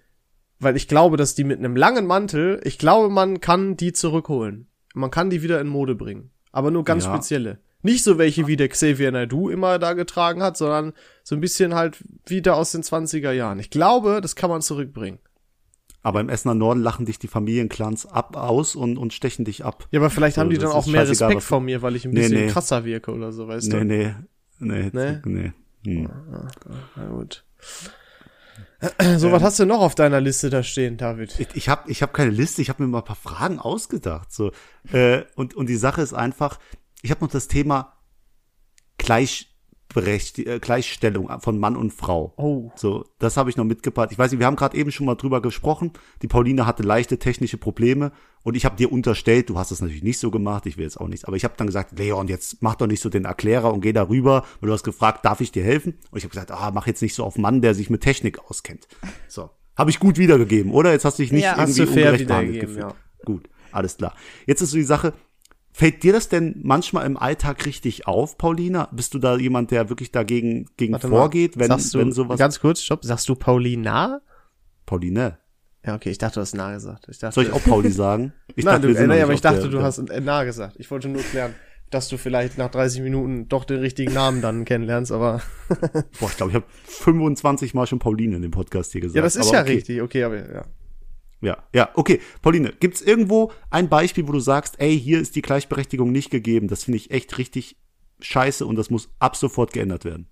weil 0.59 0.75
ich 0.75 0.87
glaube, 0.87 1.15
dass 1.17 1.35
die 1.35 1.43
mit 1.45 1.59
einem 1.59 1.75
langen 1.75 2.05
Mantel, 2.05 2.59
ich 2.63 2.77
glaube, 2.77 3.09
man 3.09 3.39
kann 3.39 3.77
die 3.77 3.93
zurückholen. 3.93 4.67
Man 4.93 5.11
kann 5.11 5.29
die 5.29 5.41
wieder 5.41 5.61
in 5.61 5.67
Mode 5.67 5.95
bringen, 5.95 6.31
aber 6.51 6.71
nur 6.71 6.83
ganz 6.83 7.05
Ja. 7.05 7.13
spezielle. 7.13 7.59
Nicht 7.81 8.03
so 8.03 8.17
welche 8.17 8.47
wie 8.47 8.57
der 8.57 8.67
Xavier 8.67 9.09
Naidoo 9.11 9.49
immer 9.49 9.79
da 9.79 9.93
getragen 9.93 10.43
hat, 10.43 10.57
sondern 10.57 10.91
so 11.23 11.33
ein 11.35 11.39
bisschen 11.39 11.75
halt 11.75 12.03
wieder 12.25 12.57
aus 12.57 12.73
den 12.73 12.83
20er 12.83 13.31
Jahren. 13.31 13.57
Ich 13.59 13.69
glaube, 13.69 14.19
das 14.19 14.35
kann 14.35 14.49
man 14.49 14.61
zurückbringen. 14.61 15.19
Aber 16.01 16.21
im 16.21 16.29
Essener 16.29 16.55
Norden 16.55 16.81
lachen 16.81 17.05
dich 17.05 17.19
die 17.19 17.27
Familienclans 17.27 18.05
ab 18.05 18.37
aus 18.37 18.75
und, 18.75 18.97
und 18.97 19.13
stechen 19.13 19.43
dich 19.45 19.65
ab. 19.65 19.87
Ja, 19.91 19.99
aber 19.99 20.09
vielleicht 20.09 20.35
So, 20.35 20.41
haben 20.41 20.49
die 20.49 20.57
dann 20.57 20.71
auch 20.71 20.85
mehr 20.87 21.07
Respekt 21.07 21.35
was- 21.35 21.45
vor 21.45 21.59
mir, 21.59 21.81
weil 21.81 21.95
ich 21.95 22.05
ein 22.05 22.11
bisschen 22.11 22.45
nee. 22.45 22.47
krasser 22.47 22.85
wirke 22.85 23.11
oder 23.13 23.31
so, 23.33 23.47
weißt 23.47 23.67
Nee, 23.73 23.79
du? 23.79 23.85
nee, 23.85 24.15
nee, 24.59 24.89
Nee? 24.93 25.19
nee. 25.25 25.51
Hm. 25.85 26.09
Na 26.95 27.07
gut. 27.07 27.43
So, 29.17 29.29
was 29.33 29.43
hast 29.43 29.59
du 29.59 29.65
noch 29.65 29.81
auf 29.81 29.93
deiner 29.93 30.21
Liste 30.21 30.49
da 30.49 30.63
stehen, 30.63 30.95
David? 30.95 31.37
Ich, 31.37 31.47
ich 31.53 31.67
habe 31.69 31.91
ich 31.91 32.01
hab 32.01 32.13
keine 32.13 32.31
Liste, 32.31 32.61
ich 32.61 32.69
habe 32.69 32.81
mir 32.83 32.87
mal 32.89 32.99
ein 32.99 33.03
paar 33.03 33.17
Fragen 33.17 33.59
ausgedacht. 33.59 34.31
So. 34.31 34.51
Äh, 34.93 35.23
und, 35.35 35.53
und 35.53 35.67
die 35.67 35.75
Sache 35.75 36.01
ist 36.01 36.13
einfach, 36.13 36.59
ich 37.01 37.11
habe 37.11 37.21
noch 37.25 37.31
das 37.31 37.49
Thema 37.49 37.97
Gleichberecht 38.97 39.49
äh, 39.95 40.59
Gleichstellung 40.59 41.29
von 41.39 41.59
Mann 41.59 41.75
und 41.75 41.91
Frau. 41.91 42.33
Oh. 42.37 42.71
So, 42.75 43.05
das 43.19 43.37
habe 43.37 43.49
ich 43.49 43.57
noch 43.57 43.65
mitgebracht. 43.65 44.09
Ich 44.11 44.17
weiß 44.19 44.31
nicht, 44.31 44.39
wir 44.39 44.45
haben 44.45 44.55
gerade 44.55 44.77
eben 44.77 44.91
schon 44.91 45.05
mal 45.05 45.15
drüber 45.15 45.41
gesprochen. 45.41 45.93
Die 46.21 46.27
Pauline 46.27 46.65
hatte 46.65 46.83
leichte 46.83 47.17
technische 47.17 47.57
Probleme 47.57 48.11
und 48.43 48.55
ich 48.55 48.65
habe 48.65 48.75
dir 48.75 48.91
unterstellt, 48.91 49.49
du 49.49 49.57
hast 49.57 49.71
es 49.71 49.81
natürlich 49.81 50.03
nicht 50.03 50.19
so 50.19 50.31
gemacht, 50.31 50.65
ich 50.65 50.77
will 50.77 50.83
jetzt 50.83 50.99
auch 50.99 51.07
nichts, 51.07 51.25
aber 51.25 51.35
ich 51.35 51.43
habe 51.43 51.55
dann 51.57 51.67
gesagt, 51.67 51.97
Leon, 51.97 52.27
jetzt 52.27 52.61
mach 52.61 52.75
doch 52.75 52.87
nicht 52.87 53.01
so 53.01 53.09
den 53.09 53.25
Erklärer 53.25 53.73
und 53.73 53.81
geh 53.81 53.93
da 53.93 54.07
rüber, 54.07 54.45
weil 54.59 54.67
du 54.67 54.73
hast 54.73 54.83
gefragt, 54.83 55.25
darf 55.25 55.41
ich 55.41 55.51
dir 55.51 55.63
helfen? 55.63 55.97
Und 56.11 56.17
ich 56.17 56.23
habe 56.23 56.31
gesagt, 56.31 56.51
ah, 56.51 56.71
mach 56.73 56.87
jetzt 56.87 57.01
nicht 57.01 57.15
so 57.15 57.23
auf 57.23 57.37
Mann, 57.37 57.61
der 57.61 57.73
sich 57.73 57.89
mit 57.89 58.01
Technik 58.01 58.39
auskennt. 58.49 58.87
So, 59.27 59.49
habe 59.75 59.89
ich 59.89 59.99
gut 59.99 60.17
wiedergegeben, 60.17 60.71
oder? 60.71 60.91
Jetzt 60.91 61.05
hast 61.05 61.19
du 61.19 61.23
dich 61.23 61.31
nicht 61.31 61.43
Ja. 61.43 61.57
Irgendwie 61.57 61.81
ungerecht 61.81 62.27
behandelt 62.27 62.59
gefühlt. 62.61 62.95
Gut, 63.25 63.49
alles 63.71 63.97
klar. 63.97 64.15
Jetzt 64.45 64.61
ist 64.61 64.71
so 64.71 64.77
die 64.77 64.83
Sache, 64.83 65.13
fällt 65.71 66.03
dir 66.03 66.13
das 66.13 66.29
denn 66.29 66.55
manchmal 66.63 67.05
im 67.05 67.17
Alltag 67.17 67.65
richtig 67.65 68.07
auf, 68.07 68.37
Paulina? 68.37 68.89
Bist 68.91 69.13
du 69.13 69.19
da 69.19 69.37
jemand, 69.37 69.71
der 69.71 69.89
wirklich 69.89 70.11
dagegen 70.11 70.65
gegen 70.77 70.93
Warte 70.93 71.07
mal. 71.07 71.17
vorgeht, 71.17 71.57
wenn, 71.57 71.67
sagst 71.67 71.93
du, 71.93 71.99
wenn 71.99 72.11
sowas 72.11 72.37
Ganz 72.39 72.59
kurz, 72.59 72.81
stopp. 72.81 73.03
Sagst 73.05 73.29
du 73.29 73.35
Paulina? 73.35 74.21
Pauline, 74.85 75.37
Ja, 75.85 75.95
okay, 75.95 76.09
ich 76.09 76.17
dachte, 76.17 76.35
du 76.35 76.41
hast 76.41 76.55
nah 76.55 76.73
gesagt. 76.73 77.07
Ich 77.09 77.19
dachte, 77.19 77.35
soll 77.35 77.45
ich 77.45 77.51
auch 77.53 77.63
Pauli 77.63 77.91
sagen? 77.91 78.33
Ich 78.55 78.65
Nein, 78.65 78.81
du, 78.81 78.89
noch 78.89 78.99
nee, 78.99 79.07
nicht 79.07 79.23
aber 79.23 79.33
ich 79.33 79.41
dachte, 79.41 79.61
der- 79.61 79.69
du 79.69 79.81
hast 79.83 79.99
nah 79.99 80.43
gesagt. 80.43 80.75
Ich 80.79 80.89
wollte 80.89 81.07
nur 81.09 81.21
klären, 81.21 81.53
dass 81.91 82.09
du 82.09 82.17
vielleicht 82.17 82.57
nach 82.57 82.69
30 82.69 83.01
Minuten 83.01 83.47
doch 83.47 83.65
den 83.65 83.79
richtigen 83.79 84.13
Namen 84.13 84.41
dann 84.41 84.65
kennenlernst, 84.65 85.11
aber 85.11 85.41
Boah, 86.19 86.29
ich 86.29 86.37
glaube, 86.37 86.51
ich 86.51 86.55
habe 86.55 86.65
25 86.85 87.73
Mal 87.73 87.87
schon 87.87 87.99
Pauline 87.99 88.35
in 88.35 88.41
dem 88.41 88.51
Podcast 88.51 88.91
hier 88.91 89.01
gesagt. 89.01 89.15
ja, 89.15 89.21
das 89.21 89.35
ist 89.35 89.47
aber 89.47 89.55
ja 89.57 89.61
okay. 89.61 89.73
richtig. 89.73 90.01
Okay, 90.01 90.23
aber 90.23 90.37
ja. 90.53 90.65
Ja, 91.41 91.57
ja, 91.73 91.89
okay. 91.93 92.19
Pauline, 92.41 92.73
gibt's 92.79 93.01
irgendwo 93.01 93.51
ein 93.69 93.87
Beispiel, 93.87 94.27
wo 94.27 94.33
du 94.33 94.39
sagst, 94.39 94.79
ey, 94.79 94.99
hier 94.99 95.19
ist 95.19 95.35
die 95.35 95.41
Gleichberechtigung 95.41 96.11
nicht 96.11 96.31
gegeben. 96.31 96.67
Das 96.67 96.83
finde 96.83 96.97
ich 96.97 97.11
echt 97.11 97.37
richtig 97.37 97.77
scheiße 98.19 98.65
und 98.65 98.75
das 98.75 98.89
muss 98.89 99.09
ab 99.19 99.37
sofort 99.37 99.71
geändert 99.71 100.03
werden. 100.03 100.27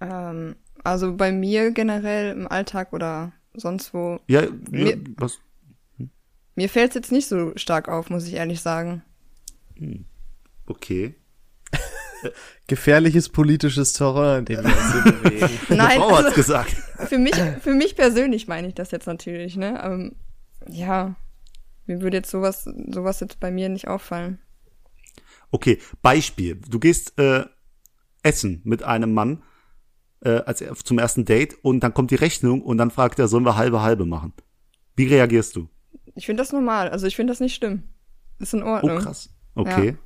Ähm, 0.00 0.56
also 0.84 1.16
bei 1.16 1.32
mir 1.32 1.72
generell 1.72 2.30
im 2.36 2.46
Alltag 2.46 2.92
oder 2.92 3.32
sonst 3.54 3.92
wo. 3.94 4.20
Ja, 4.28 4.42
ja 4.42 4.48
Mir- 4.70 5.00
was? 5.16 5.40
Mir 6.56 6.68
fällt 6.68 6.90
es 6.90 6.94
jetzt 6.94 7.12
nicht 7.12 7.26
so 7.26 7.52
stark 7.56 7.88
auf, 7.88 8.10
muss 8.10 8.28
ich 8.28 8.34
ehrlich 8.34 8.60
sagen. 8.60 9.02
Okay. 10.66 11.16
Gefährliches 12.68 13.28
politisches 13.28 13.92
Terrain, 13.92 14.40
in 14.40 14.44
dem 14.44 14.64
wir 14.64 14.72
uns 14.72 14.92
hier 14.92 15.12
bewegen. 15.12 15.58
Nein, 15.76 15.98
Frau 15.98 16.10
hat's 16.12 16.26
also, 16.26 16.36
gesagt. 16.36 16.70
für 16.70 17.18
mich, 17.18 17.34
für 17.60 17.74
mich 17.74 17.96
persönlich 17.96 18.46
meine 18.46 18.68
ich 18.68 18.74
das 18.74 18.92
jetzt 18.92 19.06
natürlich, 19.06 19.56
ne? 19.56 19.82
Ja, 20.68 21.14
mir 21.86 22.00
würde 22.00 22.16
jetzt 22.18 22.30
sowas, 22.30 22.64
sowas 22.64 23.20
jetzt 23.20 23.40
bei 23.40 23.50
mir 23.50 23.68
nicht 23.68 23.88
auffallen. 23.88 24.38
Okay, 25.50 25.78
Beispiel. 26.02 26.56
Du 26.56 26.78
gehst 26.80 27.18
äh, 27.18 27.44
essen 28.22 28.60
mit 28.64 28.82
einem 28.82 29.12
Mann 29.14 29.42
äh, 30.20 30.40
als 30.40 30.64
zum 30.84 30.98
ersten 30.98 31.24
Date 31.24 31.56
und 31.62 31.80
dann 31.80 31.94
kommt 31.94 32.10
die 32.10 32.16
Rechnung 32.16 32.62
und 32.62 32.78
dann 32.78 32.90
fragt 32.90 33.18
er, 33.18 33.28
sollen 33.28 33.44
wir 33.44 33.56
halbe 33.56 33.82
halbe 33.82 34.06
machen? 34.06 34.32
Wie 34.96 35.06
reagierst 35.06 35.56
du? 35.56 35.68
Ich 36.14 36.26
finde 36.26 36.42
das 36.42 36.52
normal, 36.52 36.88
also 36.88 37.06
ich 37.06 37.16
finde 37.16 37.32
das 37.32 37.40
nicht 37.40 37.54
schlimm. 37.54 37.84
Ist 38.38 38.54
in 38.54 38.62
Oh, 38.62 38.66
Ordnung. 38.66 38.98
krass. 38.98 39.30
Okay. 39.54 39.96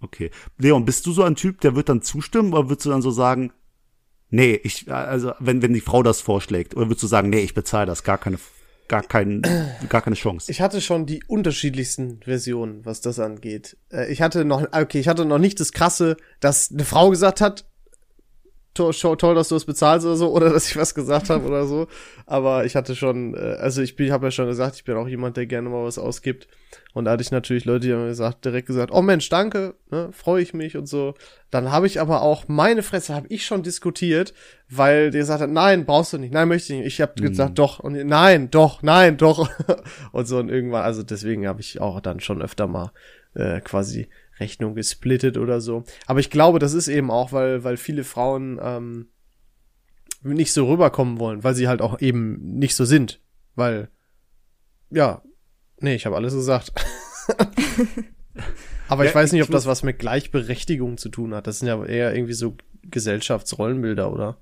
Okay. 0.00 0.30
Leon, 0.58 0.84
bist 0.84 1.06
du 1.06 1.12
so 1.12 1.22
ein 1.22 1.34
Typ, 1.36 1.60
der 1.60 1.74
wird 1.74 1.88
dann 1.88 2.02
zustimmen 2.02 2.52
oder 2.52 2.68
würdest 2.68 2.86
du 2.86 2.90
dann 2.90 3.02
so 3.02 3.10
sagen, 3.10 3.52
nee, 4.30 4.54
ich, 4.62 4.90
also, 4.92 5.32
wenn, 5.38 5.62
wenn 5.62 5.72
die 5.72 5.80
Frau 5.80 6.02
das 6.02 6.20
vorschlägt, 6.20 6.74
oder 6.76 6.86
würdest 6.88 7.02
du 7.02 7.06
sagen, 7.06 7.30
nee, 7.30 7.40
ich 7.40 7.54
bezahle 7.54 7.86
das, 7.86 8.04
gar 8.04 8.18
keine, 8.18 8.38
gar 8.94 9.02
kein, 9.02 9.42
gar 9.88 10.02
keine 10.02 10.14
Chance? 10.14 10.50
Ich 10.52 10.60
hatte 10.60 10.80
schon 10.80 11.04
die 11.04 11.24
unterschiedlichsten 11.26 12.20
Versionen, 12.22 12.84
was 12.84 13.00
das 13.00 13.18
angeht. 13.18 13.76
Äh, 13.90 14.12
Ich 14.12 14.22
hatte 14.22 14.44
noch, 14.44 14.64
okay, 14.72 15.00
ich 15.00 15.08
hatte 15.08 15.24
noch 15.24 15.38
nicht 15.38 15.58
das 15.58 15.72
krasse, 15.72 16.16
dass 16.38 16.70
eine 16.70 16.84
Frau 16.84 17.10
gesagt 17.10 17.40
hat, 17.40 17.64
to 18.74 18.92
to- 18.92 19.16
toll, 19.16 19.34
dass 19.34 19.48
du 19.48 19.56
es 19.56 19.64
bezahlst 19.64 20.06
oder 20.06 20.16
so, 20.16 20.30
oder 20.34 20.50
dass 20.50 20.68
ich 20.68 20.76
was 20.76 20.94
gesagt 20.94 21.30
habe 21.30 21.46
oder 21.46 21.66
so. 21.66 21.86
Aber 22.26 22.64
ich 22.64 22.76
hatte 22.76 22.94
schon, 22.94 23.34
äh, 23.34 23.56
also 23.60 23.82
ich 23.82 23.96
bin, 23.96 24.12
habe 24.12 24.26
ja 24.26 24.30
schon 24.30 24.46
gesagt, 24.46 24.76
ich 24.76 24.84
bin 24.84 24.96
auch 24.96 25.08
jemand, 25.08 25.36
der 25.36 25.46
gerne 25.46 25.68
mal 25.68 25.84
was 25.84 25.98
ausgibt. 25.98 26.48
Und 26.92 27.04
da 27.04 27.12
hatte 27.12 27.22
ich 27.22 27.30
natürlich 27.30 27.64
Leute, 27.64 27.86
die 27.86 27.92
haben 27.92 28.06
gesagt, 28.06 28.44
direkt 28.44 28.66
gesagt, 28.66 28.90
oh 28.92 29.02
Mensch, 29.02 29.28
danke, 29.28 29.74
ne, 29.90 30.10
freue 30.12 30.42
ich 30.42 30.54
mich 30.54 30.76
und 30.76 30.86
so. 30.86 31.14
Dann 31.50 31.70
habe 31.70 31.86
ich 31.86 32.00
aber 32.00 32.22
auch 32.22 32.46
meine 32.48 32.82
Fresse, 32.82 33.14
habe 33.14 33.28
ich 33.28 33.46
schon 33.46 33.62
diskutiert, 33.62 34.34
weil 34.68 35.10
der 35.10 35.20
gesagt 35.20 35.40
hat, 35.40 35.50
nein, 35.50 35.86
brauchst 35.86 36.12
du 36.12 36.18
nicht, 36.18 36.32
nein, 36.32 36.48
möchte 36.48 36.72
ich 36.72 36.78
nicht. 36.80 36.86
Ich 36.88 37.00
habe 37.00 37.14
gesagt, 37.14 37.58
doch 37.58 37.80
und 37.80 37.94
nein, 38.06 38.50
doch, 38.50 38.82
nein, 38.82 39.16
doch 39.16 39.48
und 40.12 40.26
so 40.26 40.38
und 40.38 40.48
irgendwann, 40.48 40.82
also 40.82 41.02
deswegen 41.02 41.46
habe 41.46 41.60
ich 41.60 41.80
auch 41.80 42.00
dann 42.00 42.20
schon 42.20 42.42
öfter 42.42 42.66
mal 42.66 42.92
äh, 43.34 43.60
quasi 43.60 44.08
Rechnung 44.40 44.74
gesplittet 44.74 45.36
oder 45.38 45.60
so. 45.60 45.84
Aber 46.06 46.20
ich 46.20 46.30
glaube, 46.30 46.58
das 46.58 46.74
ist 46.74 46.88
eben 46.88 47.10
auch, 47.10 47.32
weil 47.32 47.64
weil 47.64 47.76
viele 47.76 48.04
Frauen 48.04 48.58
ähm, 48.62 49.08
nicht 50.22 50.52
so 50.52 50.68
rüberkommen 50.68 51.18
wollen, 51.20 51.44
weil 51.44 51.54
sie 51.54 51.68
halt 51.68 51.82
auch 51.82 52.00
eben 52.00 52.56
nicht 52.58 52.74
so 52.76 52.84
sind, 52.84 53.20
weil 53.54 53.90
ja, 54.90 55.22
nee, 55.80 55.94
ich 55.94 56.06
habe 56.06 56.16
alles 56.16 56.34
gesagt. 56.34 56.72
Aber 58.86 59.04
ich 59.04 59.10
Ja, 59.10 59.14
weiß 59.14 59.32
nicht, 59.32 59.40
ich 59.40 59.44
ob 59.44 59.50
das 59.50 59.66
was 59.66 59.82
mit 59.82 59.98
Gleichberechtigung 59.98 60.98
zu 60.98 61.08
tun 61.08 61.34
hat. 61.34 61.46
Das 61.46 61.58
sind 61.58 61.68
ja 61.68 61.82
eher 61.84 62.14
irgendwie 62.14 62.34
so 62.34 62.56
Gesellschaftsrollenbilder, 62.82 64.12
oder? 64.12 64.38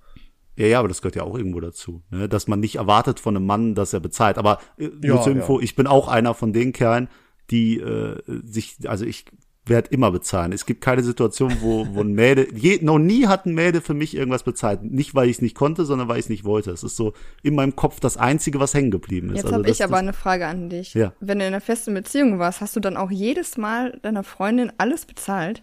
Ja, 0.56 0.66
ja, 0.66 0.78
aber 0.80 0.88
das 0.88 1.00
gehört 1.00 1.16
ja 1.16 1.22
auch 1.22 1.36
irgendwo 1.36 1.60
dazu, 1.60 2.02
ne? 2.10 2.28
dass 2.28 2.46
man 2.46 2.60
nicht 2.60 2.76
erwartet 2.76 3.20
von 3.20 3.34
einem 3.36 3.46
Mann, 3.46 3.74
dass 3.74 3.94
er 3.94 4.00
bezahlt. 4.00 4.36
Aber 4.36 4.58
äh, 4.76 4.88
nur 5.00 5.18
Ja, 5.18 5.22
zur 5.22 5.32
Info, 5.32 5.60
ich 5.60 5.74
bin 5.76 5.86
auch 5.86 6.08
einer 6.08 6.34
von 6.34 6.52
den 6.52 6.72
Kerlen, 6.72 7.08
die 7.50 7.78
äh, 7.80 8.20
sich, 8.44 8.76
also 8.86 9.06
ich 9.06 9.24
werde 9.64 9.90
immer 9.90 10.10
bezahlen. 10.10 10.52
Es 10.52 10.66
gibt 10.66 10.80
keine 10.80 11.02
Situation, 11.04 11.56
wo, 11.60 11.86
wo 11.94 12.00
ein 12.00 12.12
Mädel, 12.12 12.48
je, 12.54 12.80
noch 12.82 12.98
nie 12.98 13.28
hat 13.28 13.46
ein 13.46 13.54
Mädel 13.54 13.80
für 13.80 13.94
mich 13.94 14.16
irgendwas 14.16 14.42
bezahlt. 14.42 14.82
Nicht, 14.82 15.14
weil 15.14 15.28
ich 15.28 15.36
es 15.36 15.42
nicht 15.42 15.54
konnte, 15.54 15.84
sondern 15.84 16.08
weil 16.08 16.18
ich 16.18 16.26
es 16.26 16.28
nicht 16.30 16.44
wollte. 16.44 16.72
Es 16.72 16.82
ist 16.82 16.96
so 16.96 17.12
in 17.42 17.54
meinem 17.54 17.76
Kopf 17.76 18.00
das 18.00 18.16
Einzige, 18.16 18.58
was 18.58 18.74
hängen 18.74 18.90
geblieben 18.90 19.28
ist. 19.28 19.36
Jetzt 19.36 19.44
also 19.46 19.58
habe 19.58 19.70
ich 19.70 19.82
aber 19.84 19.92
das, 19.92 20.00
eine 20.00 20.12
Frage 20.12 20.46
an 20.46 20.68
dich. 20.68 20.94
Ja. 20.94 21.12
Wenn 21.20 21.38
du 21.38 21.44
in 21.44 21.52
einer 21.52 21.60
festen 21.60 21.94
Beziehung 21.94 22.38
warst, 22.40 22.60
hast 22.60 22.74
du 22.74 22.80
dann 22.80 22.96
auch 22.96 23.10
jedes 23.10 23.56
Mal 23.56 23.98
deiner 24.02 24.24
Freundin 24.24 24.72
alles 24.78 25.06
bezahlt? 25.06 25.62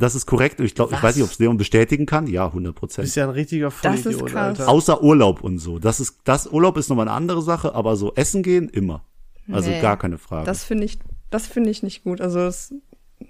das 0.00 0.14
ist 0.14 0.26
korrekt. 0.26 0.60
Ich 0.60 0.76
glaube, 0.76 0.94
ich 0.94 1.02
weiß 1.02 1.16
nicht, 1.16 1.24
ob 1.24 1.30
es 1.32 1.40
Leon 1.40 1.56
bestätigen 1.56 2.06
kann. 2.06 2.28
Ja, 2.28 2.46
100 2.46 2.72
Du 2.72 2.78
Prozent. 2.78 3.04
bist 3.06 3.16
ja 3.16 3.24
ein 3.24 3.30
richtiger 3.30 3.72
Das 3.82 3.96
ist 3.96 4.02
Vollidiot, 4.04 4.30
krass. 4.30 4.60
Alter. 4.60 4.68
Außer 4.68 5.02
Urlaub 5.02 5.42
und 5.42 5.58
so. 5.58 5.80
Das 5.80 5.98
ist, 5.98 6.18
das 6.22 6.46
Urlaub 6.46 6.76
ist 6.76 6.88
nochmal 6.88 7.08
eine 7.08 7.16
andere 7.16 7.42
Sache, 7.42 7.74
aber 7.74 7.96
so 7.96 8.14
essen 8.14 8.44
gehen 8.44 8.68
immer. 8.68 9.04
Also 9.50 9.70
Nee. 9.70 9.80
gar 9.80 9.96
keine 9.96 10.18
Frage. 10.18 10.46
Das 10.46 10.62
finde 10.62 10.84
ich, 10.84 10.98
das 11.30 11.48
finde 11.48 11.70
ich 11.70 11.82
nicht 11.82 12.04
gut. 12.04 12.20
Also 12.20 12.38
das, 12.38 12.72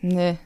nee. 0.01 0.38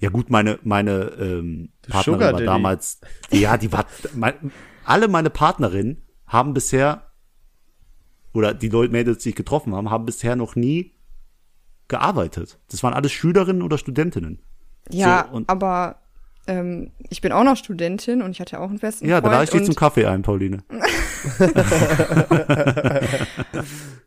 Ja 0.00 0.10
gut, 0.10 0.30
meine 0.30 0.58
meine 0.64 0.92
ähm, 1.20 1.70
Partnerin 1.82 2.02
Sugar 2.14 2.20
war 2.20 2.32
Daddy. 2.32 2.44
damals, 2.46 3.00
ja, 3.30 3.56
die 3.56 3.70
war, 3.72 3.86
mein, 4.14 4.50
alle 4.84 5.08
meine 5.08 5.30
Partnerinnen 5.30 6.02
haben 6.26 6.54
bisher 6.54 7.10
oder 8.32 8.54
die 8.54 8.68
Leute, 8.68 8.92
Mädels, 8.92 9.22
die 9.22 9.30
ich 9.30 9.34
getroffen 9.36 9.74
haben, 9.74 9.90
haben 9.90 10.04
bisher 10.06 10.36
noch 10.36 10.56
nie 10.56 10.94
gearbeitet. 11.88 12.58
Das 12.70 12.82
waren 12.82 12.92
alles 12.94 13.12
Schülerinnen 13.12 13.62
oder 13.62 13.78
Studentinnen. 13.78 14.42
Ja, 14.90 15.26
So, 15.30 15.36
und- 15.36 15.48
aber 15.48 16.00
ähm, 16.48 16.90
ich 17.10 17.20
bin 17.20 17.30
auch 17.30 17.44
noch 17.44 17.56
Studentin 17.56 18.22
und 18.22 18.30
ich 18.30 18.40
hatte 18.40 18.56
ja 18.56 18.60
auch 18.60 18.70
einen 18.70 18.78
festen 18.78 19.06
Ja, 19.06 19.20
da 19.20 19.30
lade 19.30 19.44
ich 19.44 19.50
dich 19.50 19.64
zum 19.64 19.74
Kaffee 19.74 20.06
ein, 20.06 20.22
Pauline. 20.22 20.64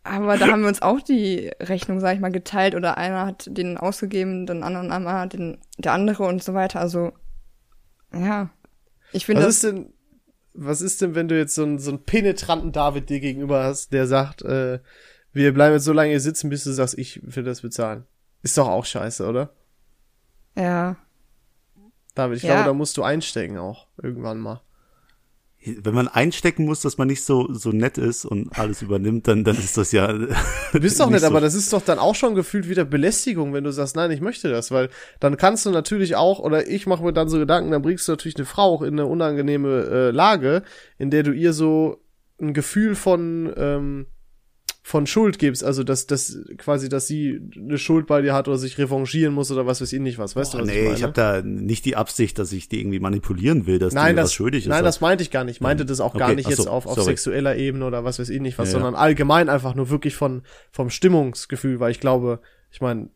Aber 0.03 0.37
da 0.37 0.47
haben 0.47 0.61
wir 0.61 0.67
uns 0.67 0.81
auch 0.81 0.99
die 1.01 1.51
Rechnung, 1.59 1.99
sag 1.99 2.15
ich 2.15 2.19
mal, 2.19 2.31
geteilt 2.31 2.73
oder 2.73 2.97
einer 2.97 3.27
hat 3.27 3.45
den 3.47 3.77
ausgegeben, 3.77 4.47
den 4.47 4.63
anderen 4.63 4.91
einmal 4.91 5.29
den, 5.29 5.59
der 5.77 5.93
andere 5.93 6.23
und 6.23 6.43
so 6.43 6.55
weiter. 6.55 6.79
Also, 6.79 7.11
ja. 8.11 8.49
Ich 9.11 9.27
finde 9.27 9.43
Was 9.43 9.47
das, 9.47 9.55
ist 9.55 9.63
denn, 9.63 9.93
was 10.55 10.81
ist 10.81 11.01
denn, 11.01 11.13
wenn 11.13 11.27
du 11.27 11.37
jetzt 11.37 11.53
so 11.53 11.61
einen, 11.61 11.77
so 11.77 11.91
einen 11.91 12.03
penetranten 12.03 12.71
David 12.71 13.09
dir 13.11 13.19
gegenüber 13.19 13.63
hast, 13.63 13.93
der 13.93 14.07
sagt, 14.07 14.41
äh, 14.41 14.79
wir 15.31 15.53
bleiben 15.53 15.75
jetzt 15.75 15.85
so 15.85 15.93
lange 15.93 16.09
hier 16.09 16.19
sitzen, 16.19 16.49
bis 16.49 16.63
du 16.63 16.71
sagst, 16.71 16.97
ich 16.97 17.21
will 17.23 17.43
das 17.43 17.61
bezahlen? 17.61 18.05
Ist 18.41 18.57
doch 18.57 18.67
auch 18.67 18.85
scheiße, 18.85 19.27
oder? 19.27 19.53
ja. 20.55 20.97
David, 22.15 22.37
ich 22.37 22.43
Ja. 22.43 22.55
glaube, 22.55 22.67
da 22.69 22.73
musst 22.73 22.97
du 22.97 23.03
einstecken 23.03 23.57
auch, 23.57 23.87
irgendwann 24.01 24.39
mal. 24.39 24.61
Wenn 25.63 25.93
man 25.93 26.07
einstecken 26.07 26.65
muss, 26.65 26.81
dass 26.81 26.97
man 26.97 27.07
nicht 27.07 27.23
so 27.23 27.53
so 27.53 27.69
nett 27.69 27.99
ist 27.99 28.25
und 28.25 28.57
alles 28.57 28.81
übernimmt, 28.81 29.27
dann 29.27 29.43
dann 29.43 29.55
ist 29.55 29.77
das 29.77 29.91
ja. 29.91 30.11
Du 30.11 30.79
bist 30.79 30.99
doch 30.99 31.09
nicht, 31.11 31.23
aber 31.23 31.39
das 31.39 31.53
ist 31.53 31.71
doch 31.71 31.83
dann 31.83 31.99
auch 31.99 32.15
schon 32.15 32.33
gefühlt 32.33 32.67
wieder 32.67 32.83
Belästigung, 32.83 33.53
wenn 33.53 33.63
du 33.63 33.71
sagst, 33.71 33.95
nein, 33.95 34.09
ich 34.09 34.21
möchte 34.21 34.49
das, 34.49 34.71
weil 34.71 34.89
dann 35.19 35.37
kannst 35.37 35.67
du 35.67 35.69
natürlich 35.69 36.15
auch, 36.15 36.39
oder 36.39 36.67
ich 36.67 36.87
mache 36.87 37.03
mir 37.03 37.13
dann 37.13 37.29
so 37.29 37.37
Gedanken, 37.37 37.69
dann 37.69 37.83
bringst 37.83 38.07
du 38.07 38.13
natürlich 38.13 38.37
eine 38.37 38.45
Frau 38.45 38.73
auch 38.73 38.81
in 38.81 38.93
eine 38.99 39.05
unangenehme 39.05 39.83
äh, 39.85 40.09
Lage, 40.09 40.63
in 40.97 41.11
der 41.11 41.21
du 41.21 41.31
ihr 41.31 41.53
so 41.53 42.01
ein 42.41 42.55
Gefühl 42.55 42.95
von 42.95 43.53
ähm, 43.55 44.07
von 44.83 45.05
Schuld 45.05 45.37
gibst, 45.37 45.63
also 45.63 45.83
dass 45.83 46.07
dass 46.07 46.39
quasi, 46.57 46.89
dass 46.89 47.05
sie 47.05 47.39
eine 47.55 47.77
Schuld 47.77 48.07
bei 48.07 48.21
dir 48.23 48.33
hat 48.33 48.47
oder 48.47 48.57
sich 48.57 48.79
revanchieren 48.79 49.31
muss 49.33 49.51
oder 49.51 49.67
was 49.67 49.79
weiß 49.79 49.93
ich 49.93 49.99
nicht 49.99 50.17
was, 50.17 50.35
weißt 50.35 50.55
du 50.55 50.57
was 50.57 50.67
nee, 50.67 50.87
ich 50.87 50.93
ich 50.97 51.03
habe 51.03 51.13
da 51.13 51.41
nicht 51.43 51.85
die 51.85 51.95
Absicht, 51.95 52.39
dass 52.39 52.51
ich 52.51 52.67
die 52.67 52.79
irgendwie 52.79 52.99
manipulieren 52.99 53.67
will, 53.67 53.77
dass 53.77 53.91
die 53.91 53.95
Nein, 53.97 54.15
mir 54.15 54.21
das, 54.21 54.29
was 54.29 54.33
schuldig 54.33 54.63
ist. 54.63 54.69
nein, 54.69 54.83
das 54.83 54.99
meinte 54.99 55.21
ich 55.23 55.29
gar 55.29 55.43
nicht. 55.43 55.57
Ich 55.57 55.61
meinte 55.61 55.85
das 55.85 55.99
auch 55.99 56.15
gar 56.15 56.29
Okay, 56.29 56.35
nicht 56.37 56.47
ach 56.47 56.51
so, 56.53 56.63
jetzt 56.63 56.67
auf, 56.67 56.87
auf 56.87 56.95
sorry. 56.95 57.11
sexueller 57.11 57.55
Ebene 57.57 57.85
oder 57.85 58.03
was 58.03 58.17
weiß 58.17 58.29
ich 58.29 58.41
nicht 58.41 58.57
was, 58.57 58.69
Ja, 58.69 58.73
ja. 58.79 58.79
sondern 58.83 58.95
allgemein 58.99 59.49
einfach 59.49 59.75
nur 59.75 59.89
wirklich 59.91 60.15
von 60.15 60.41
vom 60.71 60.89
Stimmungsgefühl, 60.89 61.79
weil 61.79 61.91
ich 61.91 61.99
glaube, 61.99 62.39
ich 62.71 62.81
meine, 62.81 63.09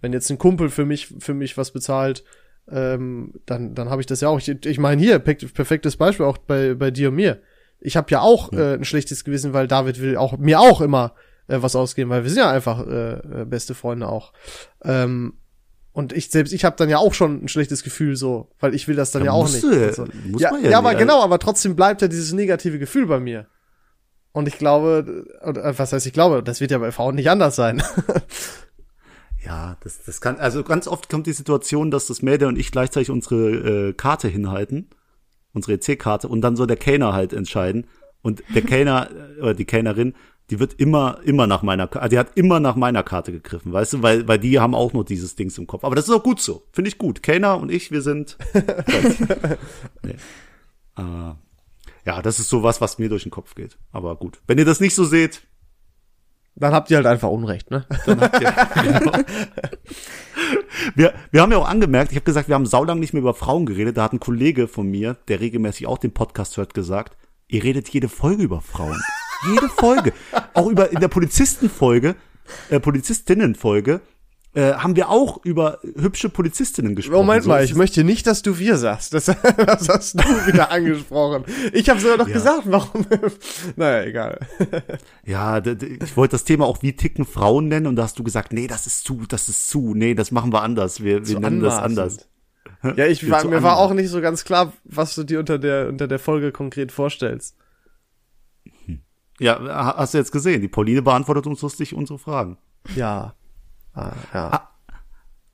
wenn 0.00 0.14
jetzt 0.14 0.30
ein 0.30 0.38
Kumpel 0.38 0.70
für 0.70 0.86
mich 0.86 1.12
für 1.18 1.34
mich 1.34 1.58
was 1.58 1.70
bezahlt, 1.70 2.24
ähm, 2.70 3.34
dann, 3.44 3.74
dann 3.74 3.90
habe 3.90 4.00
ich 4.00 4.06
das 4.06 4.22
ja 4.22 4.28
auch. 4.28 4.38
Ich, 4.38 4.48
ich 4.48 4.78
meine 4.78 5.02
hier, 5.02 5.18
perfektes 5.18 5.96
Beispiel 5.96 6.24
auch 6.24 6.38
bei, 6.38 6.72
bei 6.74 6.90
dir 6.90 7.08
und 7.10 7.16
mir. 7.16 7.42
Ich 7.80 7.96
habe 7.96 8.10
ja 8.10 8.20
auch 8.20 8.52
äh, 8.52 8.74
ein 8.74 8.84
schlechtes 8.84 9.24
Gewissen, 9.24 9.52
weil 9.52 9.66
David 9.66 10.00
will 10.00 10.16
auch 10.16 10.36
mir 10.36 10.60
auch 10.60 10.80
immer 10.80 11.14
äh, 11.48 11.58
was 11.60 11.76
ausgeben, 11.76 12.10
weil 12.10 12.22
wir 12.22 12.30
sind 12.30 12.40
ja 12.40 12.50
einfach 12.50 12.86
äh, 12.86 13.12
äh 13.12 13.44
beste 13.44 13.74
Freunde 13.74 14.08
auch. 14.08 14.32
Ähm, 14.84 15.34
und 15.92 16.12
ich 16.12 16.30
selbst, 16.30 16.52
ich 16.52 16.64
habe 16.64 16.76
dann 16.76 16.88
ja 16.88 16.98
auch 16.98 17.14
schon 17.14 17.44
ein 17.44 17.48
schlechtes 17.48 17.82
Gefühl 17.82 18.16
so, 18.16 18.50
weil 18.60 18.74
ich 18.74 18.86
will 18.86 18.96
das 18.96 19.10
dann 19.10 19.22
ja, 19.22 19.26
ja 19.26 19.32
auch 19.32 19.50
nicht. 19.50 19.62
Du, 19.62 19.92
so. 19.92 20.06
ja, 20.38 20.56
ja, 20.58 20.70
ja, 20.70 20.78
aber 20.78 20.94
genau, 20.94 21.22
aber 21.22 21.38
trotzdem 21.38 21.74
bleibt 21.74 22.00
ja 22.02 22.08
dieses 22.08 22.32
negative 22.32 22.78
Gefühl 22.78 23.06
bei 23.06 23.18
mir. 23.18 23.46
Und 24.32 24.46
ich 24.46 24.58
glaube, 24.58 25.26
äh, 25.42 25.78
was 25.78 25.92
heißt 25.92 26.06
ich 26.06 26.12
glaube, 26.12 26.42
das 26.42 26.60
wird 26.60 26.70
ja 26.70 26.78
bei 26.78 26.92
Frauen 26.92 27.16
nicht 27.16 27.30
anders 27.30 27.56
sein. 27.56 27.82
Ja, 29.44 29.76
das, 29.82 30.02
das 30.04 30.20
kann, 30.20 30.36
also 30.38 30.62
ganz 30.62 30.86
oft 30.86 31.08
kommt 31.08 31.26
die 31.26 31.32
Situation, 31.32 31.90
dass 31.90 32.06
das 32.06 32.22
Mädel 32.22 32.48
und 32.48 32.58
ich 32.58 32.70
gleichzeitig 32.70 33.10
unsere 33.10 33.88
äh, 33.88 33.92
Karte 33.94 34.28
hinhalten, 34.28 34.90
unsere 35.52 35.74
EC-Karte, 35.74 36.28
und 36.28 36.40
dann 36.40 36.56
soll 36.56 36.66
der 36.66 36.76
Kellner 36.76 37.12
halt 37.12 37.32
entscheiden. 37.32 37.86
Und 38.22 38.42
der 38.54 38.62
Kellner 38.62 39.08
oder 39.40 39.54
die 39.54 39.64
Kellnerin, 39.64 40.14
die 40.50 40.58
wird 40.58 40.74
immer, 40.74 41.20
immer 41.24 41.46
nach 41.46 41.62
meiner, 41.62 41.86
die 41.86 42.18
hat 42.18 42.36
immer 42.36 42.58
nach 42.58 42.74
meiner 42.74 43.02
Karte 43.02 43.30
gegriffen, 43.30 43.72
weißt 43.72 43.94
du, 43.94 44.02
weil, 44.02 44.26
weil 44.26 44.38
die 44.38 44.58
haben 44.58 44.74
auch 44.74 44.92
nur 44.92 45.04
dieses 45.04 45.36
Dings 45.36 45.56
im 45.58 45.66
Kopf. 45.66 45.84
Aber 45.84 45.94
das 45.94 46.08
ist 46.08 46.14
auch 46.14 46.24
gut 46.24 46.40
so, 46.40 46.64
finde 46.72 46.88
ich 46.88 46.98
gut. 46.98 47.22
Kellner 47.22 47.58
und 47.58 47.70
ich, 47.70 47.92
wir 47.92 48.02
sind. 48.02 48.36
nee. 50.02 50.16
äh, 50.98 51.34
ja, 52.06 52.22
das 52.22 52.40
ist 52.40 52.48
so 52.48 52.62
was, 52.62 52.80
was 52.80 52.98
mir 52.98 53.08
durch 53.08 53.22
den 53.22 53.30
Kopf 53.30 53.54
geht. 53.54 53.78
Aber 53.92 54.16
gut, 54.16 54.40
wenn 54.48 54.58
ihr 54.58 54.64
das 54.64 54.80
nicht 54.80 54.94
so 54.94 55.04
seht, 55.04 55.42
dann 56.56 56.72
habt 56.72 56.90
ihr 56.90 56.96
halt 56.96 57.06
einfach 57.06 57.28
Unrecht, 57.28 57.70
ne? 57.70 57.86
Dann 58.06 58.20
habt 58.20 58.40
ihr, 58.40 58.52
genau. 58.82 59.12
Wir, 60.94 61.14
wir 61.30 61.42
haben 61.42 61.52
ja 61.52 61.58
auch 61.58 61.68
angemerkt, 61.68 62.12
ich 62.12 62.16
habe 62.16 62.24
gesagt, 62.24 62.48
wir 62.48 62.54
haben 62.54 62.66
saulang 62.66 63.00
nicht 63.00 63.12
mehr 63.12 63.22
über 63.22 63.34
Frauen 63.34 63.66
geredet. 63.66 63.96
Da 63.96 64.04
hat 64.04 64.12
ein 64.12 64.20
Kollege 64.20 64.68
von 64.68 64.88
mir, 64.88 65.16
der 65.28 65.40
regelmäßig 65.40 65.86
auch 65.86 65.98
den 65.98 66.12
Podcast 66.12 66.56
hört, 66.56 66.74
gesagt, 66.74 67.16
ihr 67.48 67.62
redet 67.62 67.88
jede 67.88 68.08
Folge 68.08 68.42
über 68.42 68.60
Frauen. 68.60 69.00
Jede 69.48 69.68
Folge. 69.68 70.12
auch 70.54 70.68
über 70.68 70.92
in 70.92 71.00
der 71.00 71.08
Polizistenfolge, 71.08 72.16
äh, 72.68 72.80
Polizistinnenfolge 72.80 74.00
äh, 74.52 74.72
haben 74.72 74.96
wir 74.96 75.10
auch 75.10 75.44
über 75.44 75.78
hübsche 75.82 76.28
Polizistinnen 76.28 76.96
gesprochen. 76.96 77.26
Moment 77.26 77.46
mal, 77.46 77.64
ich 77.64 77.74
möchte 77.76 78.02
nicht, 78.02 78.26
dass 78.26 78.42
du 78.42 78.58
wir 78.58 78.76
sagst. 78.76 79.14
Das, 79.14 79.26
das 79.66 79.88
hast 79.88 80.14
du 80.14 80.24
wieder 80.46 80.70
angesprochen. 80.72 81.44
Ich 81.72 81.88
habe 81.88 82.00
sogar 82.00 82.18
doch 82.18 82.26
ja. 82.26 82.34
gesagt, 82.34 82.62
warum. 82.64 83.06
naja, 83.76 84.04
egal. 84.04 84.40
ja, 85.24 85.58
ich 85.58 86.16
wollte 86.16 86.32
das 86.32 86.44
Thema 86.44 86.66
auch 86.66 86.82
wie 86.82 86.96
ticken 86.96 87.24
Frauen 87.24 87.68
nennen 87.68 87.86
und 87.86 87.94
da 87.96 88.02
hast 88.02 88.18
du 88.18 88.24
gesagt, 88.24 88.52
nee, 88.52 88.66
das 88.66 88.86
ist 88.86 89.04
zu, 89.04 89.22
das 89.28 89.48
ist 89.48 89.70
zu, 89.70 89.94
nee, 89.94 90.14
das 90.14 90.32
machen 90.32 90.52
wir 90.52 90.62
anders. 90.62 91.02
Wir, 91.02 91.26
wir 91.28 91.38
nennen 91.38 91.60
das 91.60 91.78
anders. 91.78 92.28
Ja, 92.82 93.06
ich 93.06 93.30
war, 93.30 93.44
mir 93.44 93.62
war 93.62 93.76
auch 93.76 93.92
nicht 93.92 94.08
so 94.08 94.20
ganz 94.20 94.44
klar, 94.44 94.72
was 94.84 95.14
du 95.14 95.22
dir 95.22 95.38
unter 95.38 95.58
der 95.58 95.88
unter 95.88 96.08
der 96.08 96.18
Folge 96.18 96.50
konkret 96.50 96.92
vorstellst. 96.92 97.56
Ja, 99.38 99.94
hast 99.96 100.14
du 100.14 100.18
jetzt 100.18 100.32
gesehen? 100.32 100.60
Die 100.60 100.68
Pauline 100.68 101.02
beantwortet 101.02 101.46
uns 101.46 101.62
lustig 101.62 101.94
unsere 101.94 102.18
Fragen. 102.18 102.58
Ja. 102.94 103.34
Ah, 103.94 104.12
ja. 104.32 104.50
Ah, 104.52 104.70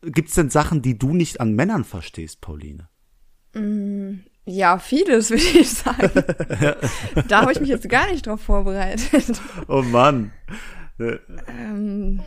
Gibt 0.02 0.28
es 0.28 0.34
denn 0.34 0.50
Sachen, 0.50 0.82
die 0.82 0.98
du 0.98 1.14
nicht 1.14 1.40
an 1.40 1.54
Männern 1.54 1.84
verstehst, 1.84 2.40
Pauline? 2.40 2.88
Mm, 3.54 4.20
ja, 4.44 4.78
vieles, 4.78 5.30
würde 5.30 5.42
ich 5.42 5.70
sagen. 5.70 6.10
da 7.28 7.42
habe 7.42 7.52
ich 7.52 7.60
mich 7.60 7.70
jetzt 7.70 7.88
gar 7.88 8.10
nicht 8.10 8.26
drauf 8.26 8.40
vorbereitet. 8.42 9.40
Oh 9.68 9.82
Mann. 9.82 10.32
ähm, 10.98 12.22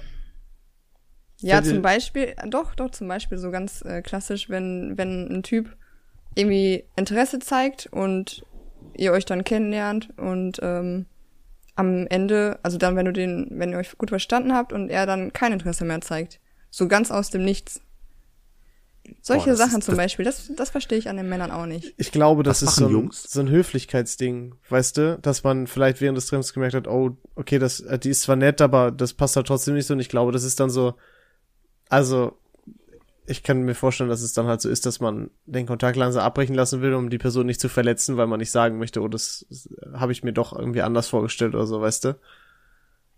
ja, 1.41 1.63
zum 1.63 1.81
Beispiel, 1.81 2.35
doch, 2.47 2.75
doch, 2.75 2.91
zum 2.91 3.07
Beispiel 3.07 3.37
so 3.37 3.49
ganz 3.49 3.81
äh, 3.83 4.01
klassisch, 4.01 4.49
wenn, 4.49 4.97
wenn 4.97 5.27
ein 5.31 5.43
Typ 5.43 5.77
irgendwie 6.35 6.83
Interesse 6.95 7.39
zeigt 7.39 7.87
und 7.87 8.43
ihr 8.97 9.13
euch 9.13 9.25
dann 9.25 9.43
kennenlernt 9.43 10.09
und 10.17 10.59
ähm, 10.61 11.05
am 11.79 12.05
Ende, 12.07 12.59
also 12.61 12.77
dann, 12.77 12.97
wenn 12.97 13.05
du 13.05 13.13
den, 13.13 13.47
wenn 13.51 13.71
ihr 13.71 13.77
euch 13.77 13.97
gut 13.97 14.09
verstanden 14.09 14.53
habt 14.53 14.73
und 14.73 14.89
er 14.89 15.05
dann 15.05 15.31
kein 15.31 15.53
Interesse 15.53 15.85
mehr 15.85 16.01
zeigt. 16.01 16.41
So 16.69 16.89
ganz 16.89 17.09
aus 17.09 17.29
dem 17.29 17.45
Nichts. 17.45 17.81
Solche 19.21 19.51
Boah, 19.51 19.55
Sachen 19.55 19.79
ist, 19.79 19.85
zum 19.85 19.95
Beispiel, 19.95 20.25
das, 20.25 20.51
das 20.55 20.69
verstehe 20.69 20.97
ich 20.97 21.09
an 21.09 21.15
den 21.15 21.29
Männern 21.29 21.51
auch 21.51 21.65
nicht. 21.65 21.93
Ich 21.97 22.11
glaube, 22.11 22.43
das 22.43 22.61
ist 22.61 22.75
so 22.75 22.87
ein, 22.87 23.09
so 23.11 23.39
ein 23.39 23.49
Höflichkeitsding, 23.49 24.55
weißt 24.67 24.97
du, 24.97 25.19
dass 25.19 25.43
man 25.43 25.67
vielleicht 25.67 26.01
während 26.01 26.17
des 26.17 26.27
Treffens 26.27 26.53
gemerkt 26.53 26.75
hat, 26.75 26.87
oh, 26.87 27.17
okay, 27.35 27.57
das, 27.59 27.79
äh, 27.79 27.97
die 27.97 28.09
ist 28.09 28.23
zwar 28.23 28.35
nett, 28.35 28.61
aber 28.61 28.91
das 28.91 29.13
passt 29.13 29.37
halt 29.37 29.47
trotzdem 29.47 29.73
nicht 29.73 29.87
so. 29.87 29.93
Und 29.93 30.01
ich 30.01 30.09
glaube, 30.09 30.33
das 30.33 30.43
ist 30.43 30.59
dann 30.59 30.69
so, 30.69 30.95
also 31.87 32.37
ich 33.29 33.43
kann 33.43 33.61
mir 33.61 33.75
vorstellen, 33.75 34.09
dass 34.09 34.21
es 34.21 34.33
dann 34.33 34.47
halt 34.47 34.59
so 34.59 34.69
ist, 34.69 34.85
dass 34.85 34.99
man 34.99 35.29
den 35.45 35.67
Kontakt 35.67 35.95
langsam 35.95 36.23
abbrechen 36.23 36.55
lassen 36.55 36.81
will, 36.81 36.93
um 36.93 37.09
die 37.09 37.17
Person 37.17 37.45
nicht 37.45 37.61
zu 37.61 37.69
verletzen, 37.69 38.17
weil 38.17 38.27
man 38.27 38.39
nicht 38.39 38.51
sagen 38.51 38.79
möchte, 38.79 39.01
oh, 39.01 39.07
das, 39.07 39.45
das 39.49 39.69
habe 39.93 40.11
ich 40.11 40.23
mir 40.23 40.33
doch 40.33 40.51
irgendwie 40.51 40.81
anders 40.81 41.07
vorgestellt 41.07 41.53
oder 41.53 41.67
so, 41.67 41.79
weißt 41.79 42.05
du? 42.05 42.19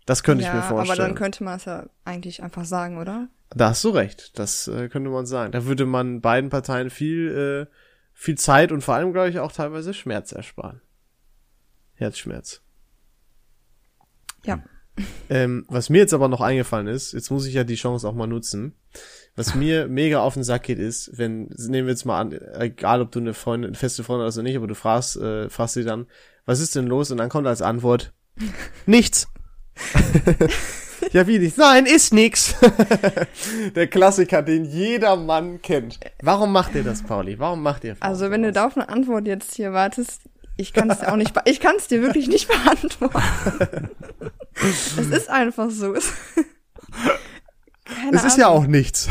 Das 0.04 0.22
könnte 0.22 0.44
ja, 0.44 0.50
ich 0.50 0.54
mir 0.54 0.62
vorstellen. 0.62 1.00
Aber 1.00 1.08
dann 1.08 1.16
könnte 1.16 1.44
man 1.44 1.56
es 1.56 1.64
ja 1.64 1.86
eigentlich 2.04 2.42
einfach 2.42 2.64
sagen, 2.64 2.98
oder? 2.98 3.28
Da 3.50 3.70
hast 3.70 3.84
du 3.84 3.90
recht. 3.90 4.38
Das 4.38 4.68
äh, 4.68 4.88
könnte 4.88 5.10
man 5.10 5.26
sagen. 5.26 5.52
Da 5.52 5.64
würde 5.64 5.86
man 5.86 6.20
beiden 6.20 6.50
Parteien 6.50 6.90
viel, 6.90 7.68
äh, 7.68 7.72
viel 8.12 8.36
Zeit 8.36 8.72
und 8.72 8.82
vor 8.82 8.94
allem, 8.94 9.12
glaube 9.12 9.30
ich, 9.30 9.38
auch 9.38 9.52
teilweise 9.52 9.94
Schmerz 9.94 10.32
ersparen. 10.32 10.80
Herzschmerz. 11.94 12.62
Ja. 14.44 14.62
Ähm, 15.30 15.64
was 15.68 15.88
mir 15.88 15.98
jetzt 15.98 16.12
aber 16.12 16.28
noch 16.28 16.40
eingefallen 16.40 16.88
ist, 16.88 17.12
jetzt 17.12 17.30
muss 17.30 17.46
ich 17.46 17.54
ja 17.54 17.64
die 17.64 17.76
Chance 17.76 18.06
auch 18.06 18.14
mal 18.14 18.26
nutzen. 18.26 18.74
Was 19.34 19.54
mir 19.54 19.88
mega 19.88 20.20
auf 20.20 20.34
den 20.34 20.44
Sack 20.44 20.64
geht, 20.64 20.78
ist, 20.78 21.16
wenn, 21.16 21.48
nehmen 21.56 21.86
wir 21.86 21.92
jetzt 21.92 22.04
mal 22.04 22.20
an, 22.20 22.38
egal 22.58 23.00
ob 23.00 23.12
du 23.12 23.18
eine 23.18 23.32
Freundin, 23.32 23.70
eine 23.70 23.76
feste 23.78 24.04
Freundin 24.04 24.26
hast 24.26 24.36
oder 24.36 24.42
nicht, 24.42 24.56
aber 24.56 24.66
du 24.66 24.74
fragst, 24.74 25.16
äh, 25.16 25.48
fragst 25.48 25.74
sie 25.74 25.84
dann, 25.84 26.06
was 26.44 26.60
ist 26.60 26.76
denn 26.76 26.86
los? 26.86 27.10
Und 27.10 27.16
dann 27.16 27.30
kommt 27.30 27.46
als 27.46 27.62
Antwort, 27.62 28.12
nichts. 28.86 29.28
ja, 31.12 31.26
wie 31.26 31.38
nicht? 31.38 31.56
Nein, 31.56 31.86
ist 31.86 32.12
nix. 32.12 32.54
Der 33.74 33.86
Klassiker, 33.86 34.42
den 34.42 34.66
jeder 34.66 35.16
Mann 35.16 35.62
kennt. 35.62 35.98
Warum 36.22 36.52
macht 36.52 36.74
ihr 36.74 36.84
das, 36.84 37.02
Pauli? 37.02 37.38
Warum 37.38 37.62
macht 37.62 37.84
ihr 37.84 37.94
das? 37.94 38.02
Also, 38.02 38.30
wenn 38.30 38.42
du 38.42 38.52
da 38.52 38.66
auf 38.66 38.76
eine 38.76 38.90
Antwort 38.90 39.26
jetzt 39.26 39.54
hier 39.54 39.72
wartest, 39.72 40.20
ich 40.58 40.74
kann 40.74 40.90
es 40.90 40.98
dir 40.98 41.10
auch 41.10 41.16
nicht, 41.16 41.32
ich 41.46 41.60
kann 41.60 41.76
es 41.78 41.88
dir 41.88 42.02
wirklich 42.02 42.28
nicht 42.28 42.48
beantworten. 42.48 43.88
es 44.54 44.98
ist 44.98 45.30
einfach 45.30 45.70
so. 45.70 45.94
Keine 47.84 48.16
es 48.16 48.24
ist 48.24 48.38
ja 48.38 48.48
auch 48.48 48.66
nichts. 48.66 49.08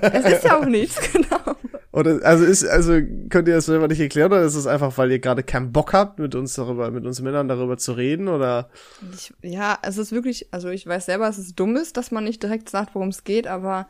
es 0.00 0.24
ist 0.24 0.44
ja 0.44 0.58
auch 0.58 0.66
nichts, 0.66 1.00
genau. 1.12 1.56
Oder, 1.92 2.20
also 2.24 2.44
ist, 2.44 2.64
also 2.64 2.92
könnt 3.28 3.48
ihr 3.48 3.54
das 3.54 3.66
selber 3.66 3.86
nicht 3.86 4.00
erklären 4.00 4.32
oder 4.32 4.42
ist 4.42 4.54
es 4.54 4.66
einfach, 4.66 4.96
weil 4.96 5.10
ihr 5.10 5.18
gerade 5.18 5.42
keinen 5.42 5.72
Bock 5.72 5.92
habt, 5.92 6.18
mit 6.18 6.34
uns 6.34 6.54
darüber, 6.54 6.90
mit 6.90 7.04
uns 7.04 7.20
Männern 7.20 7.48
darüber 7.48 7.76
zu 7.76 7.92
reden 7.92 8.28
oder? 8.28 8.70
Ich, 9.14 9.32
ja, 9.42 9.78
es 9.82 9.98
ist 9.98 10.10
wirklich, 10.10 10.48
also 10.52 10.70
ich 10.70 10.86
weiß 10.86 11.06
selber, 11.06 11.26
dass 11.26 11.36
es 11.36 11.54
dumm 11.54 11.76
ist, 11.76 11.98
dass 11.98 12.10
man 12.10 12.24
nicht 12.24 12.42
direkt 12.42 12.70
sagt, 12.70 12.94
worum 12.94 13.08
es 13.08 13.24
geht, 13.24 13.46
aber 13.46 13.88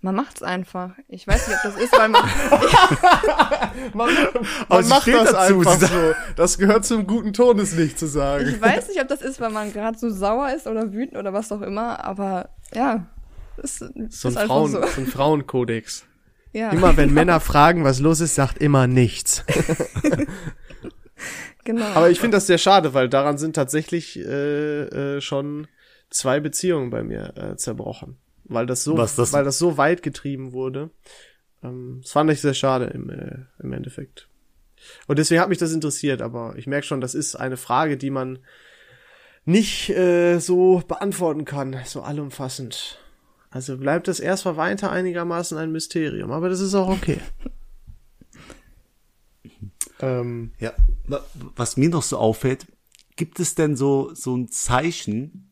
man 0.00 0.14
macht's 0.14 0.42
einfach. 0.42 0.92
Ich 1.08 1.26
weiß 1.26 1.48
nicht, 1.48 1.56
ob 1.56 1.72
das 1.72 1.82
ist, 1.82 1.92
weil 1.98 2.08
man. 2.08 2.22
man, 3.94 4.10
man 4.68 4.88
macht 4.88 5.08
das 5.08 5.32
dazu. 5.32 5.58
einfach 5.58 5.80
so. 5.80 6.14
Das 6.36 6.58
gehört 6.58 6.84
zum 6.84 7.06
guten 7.06 7.32
Ton, 7.32 7.58
es 7.58 7.74
nicht 7.74 7.98
zu 7.98 8.06
sagen. 8.06 8.48
Ich 8.48 8.60
weiß 8.60 8.88
nicht, 8.88 9.00
ob 9.00 9.08
das 9.08 9.22
ist, 9.22 9.40
weil 9.40 9.50
man 9.50 9.72
gerade 9.72 9.98
so 9.98 10.08
sauer 10.10 10.52
ist 10.52 10.66
oder 10.66 10.92
wütend 10.92 11.16
oder 11.16 11.32
was 11.32 11.50
auch 11.50 11.62
immer, 11.62 12.04
aber 12.04 12.50
ja. 12.72 13.06
Ist, 13.62 13.78
so, 13.78 14.28
ein 14.28 14.34
Frauen, 14.34 14.72
so. 14.72 14.80
so 14.82 15.00
ein 15.00 15.06
Frauenkodex. 15.06 16.06
Ja. 16.52 16.70
Immer 16.70 16.96
wenn 16.96 17.12
Männer 17.14 17.40
fragen, 17.40 17.84
was 17.84 18.00
los 18.00 18.20
ist, 18.20 18.34
sagt 18.34 18.58
immer 18.58 18.86
nichts. 18.86 19.44
genau. 21.64 21.86
Aber 21.86 22.10
ich 22.10 22.20
finde 22.20 22.36
das 22.36 22.46
sehr 22.46 22.58
schade, 22.58 22.94
weil 22.94 23.08
daran 23.08 23.38
sind 23.38 23.54
tatsächlich 23.54 24.18
äh, 24.18 25.16
äh, 25.16 25.20
schon 25.20 25.68
zwei 26.10 26.40
Beziehungen 26.40 26.90
bei 26.90 27.02
mir 27.02 27.34
äh, 27.36 27.56
zerbrochen. 27.56 28.16
Weil 28.44 28.66
das 28.66 28.82
so, 28.82 28.96
das? 28.96 29.32
weil 29.32 29.44
das 29.44 29.58
so 29.58 29.76
weit 29.76 30.02
getrieben 30.02 30.52
wurde. 30.52 30.90
Ähm, 31.62 32.00
das 32.02 32.12
fand 32.12 32.30
ich 32.30 32.40
sehr 32.40 32.54
schade 32.54 32.86
im, 32.86 33.10
äh, 33.10 33.44
im 33.62 33.72
Endeffekt. 33.72 34.28
Und 35.06 35.18
deswegen 35.18 35.40
hat 35.40 35.48
mich 35.48 35.58
das 35.58 35.72
interessiert, 35.72 36.22
aber 36.22 36.54
ich 36.56 36.66
merke 36.66 36.86
schon, 36.86 37.00
das 37.00 37.14
ist 37.14 37.36
eine 37.36 37.56
Frage, 37.56 37.96
die 37.96 38.10
man 38.10 38.38
nicht 39.44 39.90
äh, 39.90 40.38
so 40.38 40.82
beantworten 40.86 41.44
kann, 41.44 41.76
so 41.84 42.02
allumfassend. 42.02 42.98
Also 43.50 43.78
bleibt 43.78 44.08
das 44.08 44.20
erstmal 44.20 44.56
weiter 44.56 44.90
einigermaßen 44.90 45.56
ein 45.56 45.72
Mysterium, 45.72 46.32
aber 46.32 46.48
das 46.48 46.60
ist 46.60 46.74
auch 46.74 46.88
okay. 46.88 47.18
ähm, 50.00 50.52
ja, 50.58 50.72
was 51.56 51.76
mir 51.76 51.88
noch 51.88 52.02
so 52.02 52.18
auffällt, 52.18 52.66
gibt 53.16 53.40
es 53.40 53.54
denn 53.54 53.76
so, 53.76 54.14
so 54.14 54.36
ein 54.36 54.48
Zeichen 54.48 55.50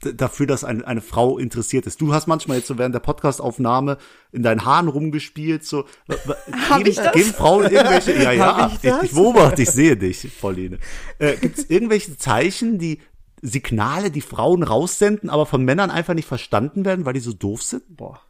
dafür, 0.00 0.46
dass 0.46 0.62
eine, 0.62 0.86
eine 0.86 1.00
Frau 1.00 1.38
interessiert 1.38 1.86
ist? 1.86 2.00
Du 2.00 2.12
hast 2.12 2.28
manchmal 2.28 2.58
jetzt 2.58 2.68
so 2.68 2.78
während 2.78 2.94
der 2.94 3.00
Podcastaufnahme 3.00 3.98
in 4.30 4.44
deinen 4.44 4.64
Haaren 4.64 4.88
rumgespielt, 4.88 5.64
so, 5.64 5.86
geben, 6.06 6.96
geben 7.12 7.32
Frauen 7.32 7.64
irgendwelche, 7.64 8.12
ja, 8.22 8.32
ja, 8.32 8.70
ich, 8.72 8.88
ich, 8.88 9.02
ich 9.02 9.12
beobachte, 9.12 9.62
ich 9.62 9.70
sehe 9.70 9.96
dich, 9.96 10.30
Pauline. 10.40 10.78
Äh, 11.18 11.36
gibt 11.36 11.58
es 11.58 11.68
irgendwelche 11.68 12.16
Zeichen, 12.16 12.78
die, 12.78 13.00
Signale, 13.42 14.10
die 14.10 14.20
Frauen 14.20 14.62
raussenden, 14.62 15.30
aber 15.30 15.46
von 15.46 15.64
Männern 15.64 15.90
einfach 15.90 16.14
nicht 16.14 16.28
verstanden 16.28 16.84
werden, 16.84 17.04
weil 17.04 17.12
die 17.14 17.20
so 17.20 17.32
doof 17.32 17.62
sind? 17.62 17.96
Boah. 17.96 18.20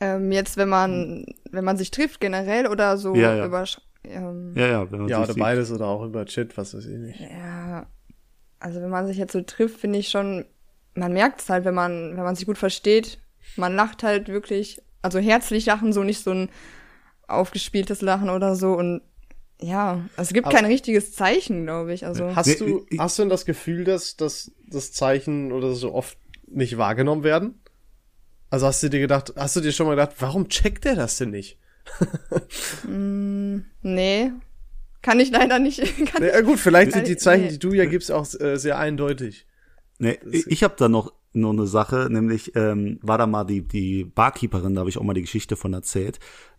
Ähm, 0.00 0.30
jetzt, 0.30 0.56
wenn 0.56 0.68
man, 0.68 1.26
wenn 1.50 1.64
man 1.64 1.76
sich 1.76 1.90
trifft 1.90 2.20
generell 2.20 2.66
oder 2.66 2.96
so 2.98 3.14
Ja, 3.14 3.34
ja. 3.34 3.46
über, 3.46 3.64
ähm, 4.04 4.52
Ja, 4.56 4.66
ja, 4.66 4.90
wenn 4.90 5.00
man 5.00 5.08
Ja, 5.08 5.16
sich 5.18 5.24
oder 5.24 5.34
sieht. 5.34 5.42
beides 5.42 5.72
oder 5.72 5.86
auch 5.86 6.04
über 6.04 6.24
Chat, 6.26 6.56
was 6.56 6.74
weiß 6.74 6.84
ich 6.86 6.98
nicht. 6.98 7.20
ja, 7.20 7.86
also 8.60 8.80
wenn 8.80 8.90
man 8.90 9.06
sich 9.06 9.16
jetzt 9.16 9.32
so 9.32 9.40
trifft, 9.42 9.78
finde 9.80 9.98
ich 9.98 10.08
schon, 10.08 10.44
man 10.94 11.12
merkt 11.12 11.40
es 11.40 11.48
halt, 11.50 11.64
wenn 11.64 11.74
man, 11.74 12.16
wenn 12.16 12.24
man 12.24 12.34
sich 12.36 12.46
gut 12.46 12.58
versteht, 12.58 13.18
man 13.56 13.74
lacht 13.74 14.02
halt 14.02 14.28
wirklich, 14.28 14.80
also 15.02 15.18
herzlich 15.18 15.66
lachen, 15.66 15.92
so 15.92 16.02
nicht 16.04 16.22
so 16.22 16.30
ein 16.30 16.48
aufgespieltes 17.28 18.02
Lachen 18.02 18.30
oder 18.30 18.54
so 18.54 18.74
und 18.74 19.02
ja, 19.60 20.06
also 20.16 20.28
es 20.28 20.32
gibt 20.34 20.46
Aber- 20.46 20.54
kein 20.56 20.64
richtiges 20.66 21.12
Zeichen, 21.12 21.64
glaube 21.64 21.92
ich, 21.94 22.04
also. 22.06 22.34
Hast 22.36 22.46
Nee, 22.46 22.54
du, 22.56 22.86
hast 22.98 23.18
du 23.18 23.22
denn 23.22 23.30
das 23.30 23.44
Gefühl, 23.46 23.84
dass, 23.84 24.16
dass 24.16 24.52
das 24.68 24.92
Zeichen 24.92 25.52
oder 25.52 25.72
so 25.74 25.94
oft 25.94 26.18
nicht 26.46 26.76
wahrgenommen 26.78 27.24
werden? 27.24 27.60
Also 28.50 28.66
hast 28.66 28.82
du 28.82 28.88
dir 28.90 29.00
gedacht, 29.00 29.32
hast 29.36 29.56
du 29.56 29.60
dir 29.60 29.72
schon 29.72 29.86
mal 29.86 29.96
gedacht, 29.96 30.14
warum 30.20 30.48
checkt 30.48 30.84
der 30.84 30.94
das 30.94 31.16
denn 31.18 31.30
nicht? 31.30 31.58
Nee. 33.82 34.32
Kann 35.02 35.20
ich 35.20 35.30
leider 35.30 35.58
nicht. 35.58 35.78
Kann 36.06 36.20
Na 36.22 36.26
ja, 36.26 36.40
gut, 36.40 36.58
vielleicht 36.58 36.92
sind 36.92 37.06
die 37.06 37.12
ich- 37.12 37.18
Zeichen, 37.18 37.44
nee. 37.44 37.50
die 37.52 37.58
du 37.58 37.72
ja 37.72 37.84
gibst, 37.84 38.10
auch 38.10 38.26
äh, 38.40 38.56
sehr 38.56 38.78
eindeutig. 38.78 39.46
Nee, 39.98 40.18
ich 40.30 40.46
ich 40.48 40.62
habe 40.64 40.74
da 40.76 40.88
noch 40.88 41.12
nur 41.32 41.52
eine 41.52 41.66
Sache, 41.66 42.08
nämlich 42.10 42.54
ähm, 42.56 42.98
war 43.02 43.18
da 43.18 43.26
mal 43.26 43.44
die 43.44 43.62
die 43.62 44.04
Barkeeperin, 44.04 44.74
da 44.74 44.80
habe 44.80 44.90
ich 44.90 44.98
auch 44.98 45.02
mal 45.02 45.14
die 45.14 45.22
Geschichte 45.22 45.56
von 45.56 45.72
erzählt, 45.72 46.18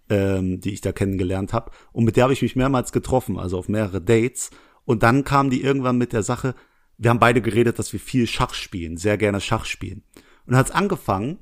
ähm, 0.10 0.60
die 0.60 0.74
ich 0.74 0.82
da 0.82 0.92
kennengelernt 0.92 1.54
habe 1.54 1.72
und 1.92 2.06
mit 2.06 2.16
der 2.16 2.24
habe 2.24 2.34
ich 2.34 2.42
mich 2.42 2.56
mehrmals 2.56 2.92
getroffen, 2.92 3.38
also 3.38 3.58
auf 3.58 3.70
mehrere 3.70 4.02
Dates 4.02 4.50
und 4.86 5.04
dann 5.04 5.24
kam 5.24 5.50
die 5.50 5.62
irgendwann 5.62 5.98
mit 5.98 6.14
der 6.14 6.24
Sache, 6.24 6.56
wir 6.98 7.10
haben 7.10 7.20
beide 7.20 7.42
geredet, 7.42 7.78
dass 7.78 7.94
wir 7.94 8.00
viel 8.00 8.26
Schach 8.26 8.54
spielen, 8.54 8.98
sehr 8.98 9.18
gerne 9.18 9.42
Schach 9.42 9.66
spielen. 9.66 10.04
Und 10.46 10.54
dann 10.54 10.58
hat's 10.58 10.72
angefangen, 10.72 11.40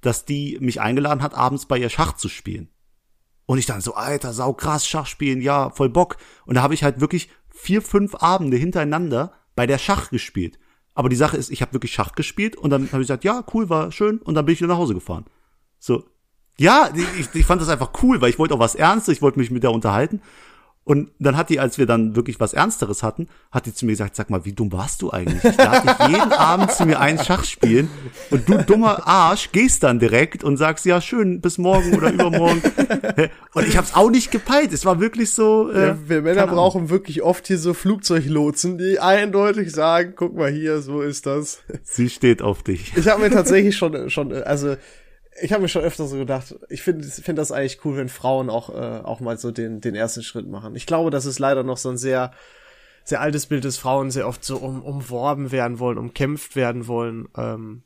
dass 0.00 0.24
die 0.24 0.58
mich 0.60 0.80
eingeladen 0.80 1.22
hat, 1.22 1.34
abends 1.34 1.66
bei 1.66 1.78
ihr 1.78 1.88
Schach 1.88 2.14
zu 2.14 2.28
spielen. 2.28 2.68
Und 3.46 3.58
ich 3.58 3.66
dann 3.66 3.80
so, 3.80 3.94
alter, 3.94 4.32
sau 4.32 4.52
krass, 4.54 4.86
Schach 4.86 5.06
spielen, 5.06 5.40
ja, 5.42 5.70
voll 5.70 5.90
Bock. 5.90 6.16
Und 6.46 6.54
da 6.54 6.62
habe 6.62 6.72
ich 6.72 6.82
halt 6.82 7.00
wirklich 7.00 7.28
vier, 7.50 7.82
fünf 7.82 8.14
Abende 8.14 8.56
hintereinander 8.56 9.32
bei 9.54 9.66
der 9.66 9.78
Schach 9.78 10.10
gespielt. 10.10 10.58
Aber 10.94 11.08
die 11.08 11.16
Sache 11.16 11.36
ist, 11.36 11.50
ich 11.50 11.60
habe 11.60 11.72
wirklich 11.72 11.92
Schach 11.92 12.12
gespielt 12.12 12.56
und 12.56 12.70
dann 12.70 12.86
habe 12.92 13.02
ich 13.02 13.08
gesagt, 13.08 13.24
ja, 13.24 13.44
cool, 13.52 13.68
war 13.68 13.92
schön 13.92 14.18
und 14.18 14.34
dann 14.34 14.46
bin 14.46 14.52
ich 14.52 14.60
wieder 14.60 14.68
nach 14.68 14.78
Hause 14.78 14.94
gefahren. 14.94 15.24
So, 15.78 16.04
ja, 16.58 16.88
ich, 17.18 17.28
ich 17.34 17.46
fand 17.46 17.60
das 17.60 17.68
einfach 17.68 17.90
cool, 18.02 18.20
weil 18.20 18.30
ich 18.30 18.38
wollte 18.38 18.54
auch 18.54 18.58
was 18.60 18.74
Ernstes, 18.74 19.16
ich 19.16 19.22
wollte 19.22 19.38
mich 19.38 19.50
mit 19.50 19.62
der 19.62 19.72
unterhalten. 19.72 20.20
Und 20.86 21.12
dann 21.18 21.34
hat 21.38 21.48
die, 21.48 21.58
als 21.60 21.78
wir 21.78 21.86
dann 21.86 22.14
wirklich 22.14 22.40
was 22.40 22.52
Ernsteres 22.52 23.02
hatten, 23.02 23.28
hat 23.50 23.64
die 23.64 23.72
zu 23.72 23.86
mir 23.86 23.92
gesagt, 23.92 24.16
sag 24.16 24.28
mal, 24.28 24.44
wie 24.44 24.52
dumm 24.52 24.70
warst 24.70 25.00
du 25.00 25.10
eigentlich? 25.10 25.42
Ich 25.42 25.56
dich 25.56 26.08
jeden 26.08 26.32
Abend 26.38 26.72
zu 26.72 26.84
mir 26.84 27.00
ein 27.00 27.18
Schach 27.18 27.44
spielen 27.44 27.88
und 28.30 28.46
du 28.46 28.58
dummer 28.58 29.06
Arsch 29.08 29.50
gehst 29.50 29.82
dann 29.82 29.98
direkt 29.98 30.44
und 30.44 30.58
sagst, 30.58 30.84
ja 30.84 31.00
schön, 31.00 31.40
bis 31.40 31.56
morgen 31.56 31.94
oder 31.94 32.12
übermorgen. 32.12 32.60
Und 33.54 33.66
ich 33.68 33.76
hab's 33.78 33.94
auch 33.94 34.10
nicht 34.10 34.30
gepeilt. 34.32 34.72
Es 34.72 34.84
war 34.84 35.00
wirklich 35.00 35.32
so. 35.32 35.70
Äh, 35.70 35.86
Ja, 35.86 35.98
wir 36.06 36.20
Männer 36.22 36.42
Ahnung. 36.42 36.56
brauchen 36.56 36.90
wirklich 36.90 37.22
oft 37.22 37.46
hier 37.46 37.56
so 37.58 37.72
Flugzeuglotsen, 37.72 38.76
die 38.76 38.98
eindeutig 38.98 39.70
sagen, 39.72 40.12
guck 40.16 40.34
mal 40.36 40.50
hier, 40.50 40.82
so 40.82 41.00
ist 41.00 41.24
das. 41.26 41.60
Sie 41.82 42.10
steht 42.10 42.42
auf 42.42 42.62
dich. 42.62 42.92
Ich 42.96 43.08
habe 43.08 43.22
mir 43.22 43.30
tatsächlich 43.30 43.76
schon, 43.76 44.10
schon, 44.10 44.32
also 44.32 44.76
ich 45.40 45.52
habe 45.52 45.62
mir 45.62 45.68
schon 45.68 45.82
öfter 45.82 46.06
so 46.06 46.16
gedacht, 46.16 46.54
ich 46.68 46.82
finde 46.82 47.06
find 47.06 47.38
das 47.38 47.52
eigentlich 47.52 47.84
cool, 47.84 47.96
wenn 47.96 48.08
Frauen 48.08 48.50
auch, 48.50 48.70
äh, 48.70 49.00
auch 49.02 49.20
mal 49.20 49.38
so 49.38 49.50
den, 49.50 49.80
den 49.80 49.94
ersten 49.94 50.22
Schritt 50.22 50.48
machen. 50.48 50.76
Ich 50.76 50.86
glaube, 50.86 51.10
das 51.10 51.26
ist 51.26 51.38
leider 51.38 51.62
noch 51.62 51.76
so 51.76 51.90
ein 51.90 51.96
sehr, 51.96 52.32
sehr 53.04 53.20
altes 53.20 53.46
Bild, 53.46 53.64
dass 53.64 53.76
Frauen 53.76 54.10
sehr 54.10 54.28
oft 54.28 54.44
so 54.44 54.56
um, 54.58 54.82
umworben 54.82 55.52
werden 55.52 55.78
wollen, 55.78 55.98
umkämpft 55.98 56.56
werden 56.56 56.86
wollen. 56.86 57.28
Ähm, 57.36 57.82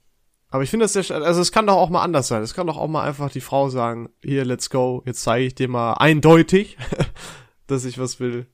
aber 0.51 0.63
ich 0.63 0.71
finde 0.71 0.85
das 0.85 0.93
sehr, 0.95 1.11
also 1.23 1.41
es 1.41 1.53
kann 1.53 1.67
doch 1.67 1.77
auch 1.77 1.91
mal 1.91 2.03
anders 2.03 2.29
sein. 2.29 2.43
Es 2.43 2.55
kann 2.55 2.67
doch 2.67 2.79
auch 2.79 2.89
mal 2.89 3.07
einfach 3.07 3.31
die 3.31 3.41
Frau 3.41 3.69
sagen, 3.69 4.09
hier, 4.23 4.45
let's 4.45 4.71
go, 4.71 5.03
jetzt 5.07 5.23
zeige 5.23 5.47
ich 5.47 5.55
dir 5.55 5.69
mal 5.69 5.95
eindeutig, 5.95 6.77
dass 7.67 7.85
ich 7.85 7.99
was 7.99 8.21
will. 8.21 8.47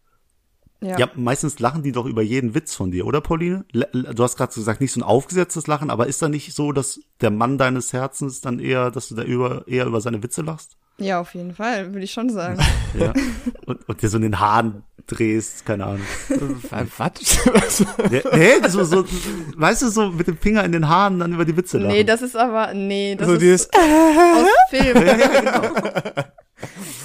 Ja. 0.80 0.98
Ja, 0.98 1.08
meistens 1.14 1.58
lachen 1.60 1.82
die 1.82 1.92
doch 1.92 2.06
über 2.06 2.22
jeden 2.22 2.54
Witz 2.54 2.74
von 2.74 2.90
dir, 2.90 3.06
oder 3.06 3.20
Pauline? 3.20 3.64
Du 3.72 4.22
hast 4.22 4.36
gerade 4.36 4.52
gesagt, 4.54 4.80
nicht 4.80 4.92
so 4.92 5.00
ein 5.00 5.04
aufgesetztes 5.04 5.66
Lachen, 5.66 5.90
aber 5.90 6.06
ist 6.06 6.20
da 6.20 6.28
nicht 6.28 6.54
so, 6.54 6.72
dass 6.72 7.00
der 7.20 7.30
Mann 7.30 7.58
deines 7.58 7.92
Herzens 7.92 8.40
dann 8.40 8.58
eher, 8.58 8.90
dass 8.90 9.08
du 9.08 9.14
da 9.14 9.22
über, 9.22 9.66
eher 9.66 9.86
über 9.86 10.00
seine 10.00 10.22
Witze 10.22 10.42
lachst? 10.42 10.76
ja, 10.98 11.20
auf 11.20 11.34
jeden 11.34 11.54
Fall, 11.54 11.92
würde 11.92 12.04
ich 12.04 12.12
schon 12.12 12.30
sagen. 12.30 12.58
Ja. 12.96 13.12
und, 13.66 13.88
und 13.88 14.02
dir 14.02 14.08
so 14.08 14.18
in 14.18 14.22
den 14.22 14.38
Haaren 14.38 14.84
drehst, 15.08 15.66
keine 15.66 15.84
Ahnung. 15.84 16.02
Was? 16.28 17.84
Ja, 18.08 18.36
nee, 18.36 18.68
so, 18.68 18.84
so, 18.84 19.04
weißt 19.56 19.82
du, 19.82 19.88
so 19.88 20.10
mit 20.12 20.28
dem 20.28 20.38
Finger 20.38 20.62
in 20.62 20.70
den 20.70 20.88
Haaren 20.88 21.18
dann 21.18 21.32
über 21.32 21.44
die 21.44 21.56
Witze 21.56 21.78
lachen. 21.78 21.92
nee, 21.92 22.04
das 22.04 22.22
ist 22.22 22.36
aber, 22.36 22.72
nee, 22.72 23.16
das 23.16 23.26
so 23.26 23.34
ist 23.34 23.42
dieses, 23.42 23.68
aus 23.72 24.46
Film. 24.70 24.96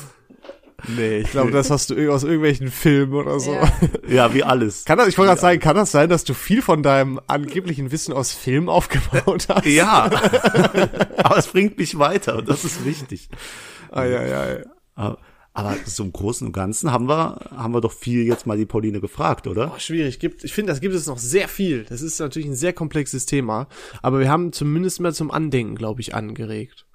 nee, 0.88 1.20
ich 1.20 1.32
glaube, 1.32 1.52
das 1.52 1.70
hast 1.70 1.90
du 1.90 2.12
aus 2.12 2.24
irgendwelchen 2.24 2.70
Filmen 2.70 3.14
oder 3.14 3.40
so. 3.40 3.54
Ja. 3.54 3.72
ja, 4.08 4.34
wie 4.34 4.44
alles. 4.44 4.86
Kann 4.86 4.98
das, 4.98 5.08
ich 5.08 5.18
wollte 5.18 5.30
gerade 5.30 5.42
sagen, 5.42 5.60
kann 5.60 5.76
das 5.76 5.92
sein, 5.92 6.10
dass 6.10 6.24
du 6.24 6.34
viel 6.34 6.62
von 6.62 6.84
deinem 6.84 7.20
angeblichen 7.28 7.92
Wissen 7.92 8.14
aus 8.14 8.34
Filmen 8.34 8.70
aufgebaut 8.70 9.48
hast? 9.50 9.66
Ja. 9.66 10.06
aber 11.18 11.38
es 11.38 11.48
bringt 11.48 11.78
mich 11.78 11.98
weiter 12.00 12.38
und 12.38 12.50
das 12.50 12.66
ist 12.66 12.86
wichtig. 12.86 13.30
Ah, 13.92 14.04
ja, 14.04 14.24
ja, 14.24 14.54
ja. 14.54 14.60
Aber, 14.96 15.18
aber 15.54 15.76
so 15.86 16.04
im 16.04 16.12
Großen 16.12 16.48
und 16.48 16.54
Ganzen 16.54 16.92
haben 16.92 17.08
wir, 17.08 17.50
haben 17.56 17.74
wir 17.74 17.82
doch 17.82 17.92
viel 17.92 18.24
jetzt 18.24 18.46
mal 18.46 18.58
die 18.58 18.66
Pauline 18.66 19.02
gefragt, 19.02 19.48
oder? 19.48 19.74
Oh, 19.76 19.80
schwierig. 19.80 20.20
Gibt, 20.20 20.44
ich 20.44 20.54
finde, 20.54 20.72
das 20.72 20.82
gibt 20.82 20.96
es 20.96 21.08
noch 21.08 21.18
sehr 21.18 21.48
viel. 21.48 21.86
Das 21.86 22.02
ist 22.02 22.20
natürlich 22.20 22.48
ein 22.48 22.56
sehr 22.56 22.74
komplexes 22.74 23.26
Thema. 23.26 23.68
Aber 24.02 24.20
wir 24.20 24.30
haben 24.30 24.54
zumindest 24.54 25.00
mal 25.00 25.14
zum 25.14 25.32
Andenken, 25.32 25.76
glaube 25.76 26.02
ich, 26.02 26.16
angeregt. 26.16 26.86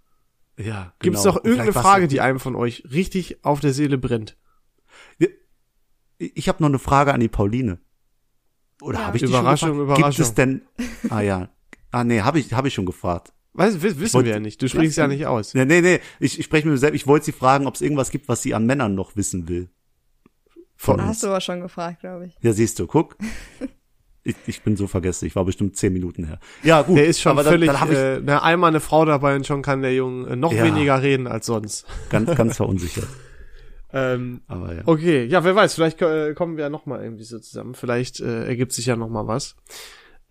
Ja, 0.59 0.93
Gibt 1.01 1.17
es 1.17 1.23
genau. 1.23 1.35
noch 1.37 1.45
irgendeine 1.45 1.73
Frage, 1.73 2.07
die 2.09 2.21
einem 2.21 2.39
von 2.39 2.55
euch 2.55 2.85
richtig 2.91 3.45
auf 3.45 3.61
der 3.61 3.73
Seele 3.73 3.99
brennt? 3.99 4.37
Ich 6.19 6.49
habe 6.49 6.63
noch 6.63 6.69
eine 6.69 6.79
Frage 6.79 7.13
an 7.13 7.21
die 7.21 7.29
Pauline. 7.29 7.79
Oder 8.81 9.01
Ja. 9.01 9.07
habe 9.07 9.17
ich 9.17 9.23
die 9.23 9.29
Überraschung, 9.29 9.71
schon 9.71 9.79
gefragt? 9.79 9.97
Gibt 9.97 10.19
Überraschung. 10.19 10.23
es 10.25 10.35
denn? 10.35 10.63
Ah 11.11 11.21
ja. 11.21 11.49
Ah 11.91 12.05
nee, 12.05 12.21
habe 12.21 12.39
ich 12.39 12.53
habe 12.53 12.69
ich 12.69 12.75
schon 12.75 12.87
gefragt. 12.87 13.33
Weiß, 13.53 13.83
wiss- 13.83 13.99
wissen 13.99 14.15
wollte- 14.15 14.27
wir 14.29 14.35
ja 14.35 14.41
nicht. 14.41 14.63
Du 14.63 14.69
sprichst 14.69 14.97
ja 14.97 15.07
nicht 15.09 15.27
aus. 15.27 15.55
Nee, 15.55 15.65
nee, 15.65 15.81
nee. 15.81 16.01
Ich, 16.21 16.39
ich 16.39 16.45
spreche 16.45 16.69
mir 16.69 16.77
selbst. 16.79 16.97
Ich 16.97 17.07
wollte 17.07 17.27
sie 17.27 17.33
fragen, 17.33 17.67
ob 17.67 17.75
es 17.75 17.81
irgendwas 17.81 18.11
gibt, 18.11 18.29
was 18.29 18.43
sie 18.43 18.55
an 18.55 18.65
Männern 18.67 18.95
noch 18.95 19.17
wissen 19.17 19.49
will. 19.49 19.71
Von 20.77 20.99
uns. 21.01 21.09
Hast 21.09 21.23
du 21.25 21.29
aber 21.29 21.41
schon 21.41 21.61
gefragt, 21.61 22.01
glaube 22.01 22.27
ich. 22.27 22.37
Ja, 22.43 22.53
siehst 22.53 22.79
du, 22.79 22.87
guck. 22.87 23.17
Ich, 24.25 24.37
ich 24.47 24.63
bin 24.63 24.75
so 24.77 24.87
vergesslich. 24.87 25.37
War 25.37 25.45
bestimmt 25.45 25.77
zehn 25.77 25.93
Minuten 25.93 26.25
her. 26.25 26.41
Ja, 26.63 26.81
gut. 26.83 26.97
Der 26.97 27.07
ist 27.07 27.21
schon 27.21 27.33
aber 27.33 27.43
dann, 27.43 27.53
völlig, 27.53 27.71
Dann 27.71 27.93
ich 27.93 27.99
äh, 27.99 28.21
na, 28.25 28.43
einmal 28.43 28.69
eine 28.69 28.81
Frau 28.81 29.05
dabei 29.05 29.37
und 29.37 29.47
schon 29.47 29.61
kann 29.63 29.83
der 29.83 29.95
Junge 29.95 30.31
äh, 30.31 30.37
noch 30.37 30.53
Ja. 30.53 30.65
weniger 30.65 31.03
reden 31.03 31.27
als 31.27 31.47
sonst. 31.47 31.87
ganz, 32.11 32.35
ganz 32.35 32.57
verunsichert. 32.57 33.07
Ähm, 33.97 34.41
Aber 34.49 34.75
ja. 34.75 34.83
Okay, 34.87 35.25
ja, 35.27 35.45
wer 35.45 35.55
weiß, 35.55 35.75
vielleicht 35.77 36.03
äh, 36.03 36.35
kommen 36.35 36.57
wir 36.57 36.65
ja 36.65 36.69
noch 36.69 36.85
mal 36.85 37.01
irgendwie 37.01 37.23
so 37.23 37.39
zusammen. 37.39 37.75
Vielleicht 37.77 38.19
äh, 38.19 38.45
ergibt 38.45 38.73
sich 38.73 38.87
ja 38.87 38.97
noch 38.97 39.09
mal 39.09 39.29
was. 39.29 39.55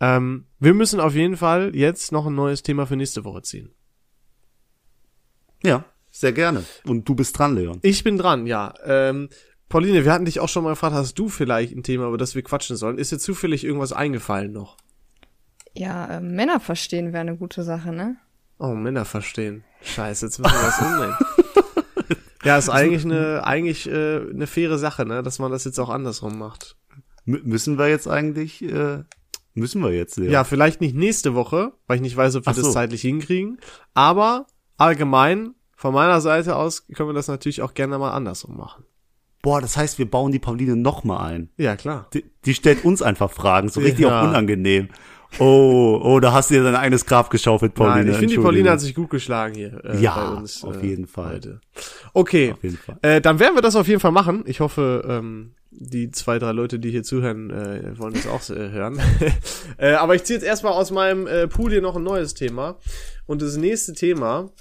Ähm, 0.01 0.47
wir 0.59 0.73
müssen 0.73 0.99
auf 0.99 1.15
jeden 1.15 1.37
Fall 1.37 1.73
jetzt 1.73 2.11
noch 2.11 2.25
ein 2.25 2.35
neues 2.35 2.61
Thema 2.61 2.85
für 2.87 2.97
nächste 2.97 3.23
Woche 3.23 3.41
ziehen. 3.41 3.71
Ja, 5.63 5.85
sehr 6.11 6.33
gerne. 6.33 6.65
Und 6.85 7.07
du 7.07 7.15
bist 7.15 7.39
dran, 7.39 7.55
Leon. 7.55 7.79
Ich 7.83 8.03
bin 8.03 8.17
dran, 8.17 8.47
ja. 8.47 8.73
Ähm, 8.85 9.29
Pauline, 9.70 10.05
wir 10.05 10.11
hatten 10.11 10.26
dich 10.26 10.39
auch 10.39 10.49
schon 10.49 10.64
mal 10.64 10.72
gefragt, 10.72 10.93
hast 10.93 11.18
du 11.18 11.30
vielleicht 11.30 11.76
ein 11.76 11.84
Thema, 11.84 12.07
über 12.07 12.18
das 12.18 12.36
wir 12.36 12.43
quatschen 12.43 12.76
sollen? 12.76 12.97
Ist 12.97 13.11
dir 13.11 13.18
zufällig 13.18 13.64
irgendwas 13.64 13.93
eingefallen 13.93 14.51
noch? 14.51 14.78
Ja, 15.74 16.18
äh, 16.18 16.22
Männer 16.22 16.59
verstehen 16.59 17.14
wäre 17.14 17.22
eine 17.22 17.38
gute 17.38 17.64
Sache, 17.64 17.91
ne? 17.91 18.18
Oh, 18.59 18.76
Männer 18.76 19.05
verstehen. 19.05 19.64
Scheiße, 19.82 20.28
jetzt 20.28 20.39
müssen 20.39 20.53
wir 20.53 20.61
das 20.61 20.80
umnehmen. 20.80 21.18
ja, 22.43 22.57
ist 22.57 22.70
eigentlich 22.70 23.03
eine, 23.03 23.43
eigentlich 23.43 23.89
äh, 23.89 24.22
eine 24.30 24.47
faire 24.47 24.78
Sache, 24.78 25.05
ne, 25.05 25.24
dass 25.24 25.39
man 25.39 25.51
das 25.51 25.66
jetzt 25.66 25.80
auch 25.80 25.89
andersrum 25.89 26.38
macht. 26.38 26.76
M 27.26 27.41
müssen 27.43 27.78
wir 27.78 27.88
jetzt 27.88 28.07
eigentlich, 28.07 28.61
äh, 28.64 29.03
müssen 29.53 29.82
wir 29.82 29.91
jetzt, 29.91 30.18
Leon? 30.18 30.32
Ja, 30.32 30.43
vielleicht 30.43 30.82
nicht 30.82 30.95
nächste 30.95 31.34
Woche, 31.34 31.74
weil 31.88 31.97
ich 31.97 32.01
nicht 32.01 32.16
weiß, 32.16 32.36
ob 32.36 32.45
wir 32.45 32.53
so. 32.53 32.61
das 32.61 32.74
zeitlich 32.74 33.01
hinkriegen. 33.01 33.59
Aber 33.93 34.45
allgemein, 34.78 35.55
von 35.76 35.93
meiner 35.93 36.22
Seite 36.22 36.55
aus, 36.55 36.88
können 36.88 37.09
wir 37.09 37.14
das 37.14 37.28
natürlich 37.28 37.61
auch 37.61 37.74
gerne 37.74 37.97
mal 37.97 38.11
andersrum 38.11 38.55
machen. 38.55 38.86
Boah, 39.43 39.59
das 39.59 39.75
heißt, 39.75 39.99
wir 39.99 40.09
bauen 40.09 40.31
die 40.31 40.39
Pauline 40.39 40.77
noch 40.77 41.03
mal 41.03 41.19
ein. 41.19 41.49
Ja, 41.57 41.75
klar. 41.75 42.07
Die, 42.13 42.23
die 42.45 42.53
stellt 42.53 42.85
uns 42.85 43.01
einfach 43.01 43.29
Fragen, 43.29 43.67
so 43.67 43.81
richtig 43.81 44.05
Ja. 44.05 44.21
auch 44.21 44.29
unangenehm. 44.29 44.87
Oh, 45.37 45.99
oh, 46.01 46.19
da 46.21 46.31
hast 46.31 46.49
du 46.49 46.53
dir 46.53 46.63
dein 46.63 46.75
eigenes 46.77 47.05
Grab 47.05 47.29
geschaufelt, 47.29 47.73
Pauline. 47.73 48.05
Nein, 48.05 48.09
ich 48.13 48.17
finde, 48.17 48.35
die. 48.35 48.41
Pauline 48.41 48.69
hat 48.69 48.79
sich 48.79 48.95
gut 48.95 49.09
geschlagen 49.09 49.55
hier 49.55 49.83
äh, 49.83 49.99
Ja, 49.99 50.15
bei 50.15 50.37
uns. 50.37 50.63
auf 50.63 50.81
äh, 50.81 50.87
jeden 50.87 51.07
Fall. 51.07 51.33
Heute. 51.35 51.59
Okay, 52.13 52.53
Auf 52.53 52.63
jeden 52.63 52.77
Fall. 52.77 52.97
Äh, 53.01 53.19
dann 53.19 53.39
werden 53.39 53.55
wir 53.55 53.61
das 53.61 53.75
auf 53.75 53.87
jeden 53.87 53.99
Fall 53.99 54.11
machen. 54.13 54.43
Ich 54.45 54.61
hoffe, 54.61 55.03
ähm, 55.09 55.55
die 55.71 56.09
zwei, 56.11 56.39
drei 56.39 56.53
Leute, 56.53 56.79
die 56.79 56.91
hier 56.91 57.03
zuhören, 57.03 57.49
äh, 57.49 57.97
wollen 57.99 58.13
das 58.13 58.27
auch 58.27 58.47
äh, 58.49 58.69
hören. 58.69 59.01
äh, 59.77 59.93
aber 59.93 60.15
ich 60.15 60.23
ziehe 60.23 60.37
jetzt 60.39 60.45
erstmal 60.45 60.71
aus 60.73 60.91
meinem 60.91 61.27
äh, 61.27 61.47
Pool 61.49 61.71
hier 61.71 61.81
noch 61.81 61.97
ein 61.97 62.03
neues 62.03 62.33
Thema. 62.33 62.77
Und 63.25 63.41
das 63.41 63.57
nächste 63.57 63.91
Thema 63.93 64.51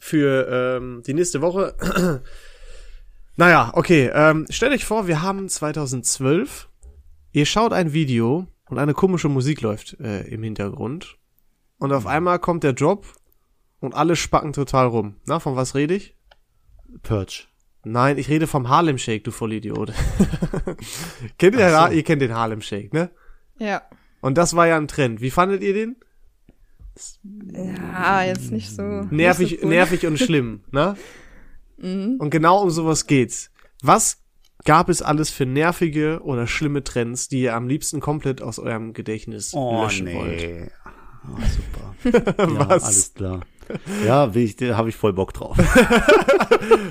für 0.00 0.48
ähm, 0.50 1.02
die 1.06 1.14
nächste 1.14 1.42
Woche. 1.42 2.22
Naja, 3.38 3.70
okay. 3.74 4.10
Ähm, 4.12 4.46
stellt 4.50 4.72
euch 4.72 4.84
vor, 4.84 5.06
wir 5.06 5.22
haben 5.22 5.48
2012. 5.48 6.68
Ihr 7.30 7.46
schaut 7.46 7.72
ein 7.72 7.92
Video 7.92 8.48
und 8.68 8.78
eine 8.78 8.94
komische 8.94 9.28
Musik 9.28 9.60
läuft 9.60 9.98
äh, 10.00 10.22
im 10.22 10.42
Hintergrund. 10.42 11.18
Und 11.78 11.92
auf 11.92 12.06
einmal 12.06 12.40
kommt 12.40 12.64
der 12.64 12.72
Drop 12.72 13.06
und 13.78 13.94
alle 13.94 14.16
spacken 14.16 14.52
total 14.52 14.88
rum. 14.88 15.20
Na, 15.24 15.38
von 15.38 15.54
was 15.54 15.76
rede 15.76 15.94
ich? 15.94 16.16
Purge. 17.04 17.44
Nein, 17.84 18.18
ich 18.18 18.28
rede 18.28 18.48
vom 18.48 18.68
Harlem 18.68 18.98
Shake, 18.98 19.22
du 19.22 19.30
Vollidiot. 19.30 19.92
kennt 21.38 21.54
ihr, 21.54 21.70
so. 21.70 21.94
ihr 21.94 22.02
kennt 22.02 22.20
den 22.20 22.34
Harlem 22.34 22.60
Shake, 22.60 22.92
ne? 22.92 23.10
Ja. 23.60 23.82
Und 24.20 24.36
das 24.36 24.56
war 24.56 24.66
ja 24.66 24.76
ein 24.76 24.88
Trend. 24.88 25.20
Wie 25.20 25.30
fandet 25.30 25.62
ihr 25.62 25.74
den? 25.74 25.94
Ja, 27.52 28.24
jetzt 28.24 28.50
nicht 28.50 28.68
so. 28.68 28.82
Nervig, 28.82 29.52
nicht 29.52 29.62
so 29.62 29.68
nervig 29.68 30.06
und 30.06 30.18
schlimm, 30.18 30.64
ne? 30.72 30.96
Mhm. 31.78 32.16
Und 32.18 32.30
genau 32.30 32.62
um 32.62 32.70
sowas 32.70 33.06
geht's. 33.06 33.50
Was 33.82 34.18
gab 34.64 34.88
es 34.88 35.02
alles 35.02 35.30
für 35.30 35.46
nervige 35.46 36.20
oder 36.22 36.46
schlimme 36.46 36.82
Trends, 36.84 37.28
die 37.28 37.42
ihr 37.42 37.54
am 37.54 37.68
liebsten 37.68 38.00
komplett 38.00 38.42
aus 38.42 38.58
eurem 38.58 38.92
Gedächtnis 38.92 39.52
löschen 39.52 40.12
wollt? 40.12 40.70
Oh, 41.24 41.40
super. 41.40 41.94
Ja, 42.38 42.68
Was? 42.68 42.84
alles 42.84 43.14
klar. 43.14 43.40
Ja, 44.06 44.34
will 44.34 44.44
ich, 44.44 44.56
da 44.56 44.76
habe 44.76 44.88
ich 44.88 44.96
voll 44.96 45.12
Bock 45.12 45.34
drauf. 45.34 45.56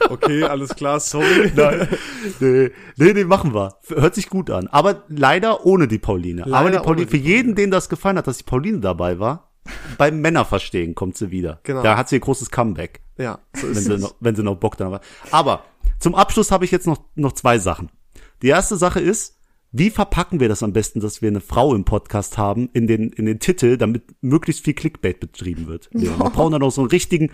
Okay, 0.09 0.43
alles 0.43 0.75
klar, 0.75 0.99
sorry. 0.99 1.51
Nein, 1.55 1.87
nee, 2.39 2.71
nee, 2.97 3.13
nee, 3.13 3.23
machen 3.23 3.53
wir. 3.53 3.75
Hört 3.89 4.15
sich 4.15 4.29
gut 4.29 4.49
an. 4.49 4.67
Aber 4.67 5.03
leider 5.09 5.65
ohne 5.65 5.87
die 5.87 5.99
Pauline. 5.99 6.43
Leider 6.45 6.57
Aber 6.57 6.71
die 6.71 6.77
Pauline, 6.77 7.05
die 7.05 7.11
für 7.11 7.17
jeden, 7.17 7.55
dem 7.55 7.71
das 7.71 7.89
gefallen 7.89 8.17
hat, 8.17 8.27
dass 8.27 8.37
die 8.37 8.43
Pauline 8.43 8.79
dabei 8.79 9.19
war, 9.19 9.46
beim 9.97 10.21
Männerverstehen 10.21 10.95
kommt 10.95 11.17
sie 11.17 11.31
wieder. 11.31 11.59
Genau. 11.63 11.83
Da 11.83 11.97
hat 11.97 12.09
sie 12.09 12.15
ein 12.17 12.21
großes 12.21 12.49
Comeback, 12.51 13.01
Ja, 13.17 13.39
so 13.53 13.63
wenn 13.63 13.71
ist 13.73 13.85
sie, 13.85 13.93
es. 13.93 14.01
noch, 14.01 14.15
wenn 14.19 14.35
sie 14.35 14.43
noch 14.43 14.55
Bock 14.57 14.77
da 14.77 14.91
war. 14.91 15.01
Aber 15.31 15.63
zum 15.99 16.15
Abschluss 16.15 16.51
habe 16.51 16.65
ich 16.65 16.71
jetzt 16.71 16.87
noch, 16.87 16.99
noch 17.15 17.31
zwei 17.33 17.59
Sachen. 17.59 17.89
Die 18.41 18.47
erste 18.47 18.77
Sache 18.77 18.99
ist, 18.99 19.35
wie 19.71 19.89
verpacken 19.89 20.39
wir 20.39 20.47
das 20.47 20.63
am 20.63 20.71
besten, 20.73 21.01
dass 21.01 21.21
wir 21.21 21.27
eine 21.29 21.41
Frau 21.41 21.75
im 21.75 21.83
Podcast 21.83 22.37
haben, 22.37 22.69
in 22.73 22.87
den, 22.87 23.09
in 23.09 23.25
den 23.25 23.39
Titel, 23.39 23.77
damit 23.77 24.03
möglichst 24.21 24.63
viel 24.63 24.73
Clickbait 24.73 25.19
betrieben 25.19 25.67
wird? 25.67 25.89
Ja, 25.93 26.17
wir 26.17 26.29
brauchen 26.31 26.53
dann 26.53 26.63
auch 26.63 26.71
so 26.71 26.81
einen 26.81 26.89
richtigen 26.89 27.31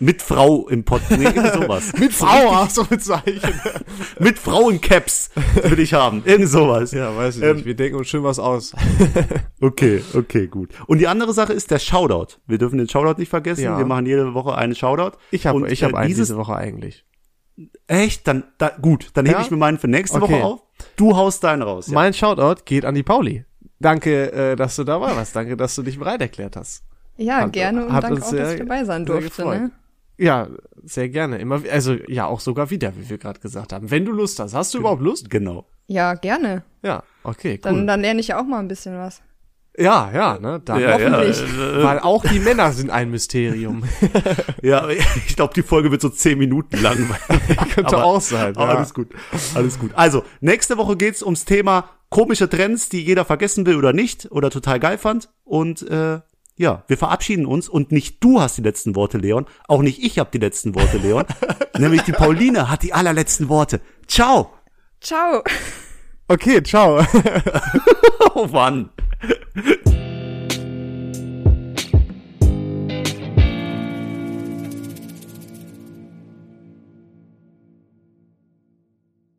mit 0.00 0.22
Frau 0.22 0.66
im 0.68 0.82
Podcast. 0.84 1.18
Nee, 1.20 1.26
irgendwie 1.26 1.50
sowas. 1.62 1.92
Mit 1.98 2.12
Frau, 2.12 2.48
Ausrufezeichen. 2.62 3.40
Mit 4.18 4.38
Frau 4.38 4.68
in 4.70 4.80
Caps 4.80 5.30
will 5.62 5.78
ich 5.78 5.94
haben. 5.94 6.22
Irgend 6.24 6.48
sowas. 6.48 6.90
Ja, 6.92 7.14
weiß 7.16 7.36
ich 7.36 7.42
Ähm, 7.42 7.56
nicht. 7.56 7.66
Wir 7.66 7.76
denken 7.76 7.96
uns 7.98 8.08
schön 8.08 8.22
was 8.24 8.38
aus. 8.38 8.72
Okay, 9.62 10.02
okay, 10.14 10.46
gut. 10.46 10.70
Und 10.86 10.98
die 10.98 11.06
andere 11.06 11.34
Sache 11.34 11.52
ist 11.52 11.70
der 11.70 11.78
Shoutout. 11.78 12.38
Wir 12.46 12.56
dürfen 12.58 12.78
den 12.78 12.88
Shoutout 12.88 13.18
nicht 13.20 13.28
vergessen. 13.28 13.62
Ja. 13.64 13.76
Wir 13.78 13.84
machen 13.84 14.06
jede 14.06 14.32
Woche 14.32 14.54
einen 14.54 14.74
Shoutout. 14.74 15.18
Ich 15.30 15.46
habe 15.46 15.58
Und, 15.58 15.70
ich 15.70 15.84
hab 15.84 15.92
äh, 15.92 15.96
einen 15.96 16.08
diese 16.14 16.36
Woche 16.36 16.54
eigentlich. 16.56 17.04
Echt? 17.86 18.26
Dann, 18.26 18.44
da, 18.56 18.70
gut, 18.80 19.10
dann 19.14 19.26
hebe 19.26 19.38
Ja? 19.38 19.44
ich 19.44 19.50
mir 19.50 19.58
meinen 19.58 19.78
für 19.78 19.88
nächste 19.88 20.20
Okay. 20.22 20.32
Woche 20.32 20.44
auf. 20.44 20.60
Du 20.96 21.14
haust 21.14 21.44
deinen 21.44 21.60
raus. 21.60 21.88
Ja. 21.88 21.94
Mein 21.94 22.14
Shoutout 22.14 22.62
geht 22.64 22.86
an 22.86 22.94
die 22.94 23.02
Pauli. 23.02 23.44
Danke, 23.80 24.32
äh, 24.32 24.56
dass 24.56 24.76
du 24.76 24.84
dabei 24.84 25.14
warst. 25.14 25.36
Danke, 25.36 25.56
dass 25.58 25.74
du 25.74 25.82
dich 25.82 25.98
bereit 25.98 26.22
erklärt 26.22 26.56
hast. 26.56 26.84
Ja, 27.18 27.42
Hat- 27.42 27.52
gerne 27.52 27.84
und 27.84 27.92
hat 27.92 28.04
danke 28.04 28.16
uns 28.16 28.26
auch, 28.28 28.32
dass 28.36 28.52
ich 28.54 28.60
dabei 28.60 28.84
sein 28.84 29.04
durfte. 29.04 29.44
Ne? 29.44 29.70
Ja, 30.20 30.48
sehr 30.82 31.08
gerne. 31.08 31.38
Immer, 31.38 31.62
also 31.70 31.94
ja, 32.06 32.26
auch 32.26 32.40
sogar 32.40 32.70
wieder, 32.70 32.92
wie 32.96 33.08
wir 33.08 33.18
gerade 33.18 33.40
gesagt 33.40 33.72
haben. 33.72 33.90
Wenn 33.90 34.04
du 34.04 34.12
Lust 34.12 34.38
hast. 34.38 34.54
Hast 34.54 34.74
du 34.74 34.78
überhaupt 34.78 35.02
Lust? 35.02 35.30
Genau. 35.30 35.66
Ja, 35.86 36.14
gerne. 36.14 36.62
Ja, 36.82 37.02
okay, 37.24 37.54
cool. 37.54 37.60
Dann, 37.62 37.86
dann 37.86 38.00
lerne 38.02 38.20
ich 38.20 38.28
ja 38.28 38.40
auch 38.40 38.44
mal 38.46 38.58
ein 38.60 38.68
bisschen 38.68 38.96
was. 38.98 39.22
ja, 39.78 40.10
ja, 40.12 40.38
ne? 40.38 40.60
Dann 40.64 40.78
Ja, 40.80 40.98
ja, 40.98 41.10
Hoffentlich. 41.10 41.40
äh, 41.42 41.82
Weil 41.82 41.98
auch 42.00 42.24
die 42.24 42.38
Männer 42.38 42.72
sind 42.72 42.90
ein 42.90 43.10
Mysterium. 43.10 43.82
ja, 44.62 44.88
ich 44.90 45.36
glaube, 45.36 45.54
die 45.54 45.62
Folge 45.62 45.90
wird 45.90 46.02
so 46.02 46.08
zehn 46.10 46.38
Minuten 46.38 46.80
lang. 46.82 46.96
Könnte 47.74 47.96
Aber- 47.96 48.04
auch 48.04 48.20
sein. 48.20 48.56
Aber 48.56 48.72
ja. 48.72 48.76
alles 48.78 48.92
gut. 48.94 49.08
Alles 49.54 49.78
gut. 49.78 49.90
Also, 49.94 50.22
nächste 50.40 50.76
Woche 50.76 50.96
geht's 50.96 51.22
ums 51.22 51.44
Thema 51.44 51.88
komische 52.10 52.48
Trends, 52.48 52.88
die 52.88 53.02
jeder 53.02 53.24
vergessen 53.24 53.64
will 53.66 53.76
oder 53.76 53.92
nicht 53.92 54.30
oder 54.30 54.50
total 54.50 54.80
geil 54.80 54.98
fand. 54.98 55.30
Und 55.44 55.82
äh, 55.88 56.20
ja, 56.60 56.84
wir 56.88 56.98
verabschieden 56.98 57.46
uns 57.46 57.70
und 57.70 57.90
nicht 57.90 58.22
du 58.22 58.38
hast 58.38 58.58
die 58.58 58.62
letzten 58.62 58.94
Worte, 58.94 59.16
Leon. 59.16 59.46
Auch 59.66 59.80
nicht 59.80 60.04
ich 60.04 60.18
habe 60.18 60.28
die 60.30 60.36
letzten 60.36 60.74
Worte, 60.74 60.98
Leon. 60.98 61.24
Nämlich 61.78 62.02
die 62.02 62.12
Pauline 62.12 62.68
hat 62.68 62.82
die 62.82 62.92
allerletzten 62.92 63.48
Worte. 63.48 63.80
Ciao. 64.06 64.52
Ciao. 65.00 65.42
Okay, 66.28 66.62
ciao. 66.62 67.02
Oh 68.34 68.46
Mann. 68.46 68.90